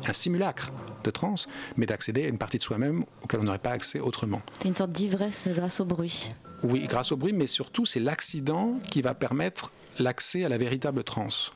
un 0.06 0.12
simulacre 0.12 0.72
de 1.04 1.11
transe, 1.11 1.48
mais 1.76 1.86
d'accéder 1.86 2.24
à 2.24 2.28
une 2.28 2.38
partie 2.38 2.59
de 2.59 2.62
soi-même 2.62 3.04
auquel 3.22 3.40
on 3.40 3.44
n'aurait 3.44 3.59
pas 3.59 3.72
accès 3.72 4.00
autrement. 4.00 4.42
C'est 4.61 4.68
une 4.68 4.74
sorte 4.74 4.92
d'ivresse 4.92 5.48
grâce 5.52 5.80
au 5.80 5.84
bruit. 5.84 6.32
Oui, 6.62 6.86
grâce 6.88 7.12
au 7.12 7.16
bruit, 7.16 7.32
mais 7.32 7.46
surtout 7.46 7.86
c'est 7.86 8.00
l'accident 8.00 8.80
qui 8.90 9.02
va 9.02 9.14
permettre 9.14 9.72
l'accès 9.98 10.44
à 10.44 10.48
la 10.48 10.59
véritable 10.59 11.04
transe. 11.04 11.52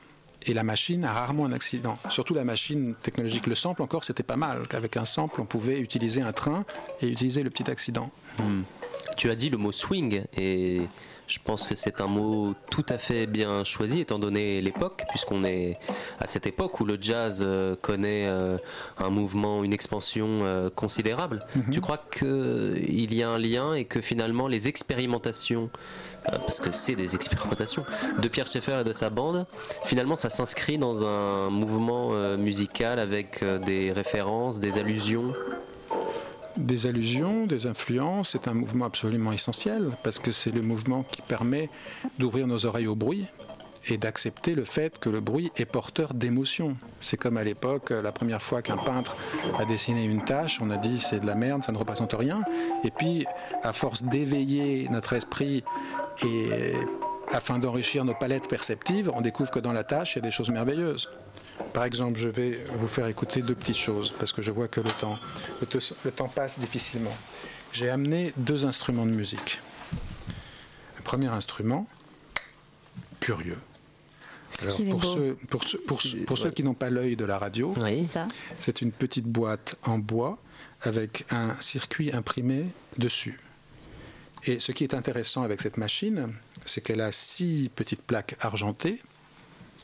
Et 0.46 0.54
la 0.54 0.64
machine 0.64 1.04
a 1.04 1.12
rarement 1.12 1.46
un 1.46 1.52
accident. 1.52 1.98
Surtout 2.08 2.34
la 2.34 2.44
machine 2.44 2.94
technologique. 3.00 3.46
Le 3.46 3.54
sample 3.54 3.82
encore, 3.82 4.02
c'était 4.02 4.24
pas 4.24 4.36
mal. 4.36 4.66
Avec 4.72 4.96
un 4.96 5.04
sample, 5.04 5.40
on 5.40 5.44
pouvait 5.44 5.78
utiliser 5.78 6.20
un 6.20 6.32
train 6.32 6.64
et 7.00 7.08
utiliser 7.08 7.44
le 7.44 7.50
petit 7.50 7.70
accident. 7.70 8.10
Hmm. 8.40 8.62
Tu 9.16 9.30
as 9.30 9.34
dit 9.34 9.50
le 9.50 9.58
mot 9.58 9.72
swing 9.72 10.24
et 10.36 10.82
je 11.32 11.38
pense 11.42 11.66
que 11.66 11.74
c'est 11.74 12.00
un 12.02 12.08
mot 12.08 12.54
tout 12.70 12.84
à 12.90 12.98
fait 12.98 13.26
bien 13.26 13.64
choisi 13.64 14.00
étant 14.00 14.18
donné 14.18 14.60
l'époque, 14.60 15.04
puisqu'on 15.08 15.44
est 15.44 15.78
à 16.20 16.26
cette 16.26 16.46
époque 16.46 16.78
où 16.80 16.84
le 16.84 16.98
jazz 17.00 17.42
euh, 17.42 17.74
connaît 17.80 18.26
euh, 18.26 18.58
un 18.98 19.08
mouvement, 19.08 19.64
une 19.64 19.72
expansion 19.72 20.26
euh, 20.42 20.68
considérable. 20.68 21.40
Mhm. 21.56 21.70
Tu 21.70 21.80
crois 21.80 22.04
qu'il 22.10 23.14
y 23.14 23.22
a 23.22 23.30
un 23.30 23.38
lien 23.38 23.72
et 23.72 23.86
que 23.86 24.02
finalement 24.02 24.46
les 24.46 24.68
expérimentations, 24.68 25.70
parce 26.24 26.60
que 26.60 26.70
c'est 26.70 26.96
des 26.96 27.14
expérimentations, 27.14 27.86
de 28.20 28.28
Pierre 28.28 28.46
Schaeffer 28.46 28.80
et 28.80 28.84
de 28.84 28.92
sa 28.92 29.08
bande, 29.08 29.46
finalement 29.84 30.16
ça 30.16 30.28
s'inscrit 30.28 30.76
dans 30.76 31.04
un 31.04 31.48
mouvement 31.50 32.10
musical 32.36 32.98
avec 32.98 33.42
des 33.64 33.90
références, 33.90 34.60
des 34.60 34.78
allusions? 34.78 35.32
Des 36.56 36.86
allusions, 36.86 37.46
des 37.46 37.66
influences, 37.66 38.30
c'est 38.30 38.46
un 38.46 38.54
mouvement 38.54 38.84
absolument 38.84 39.32
essentiel 39.32 39.90
parce 40.02 40.18
que 40.18 40.32
c'est 40.32 40.50
le 40.50 40.62
mouvement 40.62 41.02
qui 41.02 41.22
permet 41.22 41.70
d'ouvrir 42.18 42.46
nos 42.46 42.66
oreilles 42.66 42.86
au 42.86 42.94
bruit 42.94 43.26
et 43.88 43.96
d'accepter 43.96 44.54
le 44.54 44.64
fait 44.64 44.98
que 44.98 45.08
le 45.08 45.20
bruit 45.20 45.50
est 45.56 45.64
porteur 45.64 46.14
d'émotions. 46.14 46.76
C'est 47.00 47.16
comme 47.16 47.36
à 47.36 47.44
l'époque, 47.44 47.90
la 47.90 48.12
première 48.12 48.42
fois 48.42 48.62
qu'un 48.62 48.76
peintre 48.76 49.16
a 49.58 49.64
dessiné 49.64 50.04
une 50.04 50.24
tâche, 50.24 50.60
on 50.60 50.70
a 50.70 50.76
dit 50.76 51.00
c'est 51.00 51.20
de 51.20 51.26
la 51.26 51.34
merde, 51.34 51.62
ça 51.64 51.72
ne 51.72 51.78
représente 51.78 52.12
rien. 52.12 52.42
Et 52.84 52.90
puis, 52.90 53.26
à 53.62 53.72
force 53.72 54.04
d'éveiller 54.04 54.88
notre 54.90 55.14
esprit 55.14 55.64
et 56.24 56.74
afin 57.30 57.58
d'enrichir 57.58 58.04
nos 58.04 58.14
palettes 58.14 58.48
perceptives, 58.48 59.10
on 59.14 59.20
découvre 59.20 59.50
que 59.50 59.58
dans 59.60 59.72
la 59.72 59.84
tâche, 59.84 60.14
il 60.14 60.16
y 60.16 60.18
a 60.18 60.22
des 60.22 60.30
choses 60.30 60.50
merveilleuses. 60.50 61.08
Par 61.72 61.84
exemple, 61.84 62.18
je 62.18 62.28
vais 62.28 62.64
vous 62.78 62.88
faire 62.88 63.06
écouter 63.06 63.42
deux 63.42 63.54
petites 63.54 63.76
choses 63.78 64.12
parce 64.18 64.32
que 64.32 64.42
je 64.42 64.50
vois 64.50 64.68
que 64.68 64.80
le 64.80 64.90
temps, 64.90 65.18
le, 65.60 65.66
te- 65.66 65.94
le 66.04 66.10
temps 66.10 66.28
passe 66.28 66.58
difficilement. 66.58 67.14
J'ai 67.72 67.88
amené 67.88 68.32
deux 68.36 68.64
instruments 68.66 69.06
de 69.06 69.12
musique. 69.12 69.60
Un 70.98 71.02
premier 71.02 71.28
instrument, 71.28 71.86
curieux. 73.20 73.58
Alors, 74.60 74.76
qu'il 74.76 74.88
est 74.88 74.90
pour, 74.90 75.00
beau. 75.00 75.14
ceux, 75.14 75.36
pour, 75.48 75.64
ceux, 75.64 75.78
pour, 75.80 76.02
ceux- 76.02 76.18
pour 76.24 76.38
ceux 76.38 76.50
qui 76.50 76.62
n'ont 76.62 76.74
pas 76.74 76.90
l'œil 76.90 77.16
de 77.16 77.24
la 77.24 77.38
radio, 77.38 77.72
c'est 78.58 78.82
une 78.82 78.92
petite 78.92 79.24
boîte 79.24 79.76
en 79.84 79.98
bois 79.98 80.38
avec 80.82 81.24
un 81.30 81.54
circuit 81.60 82.12
imprimé 82.12 82.66
dessus. 82.98 83.38
Et 84.44 84.58
ce 84.58 84.72
qui 84.72 84.82
est 84.82 84.94
intéressant 84.94 85.42
avec 85.44 85.60
cette 85.60 85.76
machine, 85.76 86.34
c'est 86.66 86.80
qu'elle 86.80 87.00
a 87.00 87.12
six 87.12 87.70
petites 87.74 88.02
plaques 88.02 88.34
argentées 88.40 89.00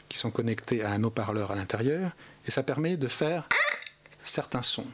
qui 0.09 0.18
sont 0.18 0.30
connectées 0.30 0.82
à 0.82 0.90
un 0.90 1.04
haut-parleur 1.04 1.52
à 1.52 1.54
l'intérieur, 1.54 2.12
et 2.46 2.50
ça 2.50 2.62
permet 2.62 2.96
de 2.96 3.09
faire 3.09 3.48
certains 4.24 4.62
sons. 4.62 4.86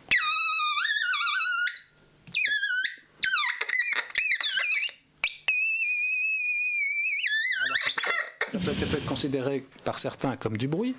Ça 8.51 8.59
peut, 8.61 8.71
être 8.71 9.07
considéré 9.07 9.65
par 9.85 9.99
certains 9.99 10.37
comme 10.37 10.57
du 10.57 10.69
bruit. 10.69 10.95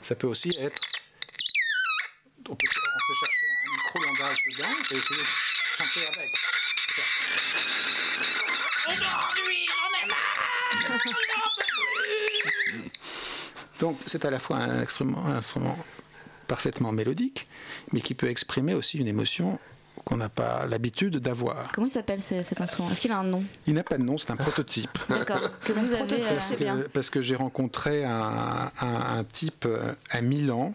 Ça 0.00 0.14
peut 0.14 0.26
aussi 0.26 0.48
être. 0.58 0.82
On 2.48 2.54
peut, 2.54 2.66
on 2.66 2.98
peut 3.06 3.14
chercher 3.20 3.46
un 3.66 3.70
micro-langage 3.76 4.38
dedans 4.50 4.74
et 4.90 4.96
essayer 4.96 5.20
de 5.20 5.26
chanter 5.76 6.06
avec. 6.06 6.30
Aujourd'hui, 8.88 9.66
j'en 9.76 9.90
ai 9.98 10.06
marre 10.08 10.46
J'en 10.72 10.78
peux 10.78 10.86
plus 10.86 10.95
Donc 13.80 13.98
c'est 14.06 14.24
à 14.24 14.30
la 14.30 14.38
fois 14.38 14.56
un 14.56 14.80
instrument, 14.80 15.24
un 15.26 15.36
instrument 15.36 15.76
parfaitement 16.48 16.92
mélodique, 16.92 17.46
mais 17.92 18.00
qui 18.00 18.14
peut 18.14 18.28
exprimer 18.28 18.74
aussi 18.74 18.98
une 18.98 19.08
émotion 19.08 19.58
qu'on 20.04 20.16
n'a 20.18 20.28
pas 20.28 20.66
l'habitude 20.66 21.16
d'avoir. 21.18 21.72
Comment 21.72 21.86
il 21.88 21.90
s'appelle 21.90 22.22
ce- 22.22 22.42
cet 22.42 22.60
instrument? 22.60 22.90
Est-ce 22.90 23.00
qu'il 23.00 23.10
a 23.12 23.18
un 23.18 23.24
nom? 23.24 23.42
Il 23.66 23.74
n'a 23.74 23.82
pas 23.82 23.98
de 23.98 24.02
nom, 24.02 24.16
c'est 24.18 24.30
un 24.30 24.36
prototype. 24.36 24.98
D'accord. 25.08 25.58
Que 25.60 25.72
vous 25.72 25.92
avez. 25.92 26.02
euh, 26.02 26.06
Parce 26.34 26.54
que, 26.54 26.86
parce 26.88 27.10
que 27.10 27.20
j'ai 27.20 27.36
rencontré 27.36 28.04
un, 28.04 28.70
un- 28.80 29.18
un 29.18 29.24
type 29.24 29.64
euh, 29.66 29.92
à 30.10 30.20
Milan. 30.20 30.74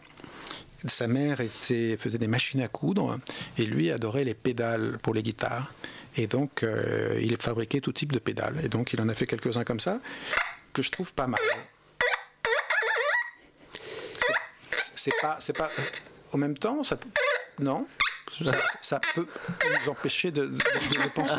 Sa 0.85 1.07
mère 1.07 1.41
était, 1.41 1.95
faisait 1.97 2.17
des 2.17 2.27
machines 2.27 2.61
à 2.61 2.67
coudre 2.67 3.19
et 3.57 3.65
lui 3.65 3.91
adorait 3.91 4.23
les 4.23 4.33
pédales 4.33 4.97
pour 5.03 5.13
les 5.13 5.21
guitares. 5.21 5.71
Et 6.17 6.27
donc, 6.27 6.63
euh, 6.63 7.17
il 7.21 7.37
fabriquait 7.37 7.79
tout 7.81 7.93
type 7.93 8.11
de 8.11 8.19
pédales. 8.19 8.59
Et 8.63 8.67
donc, 8.69 8.93
il 8.93 9.01
en 9.01 9.07
a 9.09 9.13
fait 9.15 9.25
quelques-uns 9.27 9.63
comme 9.63 9.79
ça 9.79 9.99
que 10.73 10.81
je 10.81 10.91
trouve 10.91 11.13
pas 11.13 11.27
mal. 11.27 11.39
C'est- 14.75 14.91
C'est 14.95 15.13
pas, 15.21 15.37
c'est 15.39 15.53
pas. 15.57 15.71
En 16.33 16.37
même 16.37 16.57
temps, 16.57 16.83
ça, 16.83 16.95
peut- 16.95 17.09
non, 17.59 17.87
ça, 18.43 18.51
ça 18.81 19.01
peut 19.15 19.27
nous 19.83 19.89
empêcher 19.91 20.31
de, 20.31 20.45
de- 20.45 20.51
de- 20.51 21.03
de 21.03 21.09
penser. 21.09 21.35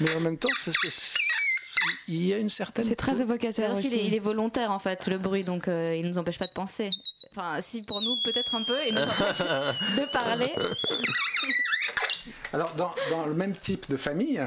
Mais 0.00 0.14
en 0.14 0.20
même 0.20 0.38
temps, 0.38 0.48
c'est- 0.58 0.72
c'est- 0.82 0.90
c'est- 0.90 1.18
il 2.08 2.26
y 2.26 2.34
a 2.34 2.38
une 2.38 2.50
certaine. 2.50 2.84
C'est-à-dire 2.84 3.80
qu'il 3.80 3.94
est, 3.94 4.04
il 4.06 4.14
est 4.14 4.18
volontaire 4.18 4.70
en 4.72 4.78
fait, 4.78 5.06
le 5.06 5.18
bruit, 5.18 5.44
donc 5.44 5.68
euh, 5.68 5.94
il 5.94 6.04
ne 6.04 6.08
nous 6.10 6.18
empêche 6.18 6.38
pas 6.38 6.46
de 6.46 6.52
penser. 6.52 6.90
Enfin, 7.30 7.60
si 7.62 7.82
pour 7.82 8.00
nous, 8.00 8.16
peut-être 8.24 8.54
un 8.54 8.64
peu, 8.64 8.76
il 8.88 8.94
nous 8.94 9.02
empêche 9.02 9.38
de 9.98 10.10
parler. 10.12 10.52
Alors, 12.56 12.72
dans, 12.74 12.94
dans 13.10 13.26
le 13.26 13.34
même 13.34 13.52
type 13.52 13.84
de 13.90 13.98
famille, 13.98 14.40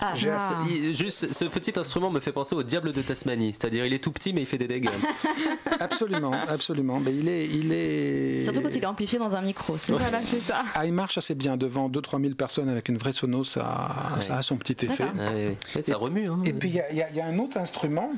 Ah. 0.00 0.14
j'ai 0.14 0.30
Ah. 0.30 0.58
Il- 0.70 0.96
juste, 0.96 1.34
ce 1.34 1.44
petit 1.44 1.78
instrument 1.78 2.08
me 2.10 2.18
fait 2.18 2.32
penser 2.32 2.54
au 2.54 2.62
diable 2.62 2.94
de 2.94 3.02
Tasmanie. 3.02 3.52
C'est-à-dire, 3.52 3.84
il 3.84 3.92
est 3.92 3.98
tout 3.98 4.10
petit, 4.10 4.32
mais 4.32 4.40
il 4.40 4.46
fait 4.46 4.56
des 4.56 4.66
dégâts. 4.66 4.88
absolument, 5.78 6.32
absolument. 6.48 6.98
Mais 6.98 7.12
il 7.14 7.28
est, 7.28 7.46
il 7.46 7.70
est. 7.74 8.44
Surtout 8.44 8.62
quand 8.62 8.70
il 8.74 8.82
est 8.82 8.86
amplifié 8.86 9.18
dans 9.18 9.36
un 9.36 9.42
micro. 9.42 9.76
c'est- 9.76 9.92
c'est 10.24 10.40
ça. 10.40 10.62
Ah, 10.74 10.86
il 10.86 10.94
marche 10.94 11.18
assez 11.18 11.34
bien 11.34 11.58
devant 11.58 11.90
2-3 11.90 12.22
000 12.22 12.34
personnes 12.36 12.70
avec 12.70 12.88
une 12.88 12.96
vraie 12.96 13.12
sono, 13.12 13.44
ça, 13.44 14.16
ça 14.20 14.38
a 14.38 14.42
son 14.42 14.56
petit 14.56 14.86
effet. 14.86 15.04
Ah 15.20 15.28
oui, 15.34 15.48
oui. 15.48 15.56
Ouais, 15.76 15.82
ça 15.82 15.96
remue. 15.98 16.28
hein. 16.30 16.40
Et 16.46 16.54
puis 16.54 16.70
il 16.70 16.76
y, 16.76 16.80
a- 16.80 16.90
y 17.12 17.16
y 17.16 17.20
un 17.20 17.38
autre 17.38 17.58
instrument 17.58 18.12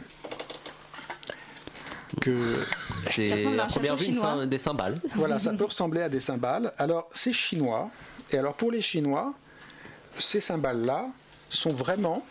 que. 2.20 2.64
C'est 3.09 3.32
à 3.59 3.66
première 3.66 3.97
vue 3.97 4.12
des 4.47 4.59
cymbales. 4.59 4.95
Voilà, 5.16 5.41
ça 5.41 5.53
peut 5.55 5.64
ressembler 5.64 6.03
à 6.03 6.09
des 6.09 6.20
cymbales. 6.20 6.72
Alors, 6.78 7.09
c'est 7.12 7.32
chinois. 7.32 7.91
Et 8.35 8.39
alors, 8.39 8.55
pour 8.55 8.72
les 8.72 8.82
Chinois, 8.82 9.32
ces 10.18 10.41
cymbales-là 10.41 11.07
sont 11.49 11.72
vraiment. 11.72 12.26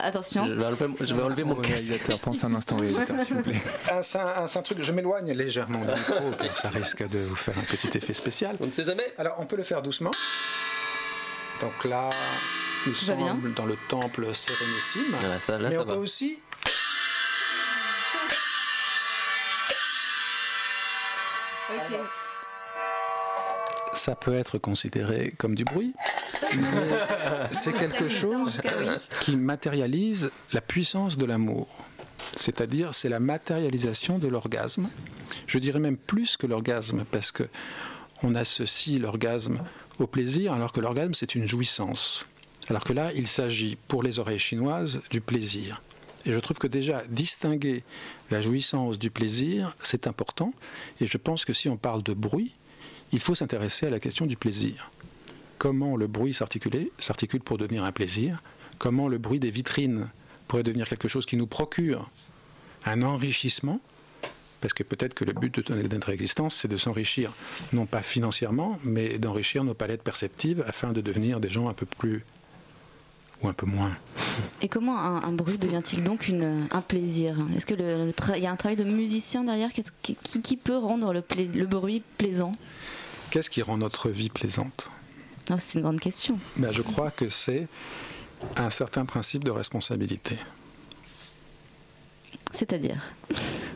Attention. 0.00 0.46
Je 0.46 0.52
vais 0.54 0.64
enlever, 0.64 0.86
je 1.00 1.14
vais 1.14 1.22
enlever 1.22 1.44
mon 1.44 1.54
casque. 1.56 2.00
Pense 2.22 2.44
un 2.44 2.54
instant, 2.54 2.76
réalisateur, 2.76 3.20
s'il 3.20 3.34
vous 3.36 3.42
plaît. 3.42 3.60
Un, 3.90 4.00
un, 4.18 4.44
un 4.46 4.62
truc, 4.62 4.82
je 4.82 4.92
m'éloigne 4.92 5.32
légèrement 5.32 5.80
du 5.80 5.90
micro, 5.92 6.30
car 6.42 6.56
ça 6.56 6.70
risque 6.70 7.06
de 7.06 7.18
vous 7.18 7.36
faire 7.36 7.58
un 7.58 7.62
petit 7.62 7.90
effet 7.98 8.14
spécial. 8.14 8.56
On 8.60 8.66
ne 8.66 8.72
sait 8.72 8.84
jamais. 8.84 9.04
Alors, 9.18 9.34
on 9.38 9.44
peut 9.44 9.56
le 9.56 9.64
faire 9.64 9.82
doucement. 9.82 10.12
Donc 11.60 11.84
là, 11.84 12.08
nous 12.86 12.92
bien. 12.92 13.28
sommes 13.28 13.52
dans 13.54 13.66
le 13.66 13.76
temple 13.90 14.34
sérénissime. 14.34 15.14
Ah, 15.30 15.40
ça, 15.40 15.58
là, 15.58 15.68
Mais 15.68 15.74
ça 15.74 15.82
on 15.82 15.84
va. 15.84 15.92
peut 15.94 15.98
aussi. 16.00 16.38
Ok. 21.70 22.00
Ça 23.98 24.14
peut 24.14 24.34
être 24.34 24.58
considéré 24.58 25.34
comme 25.36 25.56
du 25.56 25.64
bruit, 25.64 25.92
mais 26.54 27.50
c'est 27.50 27.72
quelque 27.72 28.08
chose 28.08 28.60
qui 29.20 29.34
matérialise 29.34 30.30
la 30.52 30.60
puissance 30.60 31.18
de 31.18 31.24
l'amour. 31.24 31.68
C'est-à-dire, 32.32 32.94
c'est 32.94 33.08
la 33.08 33.18
matérialisation 33.18 34.20
de 34.20 34.28
l'orgasme. 34.28 34.88
Je 35.48 35.58
dirais 35.58 35.80
même 35.80 35.96
plus 35.96 36.36
que 36.36 36.46
l'orgasme, 36.46 37.04
parce 37.10 37.32
que 37.32 37.42
on 38.22 38.36
associe 38.36 39.00
l'orgasme 39.00 39.64
au 39.98 40.06
plaisir, 40.06 40.52
alors 40.52 40.70
que 40.70 40.80
l'orgasme, 40.80 41.14
c'est 41.14 41.34
une 41.34 41.48
jouissance. 41.48 42.24
Alors 42.68 42.84
que 42.84 42.92
là, 42.92 43.10
il 43.16 43.26
s'agit, 43.26 43.76
pour 43.88 44.04
les 44.04 44.20
oreilles 44.20 44.38
chinoises, 44.38 45.02
du 45.10 45.20
plaisir. 45.20 45.82
Et 46.24 46.32
je 46.32 46.38
trouve 46.38 46.58
que 46.58 46.68
déjà, 46.68 47.02
distinguer 47.08 47.82
la 48.30 48.42
jouissance 48.42 48.96
du 48.98 49.10
plaisir, 49.10 49.76
c'est 49.82 50.06
important. 50.06 50.54
Et 51.00 51.08
je 51.08 51.18
pense 51.18 51.44
que 51.44 51.52
si 51.52 51.68
on 51.68 51.76
parle 51.76 52.04
de 52.04 52.14
bruit, 52.14 52.54
il 53.12 53.20
faut 53.20 53.34
s'intéresser 53.34 53.86
à 53.86 53.90
la 53.90 54.00
question 54.00 54.26
du 54.26 54.36
plaisir. 54.36 54.90
Comment 55.58 55.96
le 55.96 56.06
bruit 56.06 56.34
s'articule 56.34 57.40
pour 57.44 57.58
devenir 57.58 57.84
un 57.84 57.92
plaisir? 57.92 58.42
Comment 58.78 59.08
le 59.08 59.18
bruit 59.18 59.40
des 59.40 59.50
vitrines 59.50 60.08
pourrait 60.46 60.62
devenir 60.62 60.88
quelque 60.88 61.08
chose 61.08 61.26
qui 61.26 61.36
nous 61.36 61.46
procure 61.46 62.10
un 62.84 63.02
enrichissement? 63.02 63.80
Parce 64.60 64.74
que 64.74 64.82
peut-être 64.82 65.14
que 65.14 65.24
le 65.24 65.32
but 65.32 65.70
de 65.70 65.88
notre 65.94 66.10
existence, 66.10 66.56
c'est 66.56 66.68
de 66.68 66.76
s'enrichir, 66.76 67.32
non 67.72 67.86
pas 67.86 68.02
financièrement, 68.02 68.78
mais 68.84 69.18
d'enrichir 69.18 69.64
nos 69.64 69.74
palettes 69.74 70.02
perceptives 70.02 70.64
afin 70.66 70.92
de 70.92 71.00
devenir 71.00 71.40
des 71.40 71.48
gens 71.48 71.68
un 71.68 71.74
peu 71.74 71.86
plus 71.86 72.24
ou 73.40 73.48
un 73.48 73.52
peu 73.52 73.66
moins. 73.66 73.96
Et 74.62 74.68
comment 74.68 74.98
un, 74.98 75.32
bruit 75.32 75.58
devient-il 75.58 76.02
donc 76.02 76.32
un 76.70 76.80
plaisir? 76.80 77.36
Est-ce 77.56 77.66
qu'il 77.66 77.80
y 78.42 78.46
a 78.46 78.50
un 78.50 78.56
travail 78.56 78.76
de 78.76 78.84
musicien 78.84 79.44
derrière? 79.44 79.70
Qui, 80.02 80.56
peut 80.56 80.76
rendre 80.76 81.12
le 81.12 81.66
bruit 81.66 82.02
plaisant? 82.16 82.56
Qu'est-ce 83.30 83.50
qui 83.50 83.62
rend 83.62 83.76
notre 83.76 84.08
vie 84.08 84.30
plaisante? 84.30 84.90
Non, 85.50 85.56
C'est 85.58 85.78
une 85.78 85.84
grande 85.84 86.00
question. 86.00 86.38
Ben, 86.56 86.72
Je 86.72 86.82
crois 86.82 87.10
que 87.10 87.28
c'est 87.28 87.68
un 88.56 88.70
certain 88.70 89.04
principe 89.04 89.44
de 89.44 89.50
responsabilité. 89.50 90.38
C'est-à-dire? 92.52 93.02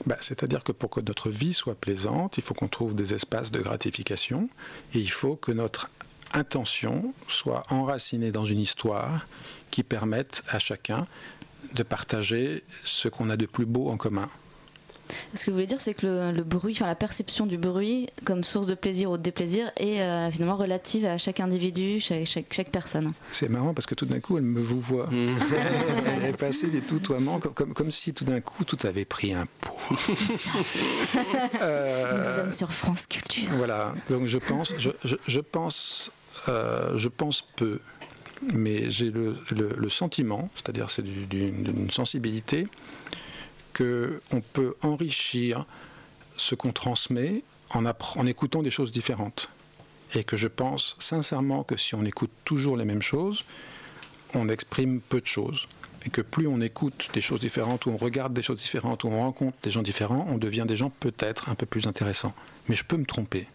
Bah, 0.06 0.16
C'est-à-dire 0.20 0.64
que 0.64 0.72
pour 0.72 0.90
que 0.90 1.00
notre 1.00 1.28
vie 1.28 1.52
soit 1.52 1.74
plaisante, 1.74 2.38
il 2.38 2.42
faut 2.42 2.54
qu'on 2.54 2.68
trouve 2.68 2.94
des 2.94 3.12
espaces 3.12 3.50
de 3.50 3.60
gratification 3.60 4.48
et 4.94 4.98
il 4.98 5.10
faut 5.10 5.36
que 5.36 5.52
notre 5.52 5.90
intention 6.32 7.12
soit 7.28 7.64
enracinée 7.70 8.32
dans 8.32 8.46
une 8.46 8.58
histoire 8.60 9.26
qui 9.70 9.82
permette 9.82 10.42
à 10.48 10.58
chacun 10.58 11.06
de 11.74 11.82
partager 11.82 12.64
ce 12.84 13.08
qu'on 13.08 13.28
a 13.28 13.36
de 13.36 13.46
plus 13.46 13.66
beau 13.66 13.90
en 13.90 13.96
commun. 13.98 14.30
Ce 15.34 15.44
que 15.44 15.50
vous 15.50 15.56
voulez 15.56 15.66
dire, 15.66 15.80
c'est 15.80 15.94
que 15.94 16.06
le, 16.06 16.32
le 16.32 16.42
bruit, 16.44 16.72
enfin 16.76 16.86
la 16.86 16.94
perception 16.94 17.46
du 17.46 17.56
bruit 17.58 18.08
comme 18.24 18.44
source 18.44 18.66
de 18.66 18.74
plaisir 18.74 19.10
ou 19.10 19.16
de 19.16 19.22
déplaisir 19.22 19.70
est 19.76 20.00
euh, 20.00 20.30
finalement 20.30 20.56
relative 20.56 21.04
à 21.04 21.18
chaque 21.18 21.40
individu, 21.40 22.00
chaque, 22.00 22.26
chaque, 22.26 22.52
chaque 22.52 22.70
personne. 22.70 23.10
C'est 23.30 23.48
marrant 23.48 23.74
parce 23.74 23.86
que 23.86 23.94
tout 23.94 24.06
d'un 24.06 24.20
coup, 24.20 24.36
elle 24.38 24.44
me 24.44 24.60
vous 24.60 24.80
voit. 24.80 25.08
elle 25.12 26.24
est 26.24 26.36
passée 26.36 26.66
des 26.68 26.80
tutoiements 26.82 27.38
comme, 27.40 27.54
comme, 27.54 27.74
comme 27.74 27.90
si 27.90 28.12
tout 28.14 28.24
d'un 28.24 28.40
coup 28.40 28.64
tout 28.64 28.78
avait 28.84 29.04
pris 29.04 29.32
un 29.32 29.46
pot. 29.60 29.76
Euh, 31.60 32.18
Nous 32.18 32.24
sommes 32.24 32.52
sur 32.52 32.72
France 32.72 33.06
Culture. 33.06 33.48
Voilà, 33.56 33.94
donc 34.10 34.26
je 34.26 34.38
pense, 34.38 34.72
je, 34.78 34.90
je- 35.04 35.16
je 35.26 35.40
pense, 35.40 36.10
euh, 36.48 36.96
je 36.96 37.08
pense 37.08 37.42
peu, 37.56 37.80
mais 38.54 38.90
j'ai 38.90 39.10
le, 39.10 39.36
le- 39.50 39.74
le 39.76 39.88
sentiment, 39.88 40.48
c'est-à-dire 40.56 40.90
c'est 40.90 41.02
du- 41.02 41.26
d'une 41.26 41.62
d'une 41.62 41.90
sensibilité, 41.90 42.66
qu'on 43.76 44.40
peut 44.52 44.76
enrichir 44.82 45.66
ce 46.36 46.54
qu'on 46.54 46.72
transmet 46.72 47.42
en, 47.70 47.84
en 47.84 48.26
écoutant 48.26 48.62
des 48.62 48.70
choses 48.70 48.90
différentes. 48.90 49.48
Et 50.14 50.24
que 50.24 50.36
je 50.36 50.48
pense 50.48 50.96
sincèrement 50.98 51.64
que 51.64 51.76
si 51.76 51.94
on 51.94 52.04
écoute 52.04 52.30
toujours 52.44 52.76
les 52.76 52.84
mêmes 52.84 53.02
choses, 53.02 53.44
on 54.34 54.48
exprime 54.48 55.00
peu 55.00 55.20
de 55.20 55.26
choses. 55.26 55.66
Et 56.04 56.10
que 56.10 56.20
plus 56.20 56.46
on 56.46 56.60
écoute 56.60 57.10
des 57.14 57.20
choses 57.20 57.40
différentes, 57.40 57.86
ou 57.86 57.90
on 57.90 57.96
regarde 57.96 58.34
des 58.34 58.42
choses 58.42 58.58
différentes, 58.58 59.04
ou 59.04 59.08
on 59.08 59.20
rencontre 59.20 59.56
des 59.62 59.70
gens 59.70 59.82
différents, 59.82 60.26
on 60.28 60.38
devient 60.38 60.64
des 60.66 60.76
gens 60.76 60.90
peut-être 60.90 61.48
un 61.48 61.54
peu 61.54 61.66
plus 61.66 61.86
intéressants. 61.86 62.34
Mais 62.68 62.74
je 62.74 62.84
peux 62.84 62.96
me 62.96 63.06
tromper. 63.06 63.46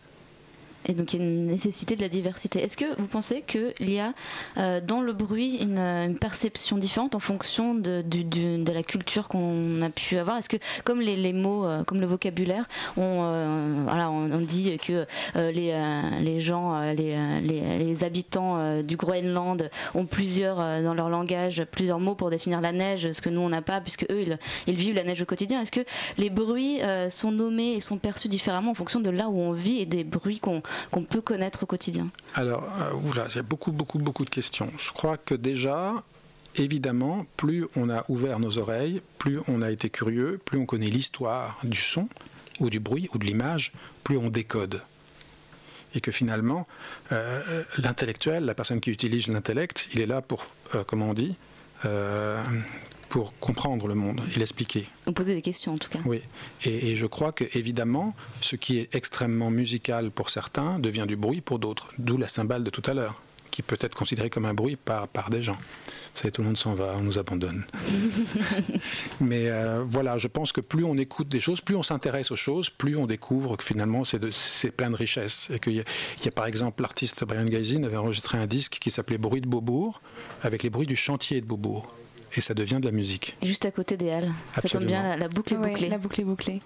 Et 0.88 0.93
donc 0.93 1.13
il 1.13 1.19
y 1.19 1.21
a 1.21 1.25
une 1.25 1.43
nécessité 1.43 1.95
de 1.95 2.01
la 2.01 2.09
diversité. 2.09 2.63
Est-ce 2.63 2.77
que 2.77 2.85
vous 2.97 3.07
pensez 3.07 3.41
qu'il 3.41 3.89
y 3.91 3.99
a 3.99 4.13
euh, 4.57 4.79
dans 4.81 5.01
le 5.01 5.13
bruit 5.13 5.57
une, 5.61 5.77
une 5.77 6.17
perception 6.17 6.77
différente 6.77 7.13
en 7.13 7.19
fonction 7.19 7.75
de, 7.75 8.01
du- 8.01 8.23
du- 8.23 8.57
de 8.63 8.71
la 8.71 8.83
culture 8.83 9.27
qu'on 9.27 9.81
a 9.81 9.89
pu 9.89 10.17
avoir? 10.17 10.38
Est-ce 10.38 10.49
que 10.49 10.57
comme 10.85 11.01
les, 11.01 11.15
les 11.17 11.33
mots, 11.33 11.65
euh, 11.65 11.83
comme 11.83 11.99
le 11.99 12.07
vocabulaire, 12.07 12.65
on, 12.95 13.21
euh, 13.23 13.81
voilà, 13.83 14.09
on, 14.09 14.39
dit 14.39 14.77
que 14.77 15.05
euh, 15.35 15.51
les, 15.51 15.71
euh, 15.73 16.01
les 16.21 16.39
gens, 16.39 16.79
les, 16.93 17.17
les, 17.41 17.79
les 17.79 18.03
habitants 18.03 18.81
du 18.81 18.95
Groenland 18.95 19.69
ont 19.93 20.05
plusieurs 20.05 20.57
dans 20.83 20.93
leur 20.93 21.09
langage, 21.09 21.63
plusieurs 21.69 21.99
mots 21.99 22.15
pour 22.15 22.29
définir 22.29 22.61
la 22.61 22.71
neige, 22.71 23.11
ce 23.11 23.21
que 23.21 23.29
nous 23.29 23.41
on 23.41 23.49
n'a 23.49 23.61
pas, 23.61 23.81
puisque 23.81 24.03
eux 24.09 24.21
ils, 24.21 24.38
ils 24.67 24.75
vivent 24.75 24.95
la 24.95 25.03
neige 25.03 25.21
au 25.21 25.25
quotidien. 25.25 25.61
Est-ce 25.61 25.71
que 25.71 25.81
les 26.17 26.29
bruits 26.29 26.79
sont 27.09 27.31
nommés 27.31 27.73
et 27.73 27.81
sont 27.81 27.97
perçus 27.97 28.29
différemment 28.29 28.71
en 28.71 28.75
fonction 28.75 29.01
de 29.01 29.09
là 29.09 29.27
où 29.29 29.38
on 29.38 29.51
vit 29.51 29.81
et 29.81 29.85
des 29.85 30.03
bruits 30.05 30.39
qu'on 30.39 30.61
qu'on 30.91 31.03
peut 31.03 31.21
connaître 31.21 31.63
au 31.63 31.65
quotidien 31.65 32.09
Alors, 32.36 32.63
euh, 32.82 33.09
oula, 33.09 33.28
il 33.30 33.36
y 33.36 33.39
a 33.39 33.43
beaucoup, 33.43 33.71
beaucoup, 33.71 33.99
beaucoup 33.99 34.25
de 34.25 34.30
questions. 34.30 34.71
Je 34.78 34.91
crois 34.91 35.17
que 35.17 35.36
déjà, 35.36 36.03
évidemment, 36.55 37.25
plus 37.38 37.65
on 37.75 37.89
a 37.89 38.03
ouvert 38.09 38.39
nos 38.39 38.57
oreilles, 38.57 39.01
plus 39.17 39.39
on 39.47 39.61
a 39.61 39.71
été 39.71 39.89
curieux, 39.89 40.39
plus 40.43 40.57
on 40.57 40.65
connaît 40.65 40.89
l'histoire 40.89 41.59
du 41.63 41.80
son, 41.80 42.09
ou 42.59 42.69
du 42.69 42.80
bruit, 42.80 43.09
ou 43.13 43.17
de 43.17 43.25
l'image, 43.25 43.71
plus 44.03 44.17
on 44.17 44.30
décode. 44.30 44.82
Et 45.95 46.01
que 46.01 46.11
finalement, 46.11 46.67
euh, 47.11 47.63
l'intellectuel, 47.78 48.45
la 48.45 48.53
personne 48.53 48.82
qui 48.82 48.91
utilise 48.91 49.28
l'intellect, 49.28 49.88
il 49.93 50.01
est 50.01 50.05
là 50.05 50.21
pour, 50.21 50.45
euh, 50.75 50.84
comment 50.84 51.09
on 51.09 51.13
dit, 51.13 51.36
euh, 51.86 52.41
pour 53.10 53.34
comprendre 53.39 53.88
le 53.88 53.95
monde 53.95 54.22
et 54.36 54.39
l'expliquer. 54.39 54.88
Ou 55.05 55.12
poser 55.12 55.36
des 55.36 55.41
questions 55.41 55.74
en 55.74 55.78
tout 55.78 55.89
cas. 55.89 55.99
Oui, 56.05 56.22
et, 56.66 56.91
et 56.91 56.95
je 56.95 57.05
crois 57.05 57.32
que 57.32 57.45
évidemment, 57.58 58.16
ce 58.41 58.55
qui 58.55 58.78
est 58.80 58.93
extrêmement 58.95 59.49
musical 59.49 60.12
pour 60.12 60.30
certains 60.30 60.80
devient 60.80 61.05
du 61.08 61.16
bruit 61.16 61.41
pour 61.41 61.60
d'autres. 61.60 61.91
D'où 61.97 62.18
la 62.18 62.28
cymbale 62.28 62.64
de 62.64 62.70
tout 62.70 62.84
à 62.86 62.93
l'heure, 62.93 63.22
qui 63.58 63.64
peut 63.64 63.78
être 63.82 63.95
considérée 63.95 64.30
comme 64.30 64.45
un 64.45 64.53
bruit 64.53 64.76
par, 64.76 65.08
par 65.08 65.32
des 65.32 65.41
gens. 65.41 65.58
Ça, 66.14 66.30
tout 66.30 66.41
le 66.41 66.47
monde 66.47 66.58
s'en 66.58 66.74
va, 66.76 66.93
on 66.95 67.01
nous 67.01 67.18
abandonne. 67.18 67.66
Mais 69.20 69.49
euh, 69.49 69.84
voilà, 69.84 70.20
je 70.20 70.28
pense 70.28 70.51
que 70.51 70.62
plus 70.62 70.84
on 70.84 70.95
écoute 70.95 71.28
des 71.28 71.39
choses, 71.39 71.60
plus 71.62 71.76
on 71.76 71.82
s'intéresse 71.82 72.30
aux 72.30 72.36
choses, 72.36 72.70
plus 72.70 72.95
on 72.95 73.08
découvre 73.08 73.58
que 73.58 73.64
finalement 73.64 74.03
c'est 74.05 74.72
plein 74.72 74.91
de 74.91 74.95
richesses. 74.95 75.47
Et 75.51 75.60
qu'il 75.60 75.74
y, 75.74 75.84
y 76.24 76.28
a 76.28 76.32
par 76.32 76.45
exemple 76.45 76.84
l'artiste 76.84 77.24
Brian 77.24 77.45
Gaisin 77.45 77.82
avait 77.82 77.97
enregistré 77.97 78.38
un 78.38 78.45
disque 78.45 78.78
qui 78.80 78.91
s'appelait 78.91 79.18
Bruit 79.18 79.41
de 79.41 79.47
Beaubourg, 79.47 80.01
avec 80.43 80.62
les 80.62 80.70
bruits 80.70 80.86
du 80.86 80.95
chantier 80.95 81.41
de 81.41 81.47
Beaubourg. 81.47 81.88
Et 82.36 82.41
ça 82.41 82.53
devient 82.53 82.78
de 82.82 82.86
la 82.86 82.91
musique. 82.91 83.36
Juste 83.41 83.65
à 83.65 83.71
côté 83.71 83.97
des 83.97 84.11
halles. 84.11 84.25
Ça 84.55 84.61
tombe 84.61 84.65
Absolument. 84.82 84.91
bien, 84.91 85.03
la, 85.03 85.17
la 85.17 85.28
boucle 85.28 85.53
est 85.53 85.57
Ouais, 85.57 85.69
bouclée. 85.71 85.89
la 85.89 85.97
boucle 85.97 86.21
est 86.21 86.25
bouclée. 86.25 86.61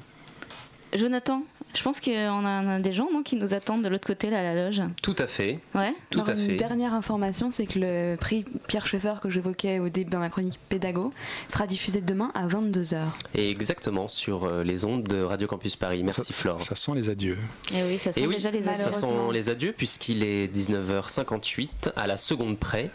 Jonathan, 0.95 1.43
je 1.75 1.83
pense 1.83 1.99
qu'on 1.99 2.11
a, 2.11 2.63
on 2.63 2.67
a 2.67 2.79
des 2.79 2.93
gens 2.93 3.07
non, 3.11 3.23
qui 3.23 3.35
nous 3.35 3.53
attendent 3.53 3.83
de 3.83 3.89
l'autre 3.89 4.07
côté, 4.07 4.29
là, 4.29 4.39
à 4.39 4.43
la 4.53 4.65
loge. 4.65 4.81
Tout 5.01 5.15
à 5.17 5.27
fait. 5.27 5.59
Ouais. 5.75 5.93
Tout 6.09 6.19
Alors, 6.21 6.29
à 6.31 6.35
fait. 6.35 6.45
Une 6.51 6.57
dernière 6.57 6.93
information, 6.93 7.49
c'est 7.51 7.65
que 7.65 7.79
le 7.79 8.15
prix 8.17 8.45
Pierre 8.67 8.87
Schaeffer 8.87 9.15
que 9.21 9.29
j'évoquais 9.29 9.79
au 9.79 9.89
début 9.89 10.09
dans 10.11 10.19
ma 10.19 10.29
chronique 10.29 10.59
pédago 10.69 11.13
sera 11.47 11.67
diffusé 11.67 12.01
demain 12.01 12.31
à 12.33 12.47
22h. 12.47 13.05
Et 13.35 13.49
exactement 13.49 14.07
sur 14.07 14.45
euh, 14.45 14.63
les 14.63 14.85
ondes 14.85 15.03
de 15.03 15.21
Radio 15.21 15.47
Campus 15.47 15.75
Paris. 15.75 16.03
Merci 16.03 16.33
Flore. 16.33 16.61
Ça 16.61 16.75
sent 16.75 16.91
les 16.95 17.09
adieux. 17.09 17.37
Et 17.73 17.77
Eh 17.79 17.83
oui, 17.83 17.97
ça 17.97 18.11
sent 18.13 18.21
Et 18.21 18.27
oui, 18.27 18.35
déjà 18.35 18.51
les 18.51 18.63
ça 18.63 18.71
assos. 18.71 19.07
sent 19.07 19.13
les 19.33 19.49
adieux 19.49 19.73
puisqu'il 19.77 20.23
est 20.23 20.53
19h58 20.53 21.91
à 21.95 22.07
la 22.07 22.17
seconde 22.17 22.57
près. 22.57 22.91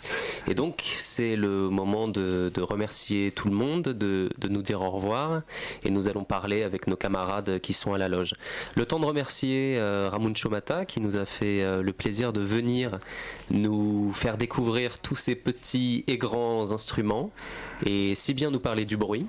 Et 0.48 0.54
donc 0.54 0.82
c'est 0.96 1.36
le 1.36 1.68
moment 1.70 2.08
de, 2.08 2.50
de 2.54 2.60
remercier 2.62 3.32
tout 3.32 3.48
le 3.48 3.54
monde, 3.54 3.82
de, 3.82 4.30
de 4.38 4.48
nous 4.48 4.62
dire 4.62 4.80
au 4.82 4.90
revoir. 4.90 5.42
Et 5.84 5.90
nous 5.90 6.08
allons 6.08 6.24
parler 6.24 6.62
avec 6.62 6.86
nos 6.86 6.96
camarades 6.96 7.60
qui 7.60 7.72
sont 7.72 7.92
à 7.92 7.98
la 7.98 8.08
loge. 8.08 8.34
Le 8.74 8.84
temps 8.86 9.00
de 9.00 9.06
remercier 9.06 9.76
euh, 9.78 10.08
Ramon 10.10 10.32
Chomata 10.34 10.84
qui 10.84 11.00
nous 11.00 11.16
a 11.16 11.24
fait 11.24 11.62
euh, 11.62 11.82
le 11.82 11.92
plaisir 11.92 12.32
de 12.32 12.40
venir 12.40 12.98
nous 13.50 14.12
faire 14.12 14.36
découvrir 14.36 14.98
tous 15.00 15.16
ces 15.16 15.34
petits 15.34 16.04
et 16.06 16.18
grands 16.18 16.72
instruments 16.72 17.30
et 17.84 18.14
si 18.14 18.34
bien 18.34 18.50
nous 18.50 18.60
parler 18.60 18.84
du 18.84 18.96
bruit. 18.96 19.26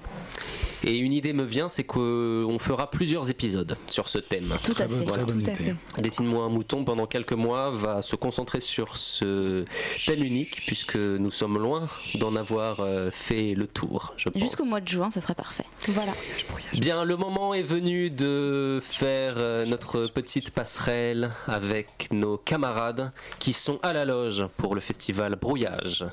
Et 0.83 0.97
une 0.97 1.11
idée 1.11 1.33
me 1.33 1.43
vient, 1.43 1.69
c'est 1.69 1.83
qu'on 1.83 2.57
fera 2.59 2.91
plusieurs 2.91 3.29
épisodes 3.31 3.77
sur 3.88 4.09
ce 4.09 4.19
thème. 4.19 4.57
Tout 4.63 4.75
à 4.77 4.88
fait. 4.88 5.05
très 5.05 5.23
bonne 5.25 5.43
Tout 5.43 5.49
à 5.49 5.53
idée. 5.53 5.75
Dessine-moi 5.97 6.43
un 6.43 6.49
mouton 6.49 6.83
pendant 6.85 7.07
quelques 7.07 7.33
mois 7.33 7.71
va 7.71 8.01
se 8.01 8.15
concentrer 8.15 8.59
sur 8.59 8.95
ce 8.95 9.65
thème 10.05 10.23
unique 10.23 10.61
puisque 10.67 10.95
nous 10.95 11.31
sommes 11.31 11.57
loin 11.57 11.88
d'en 12.15 12.35
avoir 12.35 12.79
euh, 12.79 13.09
fait 13.11 13.55
le 13.55 13.67
tour, 13.67 14.13
je 14.17 14.29
pense. 14.29 14.41
Jusqu'au 14.41 14.65
mois 14.65 14.79
de 14.79 14.88
juin, 14.88 15.09
ça 15.09 15.19
serait 15.19 15.35
parfait. 15.35 15.65
Voilà. 15.89 16.13
Bien, 16.73 17.03
le 17.03 17.17
moment 17.17 17.53
est 17.53 17.63
venu 17.63 18.09
de 18.09 18.79
faire 18.83 19.26
euh, 19.36 19.65
notre 19.65 20.07
petite 20.07 20.51
passerelle 20.51 21.32
avec 21.47 22.09
nos 22.11 22.38
camarades 22.38 23.11
qui 23.39 23.53
sont 23.53 23.80
à 23.84 23.93
la 23.93 24.05
loge 24.05 24.45
pour 24.57 24.75
le 24.75 24.82
festival 24.82 25.36
Brouillage. 25.36 26.05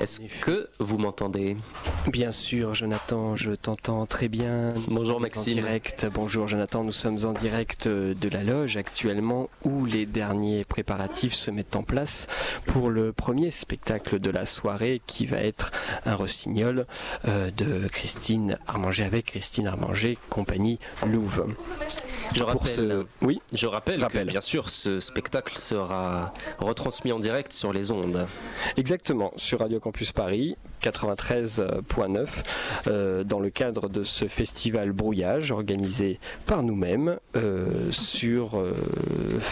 Est-ce 0.00 0.20
que 0.40 0.68
vous 0.78 0.98
m'entendez? 0.98 1.56
Bien 2.08 2.32
sûr, 2.32 2.74
Jonathan, 2.74 3.36
je 3.36 3.52
t'entends 3.52 4.06
très 4.06 4.28
bien. 4.28 4.74
Bonjour 4.88 5.16
En 5.16 5.20
Maxime. 5.20 5.54
direct. 5.54 6.06
Bonjour 6.12 6.48
Jonathan, 6.48 6.84
nous 6.84 6.92
sommes 6.92 7.18
en 7.24 7.32
direct 7.32 7.86
euh, 7.86 8.14
de 8.14 8.28
la 8.28 8.42
loge 8.44 8.76
actuellement 8.76 9.48
où 9.64 9.84
les 9.84 10.06
derniers 10.06 10.64
préparatifs 10.64 11.34
se 11.34 11.50
mettent 11.50 11.76
en 11.76 11.82
place 11.82 12.26
pour 12.66 12.90
le 12.90 13.12
premier 13.12 13.50
spectacle 13.50 14.18
de 14.20 14.30
la 14.30 14.46
soirée 14.46 15.00
qui 15.06 15.26
va 15.26 15.38
être 15.38 15.70
un 16.04 16.14
rossignol 16.14 16.86
euh, 17.26 17.50
de 17.50 17.88
Christine 17.88 18.58
Armanger 18.66 19.04
avec 19.04 19.26
Christine 19.26 19.66
Armanger, 19.66 20.18
compagnie 20.28 20.78
Louvre. 21.06 21.46
Je 22.34 22.42
rappelle, 22.42 22.70
ce- 22.70 23.04
Oui, 23.22 23.40
je 23.54 23.66
rappelle 23.66 24.00
que 24.06 24.18
bien 24.24 24.40
sûr 24.40 24.68
ce 24.70 25.00
spectacle 25.00 25.58
sera 25.58 26.32
retransmis 26.58 27.12
en 27.12 27.18
direct 27.18 27.52
sur 27.52 27.72
les 27.72 27.90
ondes. 27.90 28.26
Exactement, 28.76 29.32
sur 29.36 29.60
Radio 29.60 29.80
Campus 29.80 30.12
Paris 30.12 30.56
93.9, 30.82 32.28
euh, 32.86 33.24
dans 33.24 33.40
le 33.40 33.50
cadre 33.50 33.88
de 33.88 34.04
ce 34.04 34.26
festival 34.26 34.92
Brouillage 34.92 35.50
organisé 35.50 36.18
par 36.46 36.62
nous-mêmes 36.62 37.18
euh, 37.36 37.90
sur, 37.92 38.58
euh, 38.58 38.74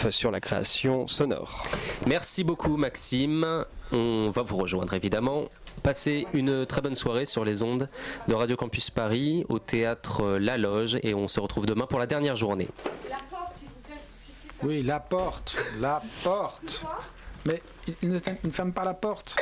sur 0.09 0.31
la 0.31 0.39
création 0.39 1.07
sonore. 1.07 1.63
Merci 2.07 2.43
beaucoup 2.43 2.77
Maxime. 2.77 3.65
On 3.93 4.29
va 4.29 4.41
vous 4.41 4.55
rejoindre 4.55 4.93
évidemment. 4.93 5.45
Passez 5.83 6.27
une 6.33 6.65
très 6.65 6.81
bonne 6.81 6.95
soirée 6.95 7.25
sur 7.25 7.43
les 7.43 7.63
ondes 7.63 7.89
de 8.27 8.35
Radio 8.35 8.55
Campus 8.55 8.91
Paris 8.91 9.45
au 9.49 9.57
théâtre 9.57 10.37
La 10.37 10.57
Loge 10.57 10.99
et 11.01 11.15
on 11.15 11.27
se 11.27 11.39
retrouve 11.39 11.65
demain 11.65 11.87
pour 11.87 11.97
la 11.97 12.05
dernière 12.05 12.35
journée. 12.35 12.67
Oui, 14.63 14.83
la 14.83 14.99
porte, 14.99 15.57
la 15.79 16.01
porte. 16.23 16.85
Mais 17.47 17.63
il 18.03 18.11
ne, 18.11 18.19
il 18.43 18.47
ne 18.47 18.51
ferme 18.51 18.73
pas 18.73 18.85
la 18.85 18.93
porte. 18.93 19.35